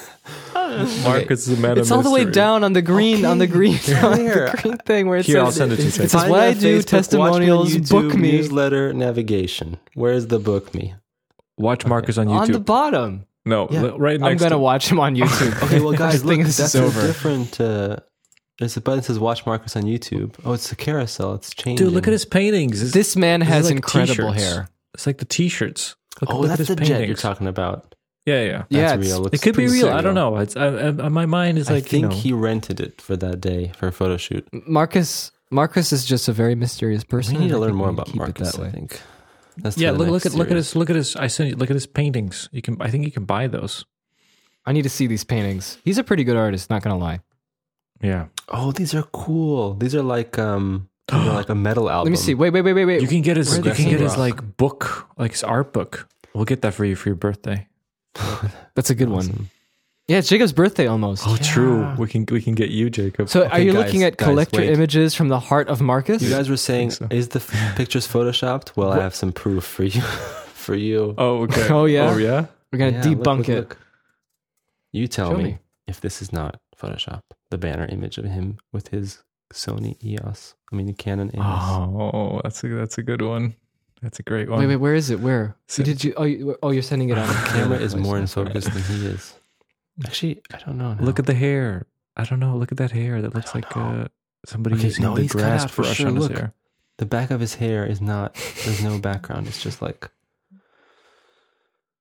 [1.05, 3.47] marcus is a man of It's all the way down on the green on the
[3.47, 5.89] green on the green thing where it Here, says I'll send it to you.
[5.89, 8.33] It says Find what me I do Facebook, watch me on testimonials YouTube, book me
[8.33, 9.79] newsletter navigation.
[9.95, 10.95] Where's the book me?
[11.59, 13.27] watch marcus on youtube on the bottom.
[13.45, 13.83] no Yeah.
[13.83, 15.63] li- right I'm gonna to watch him on YouTube.
[15.65, 17.07] Okay, well, guys, I think look, this that's is a over.
[17.07, 17.61] different.
[17.61, 17.97] Uh,
[18.59, 20.35] there's a button that says "Watch Marcus" on YouTube.
[20.45, 21.35] Oh, it's a carousel.
[21.35, 21.85] It's changing.
[21.87, 24.43] dude look at his paintings It's- This man has like incredible t-shirts.
[24.55, 24.69] hair.
[24.95, 27.95] it's like the t-shirts look, Oh, look that's at his the jet you're talking about.
[28.31, 29.27] Yeah yeah Yeah, That's it's- real.
[29.27, 29.93] It could be pretty real.
[29.99, 30.37] I don't know.
[30.39, 33.17] It's I, I, my mind is like I think you know, he rented it for
[33.17, 34.47] that day for a photo shoot.
[34.67, 37.35] Marcus Marcus is just a very mysterious person.
[37.35, 38.53] We need to learn more about keep Marcus.
[38.53, 39.01] that I think.
[39.57, 39.91] That's yeah.
[39.91, 41.17] Look, look next at look at his look at his.
[41.17, 41.57] I sent you.
[41.57, 42.49] Look at his paintings.
[42.53, 42.77] You can.
[42.81, 43.85] I think you can buy those.
[44.65, 45.79] I need to see these paintings.
[45.85, 47.21] He's a pretty good artist, not gonna lie.
[48.01, 48.27] Yeah.
[48.49, 49.75] Oh, these are cool.
[49.75, 52.13] These are like um You know, like a metal album.
[52.13, 52.35] Let me see.
[52.35, 53.03] Wait, wait, wait, wait, wait.
[53.03, 53.57] You can get his.
[53.57, 56.09] You can get his like book, like his art book.
[56.35, 57.67] We'll get that for you for your birthday.
[58.75, 59.51] That's a good one.
[60.09, 61.23] Yeah, it's Jacob's birthday almost.
[61.27, 61.95] Oh, true.
[61.97, 63.29] We can we can get you, Jacob.
[63.29, 64.71] so, are you guys, looking at collector wait.
[64.71, 66.21] images from the heart of Marcus?
[66.21, 67.07] You guys were saying, so.
[67.11, 68.77] is the f- pictures photoshopped?
[68.77, 70.01] Well, I have some proof for you.
[70.55, 71.15] for you.
[71.17, 71.69] oh, okay.
[71.69, 72.11] Oh, yeah?
[72.11, 72.47] Oh, yeah.
[72.73, 73.57] We're gonna Yeah, look, debunk look, it.
[73.57, 73.79] look.
[74.93, 75.59] You tell me, me.
[75.87, 77.21] if this is not Photoshop.
[77.51, 79.23] The banner image of him with his
[79.53, 80.55] Sony EOS.
[80.73, 81.45] I mean, Canon EOS.
[81.45, 83.55] Oh, that's a that's a good one.
[84.03, 84.59] That's a great one.
[84.61, 85.21] Wait, wait, where is it?
[85.21, 85.57] Where?
[85.67, 86.15] So- did you?
[86.17, 87.27] Oh, you, oh, you're sending it on.
[87.29, 89.35] the camera is more in That's focus than he is.
[90.07, 90.95] Actually, I don't know.
[90.95, 91.03] now.
[91.03, 91.87] Look at the hair.
[92.17, 92.57] I don't know.
[92.57, 93.21] Look at that hair.
[93.23, 94.07] That looks like uh,
[94.47, 96.09] somebody Okay, using no, the grass out for brush sure.
[96.09, 96.39] on his Look.
[96.39, 96.55] hair.
[96.97, 98.35] the back of his hair is not.
[98.65, 99.47] There's no background.
[99.47, 100.11] It's just like.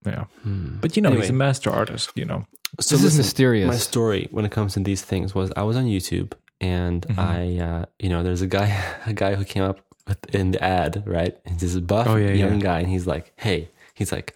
[0.05, 0.77] Yeah, hmm.
[0.79, 2.11] but you know he's a master artist.
[2.15, 2.45] You know.
[2.79, 3.67] So this is mysterious.
[3.67, 7.19] My story when it comes to these things was I was on YouTube and Mm-hmm.
[7.19, 8.67] I, uh, you know, there's a guy,
[9.05, 9.88] a guy who came up with,
[10.33, 11.37] in the ad, right?
[11.45, 12.67] And this buff Oh, yeah, young yeah.
[12.67, 14.35] guy, and he's like, "Hey, he's like,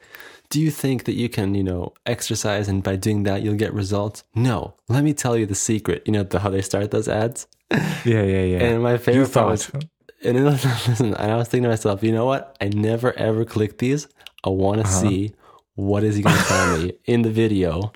[0.50, 3.74] do you think that you can, you know, exercise and by doing that you'll get
[3.74, 4.24] results?
[4.36, 4.76] No.
[4.88, 6.04] Let me tell you the secret.
[6.06, 7.48] You know the, how they start those ads.
[8.06, 8.64] Yeah, yeah, yeah.
[8.66, 9.86] And my you favorite part was, thought.
[10.24, 10.45] and then,
[10.88, 12.56] listen, and I was thinking to myself, you know what?
[12.62, 14.08] I never ever click these.
[14.44, 15.02] I want to Uh-huh.
[15.10, 15.34] see
[15.76, 17.91] what is he going to tell me in the video.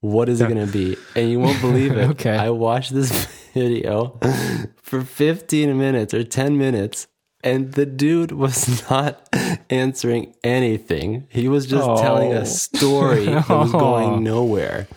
[0.00, 0.98] What is it going to be?
[1.16, 2.10] And you won't believe it.
[2.10, 2.36] Okay.
[2.36, 3.10] I watched this
[3.54, 4.18] video
[4.82, 7.06] for 15 minutes or 10 minutes,
[7.44, 9.28] and the dude was not
[9.70, 11.26] answering anything.
[11.30, 12.38] He was just telling Oh.
[12.38, 14.88] a story that was going nowhere.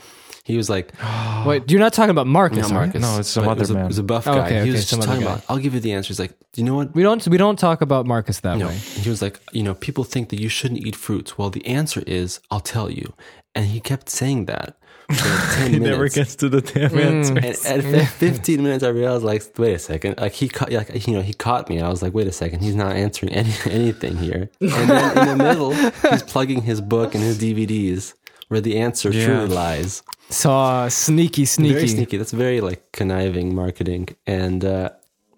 [0.43, 0.93] He was like,
[1.45, 2.71] Wait, you're not talking about Marcus, not?
[2.73, 3.01] Marcus.
[3.01, 3.83] No, it's some but other it was a, man.
[3.83, 4.45] It was a buff Oh, guy.
[4.45, 5.31] okay, he was just talking guy.
[5.33, 6.07] about, I'll give you the answer.
[6.07, 6.95] He's like, do you know what?
[6.95, 7.27] We don't.
[7.27, 8.67] We don't talk about Marcus that No.
[8.67, 8.75] way.
[8.75, 11.37] He was like, you know, people think that you shouldn't eat fruits.
[11.37, 13.13] Well, the answer is, I'll tell you.
[13.55, 14.86] And he kept saying that for like 10
[15.57, 15.79] He minutes.
[15.89, 17.03] never gets to the damn Mm.
[17.43, 17.67] answer.
[17.67, 20.15] and at 15 minutes, I realized, like, wait a second.
[20.19, 21.79] Like, he caught, like, you know, he caught me.
[21.81, 22.61] I was like, wait a second.
[22.61, 24.49] He's not answering any, anything here.
[24.61, 25.73] And then in the middle,
[26.11, 28.13] he's plugging his book and his DVDs
[28.49, 29.25] where the answer Yeah.
[29.25, 30.03] truly lies.
[30.29, 31.73] So uh, sneaky, sneaky.
[31.73, 32.17] Very sneaky.
[32.17, 34.09] That's very like conniving marketing.
[34.25, 34.89] And uh,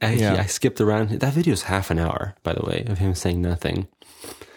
[0.01, 0.35] I, Yeah.
[0.41, 1.09] I skipped around.
[1.19, 3.87] That video is half an hour, by the way, of him saying nothing.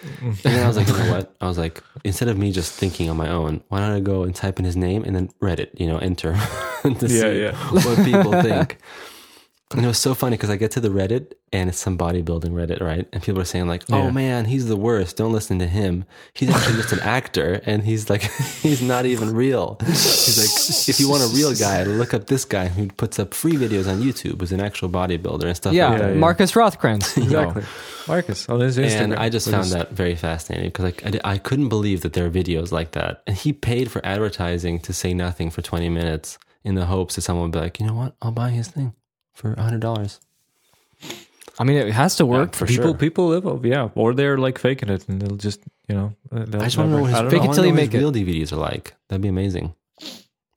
[0.02, 1.34] And then I was like, you know what?
[1.40, 4.24] I was like, instead of me just thinking on my own, why don't I go
[4.24, 6.32] and type in his name and then Reddit, you know, enter
[6.82, 7.56] to see yeah.
[7.70, 8.78] what people think.
[9.74, 12.50] And it was so funny because I get to the Reddit and it's some bodybuilding
[12.50, 13.06] Reddit, right?
[13.12, 14.10] And people are saying like, "Oh Yeah.
[14.10, 15.16] man, he's the worst.
[15.16, 16.04] Don't listen to him.
[16.34, 18.22] He's actually just an actor, and he's like,
[18.62, 22.44] he's not even real." He's like, "If you want a real guy, look up this
[22.44, 25.88] guy who puts up free videos on YouTube, who's an actual bodybuilder and stuff." Yeah,
[25.88, 26.06] like that.
[26.08, 26.18] Yeah, yeah.
[26.20, 27.16] Marcus Rothkranz.
[27.22, 27.62] Exactly.
[28.08, 29.00] Marcus on his Instagram.
[29.02, 31.68] And I just with found his- that very fascinating because like I, di- I couldn't
[31.68, 33.22] believe that there are videos like that.
[33.26, 37.22] And he paid for advertising to say nothing for 20 minutes in the hopes that
[37.22, 38.94] someone would be like, you know what, I'll buy his thing
[39.32, 40.18] for a $100.
[41.58, 42.54] I mean, it has to work.
[42.54, 42.94] for people sure.
[42.94, 46.44] people live off yeah or they're like faking it and they'll just you know uh,
[46.46, 47.98] they'll I just want to know what his, Fake it till you make it.
[47.98, 48.94] real DVDs are like.
[49.08, 49.74] That'd be amazing.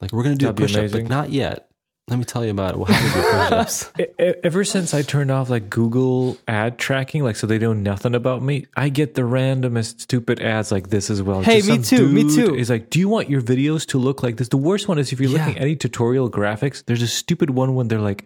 [0.01, 1.67] Like we're gonna do That'd a push up, but not yet.
[2.07, 2.77] Let me tell you about it.
[2.77, 3.91] What happens with push ups?
[4.19, 8.13] E- Ever since I turned off like Google ad tracking, like so they know nothing
[8.15, 11.41] about me, I get the randomest stupid ads like this as well.
[11.41, 12.53] Hey, Just me too, me too.
[12.55, 14.49] Is like, do you want your videos to look like this?
[14.49, 15.39] The worst one is if you're Yeah.
[15.45, 16.85] looking at any tutorial graphics.
[16.85, 18.23] There's a stupid one when they're like,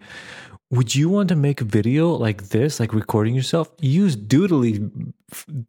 [0.70, 3.70] would you want to make a video like this, like recording yourself?
[3.80, 5.12] Use doodly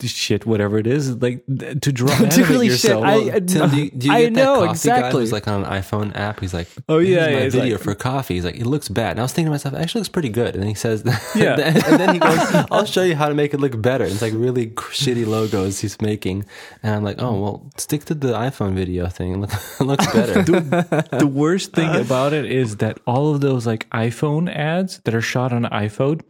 [0.03, 3.03] shit, whatever it is, like to draw animate Doodly shit, yourself.
[3.05, 5.21] I- Well, uh, Tim, do you, do you I get that know, coffee guy exactly.
[5.21, 6.39] who's like on an iPhone app?
[6.39, 8.89] He's like, Oh, "Here's yeah, my yeah, video like- for coffee." He's like, "It looks
[8.89, 11.03] bad." And I was thinking to myself, "It actually looks pretty good." And he says,
[11.35, 11.55] Yeah.
[11.59, 12.39] and then he goes,
[12.71, 15.99] "I'll show you how to make it look better." It's like really shitty logos he's
[16.01, 16.45] making,
[16.83, 19.33] and I'm like, "Oh well, stick to the iPhone video thing.
[19.33, 23.65] It look- it looks better." the worst thing about it is that all of those
[23.67, 26.21] like iPhone ads that are shot on iPhone,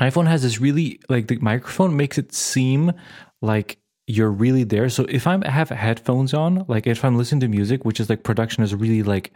[0.00, 2.92] iPhone has this really like the microphone makes it seem
[3.40, 4.88] like you're really there.
[4.88, 8.22] So if I have headphones on, like if I'm listening to music, which is like
[8.22, 9.32] production is really like,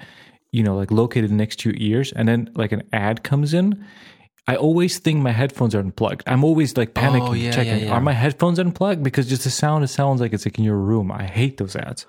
[0.52, 3.84] you know, like located next to your ears, and then like an ad comes in.
[4.46, 6.24] I always think my headphones are unplugged.
[6.26, 7.92] I'm always like oh, panicking, Oh, yeah, checking, yeah, yeah.
[7.92, 9.02] are my headphones unplugged?
[9.02, 11.12] Because just the sound, it sounds like it's like in your room.
[11.12, 12.06] I hate those ads.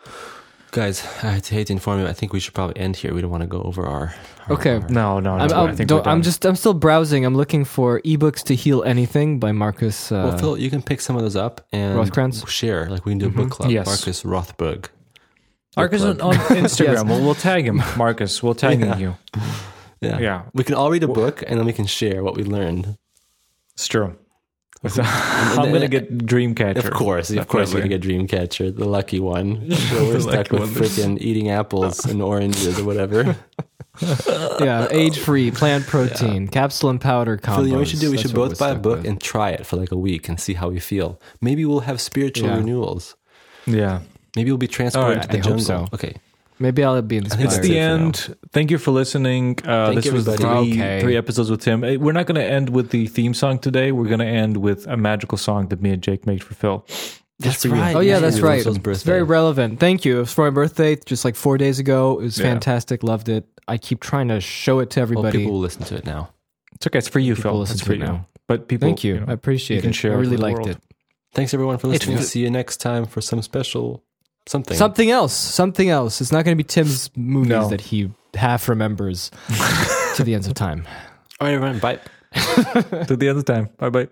[0.71, 2.07] Guys, I hate to inform you.
[2.07, 3.13] I think we should probably end here.
[3.13, 4.13] We don't want to go over our.
[4.47, 4.75] our- Okay.
[4.75, 5.43] our- No, no, no.
[5.43, 7.25] I'm, I I'm, think don't, I'm just I'm still browsing.
[7.25, 10.11] I'm looking for ebooks to heal anything by Marcus.
[10.13, 12.47] Uh, well, Phil, you can pick some of those up and Rothkranz?
[12.47, 12.89] share.
[12.89, 13.69] Like we can do a book club.
[13.69, 13.85] Yes.
[13.85, 14.85] Marcus Rothberg.
[15.75, 17.07] Marcus on, on Instagram.
[17.09, 17.81] we'll, we'll tag him.
[17.97, 18.97] Marcus, we'll tag Yeah.
[18.97, 19.15] you.
[20.03, 20.19] Yeah.
[20.19, 20.41] Yeah.
[20.55, 22.97] We can all read a book and then we can share what we learned.
[23.75, 24.17] It's true.
[24.97, 26.77] I'm gonna get Dreamcatcher.
[26.83, 29.69] Of course, of course, you're gonna get Dreamcatcher, the lucky one.
[29.91, 33.35] So we're stuck with freaking eating apples and oranges or whatever.
[34.59, 37.55] yeah, age free, plant protein, capsule and powder combos.
[37.57, 38.09] Phil, you know what we should do?
[38.09, 39.05] We That's should what both we're buy a stuck book with.
[39.07, 41.19] and try it for like a week and see how we feel.
[41.41, 42.57] Maybe we'll have spiritual Yeah.
[42.57, 43.15] renewals.
[43.67, 43.99] Yeah.
[44.35, 45.65] Maybe we'll be transported All to the I hope jungle.
[45.65, 45.87] so.
[45.93, 46.15] Okay.
[46.61, 47.45] Maybe I'll be think inspired.
[47.47, 48.05] It's the it for now.
[48.05, 48.35] end.
[48.53, 49.59] Thank you for listening.
[49.65, 51.01] Uh, Thank this was the three, Okay.
[51.01, 51.81] three episodes with Tim.
[51.81, 53.91] We're not going to end with the theme song today.
[53.91, 56.85] We're going to end with a magical song that me and Jake made for Phil.
[57.39, 57.73] That's for you.
[57.73, 57.95] right.
[57.95, 58.87] Oh yeah, Yeah, that's it was right.
[58.87, 59.79] It's very relevant.
[59.79, 60.17] Thank you.
[60.17, 62.19] It was for my birthday, just like four days ago.
[62.19, 62.45] It was Yeah.
[62.45, 63.01] fantastic.
[63.01, 63.45] Loved it.
[63.67, 65.37] I keep trying to show it to Well, everybody.
[65.39, 66.29] people will listen to it now.
[66.75, 66.99] It's okay.
[66.99, 67.59] It's for you, People Phil.
[67.61, 68.05] listen It's to for it you.
[68.05, 68.27] now.
[68.47, 69.21] But people, Thank you.
[69.21, 69.93] know, I appreciate you can it.
[69.95, 70.69] share I really with liked world.
[70.69, 70.77] it.
[71.33, 72.15] Thanks everyone for listening.
[72.17, 74.03] It's- See you next time for some special
[74.47, 74.75] something.
[74.77, 75.33] Something else.
[75.33, 76.21] Something else.
[76.21, 77.67] It's not going to be Tim's movies No.
[77.69, 79.29] that he half remembers
[80.15, 80.85] to the ends of time.
[81.39, 81.79] All right, everyone.
[81.79, 81.99] Bye.
[83.07, 83.69] to the end of time.
[83.77, 84.07] Bye bye.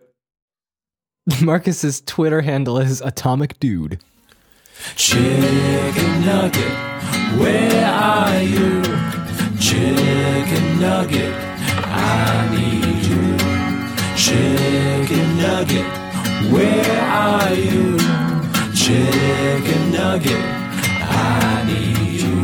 [1.42, 4.00] Marcus's Twitter handle is Atomic Dude.
[4.96, 6.72] Chicken nugget,
[7.40, 8.82] where are you?
[9.60, 11.34] Chicken nugget,
[11.86, 13.38] I need you.
[14.16, 15.86] Chicken nugget,
[16.52, 17.98] where are you?
[18.90, 22.38] Chicken nugget, I need you.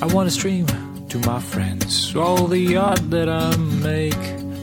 [0.00, 0.66] I want to stream
[1.08, 4.14] to my friends all the art that I make,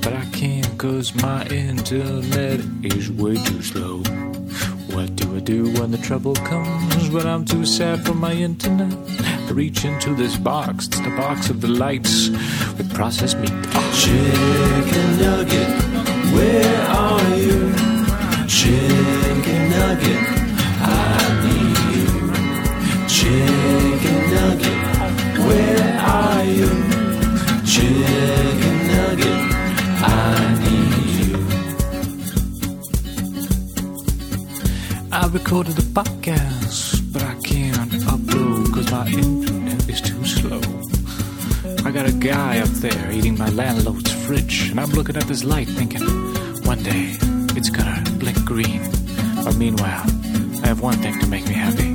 [0.01, 3.97] but I can't cause my internet is way too slow.
[4.95, 7.09] What do I do when the trouble comes?
[7.09, 8.97] When I'm too sad for my internet?
[9.19, 12.29] I reach into this box, it's the box of the lights
[12.77, 13.51] with processed meat.
[13.93, 15.67] Chicken nugget,
[16.31, 17.62] where are you?
[19.93, 20.25] Nugget,
[20.81, 20.91] I
[21.45, 22.09] need you.
[23.07, 24.79] Chicken nugget,
[25.45, 26.69] where are you?
[27.63, 29.41] Chicken nugget,
[30.01, 30.13] I
[30.63, 31.37] need you.
[35.11, 40.61] I recorded a podcast, but I can't upload because my internet is too slow.
[41.85, 45.43] I got a guy up there eating my landlord's fridge, and I'm looking at this
[45.43, 46.01] light thinking,
[46.65, 47.15] one day
[47.55, 48.81] it's gonna blink green.
[49.43, 50.03] But meanwhile,
[50.63, 51.93] I have one thing to make me happy.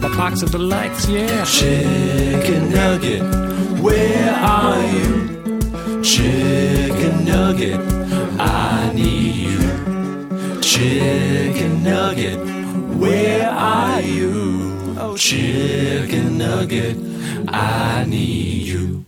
[0.00, 1.44] The box of delights, yeah.
[1.44, 3.22] Chicken nugget,
[3.80, 6.02] where are you?
[6.02, 7.80] Chicken nugget,
[8.38, 10.60] I need you.
[10.60, 12.38] Chicken nugget,
[12.96, 14.96] where are you?
[14.98, 16.96] Oh, chicken nugget,
[17.48, 19.05] I need you.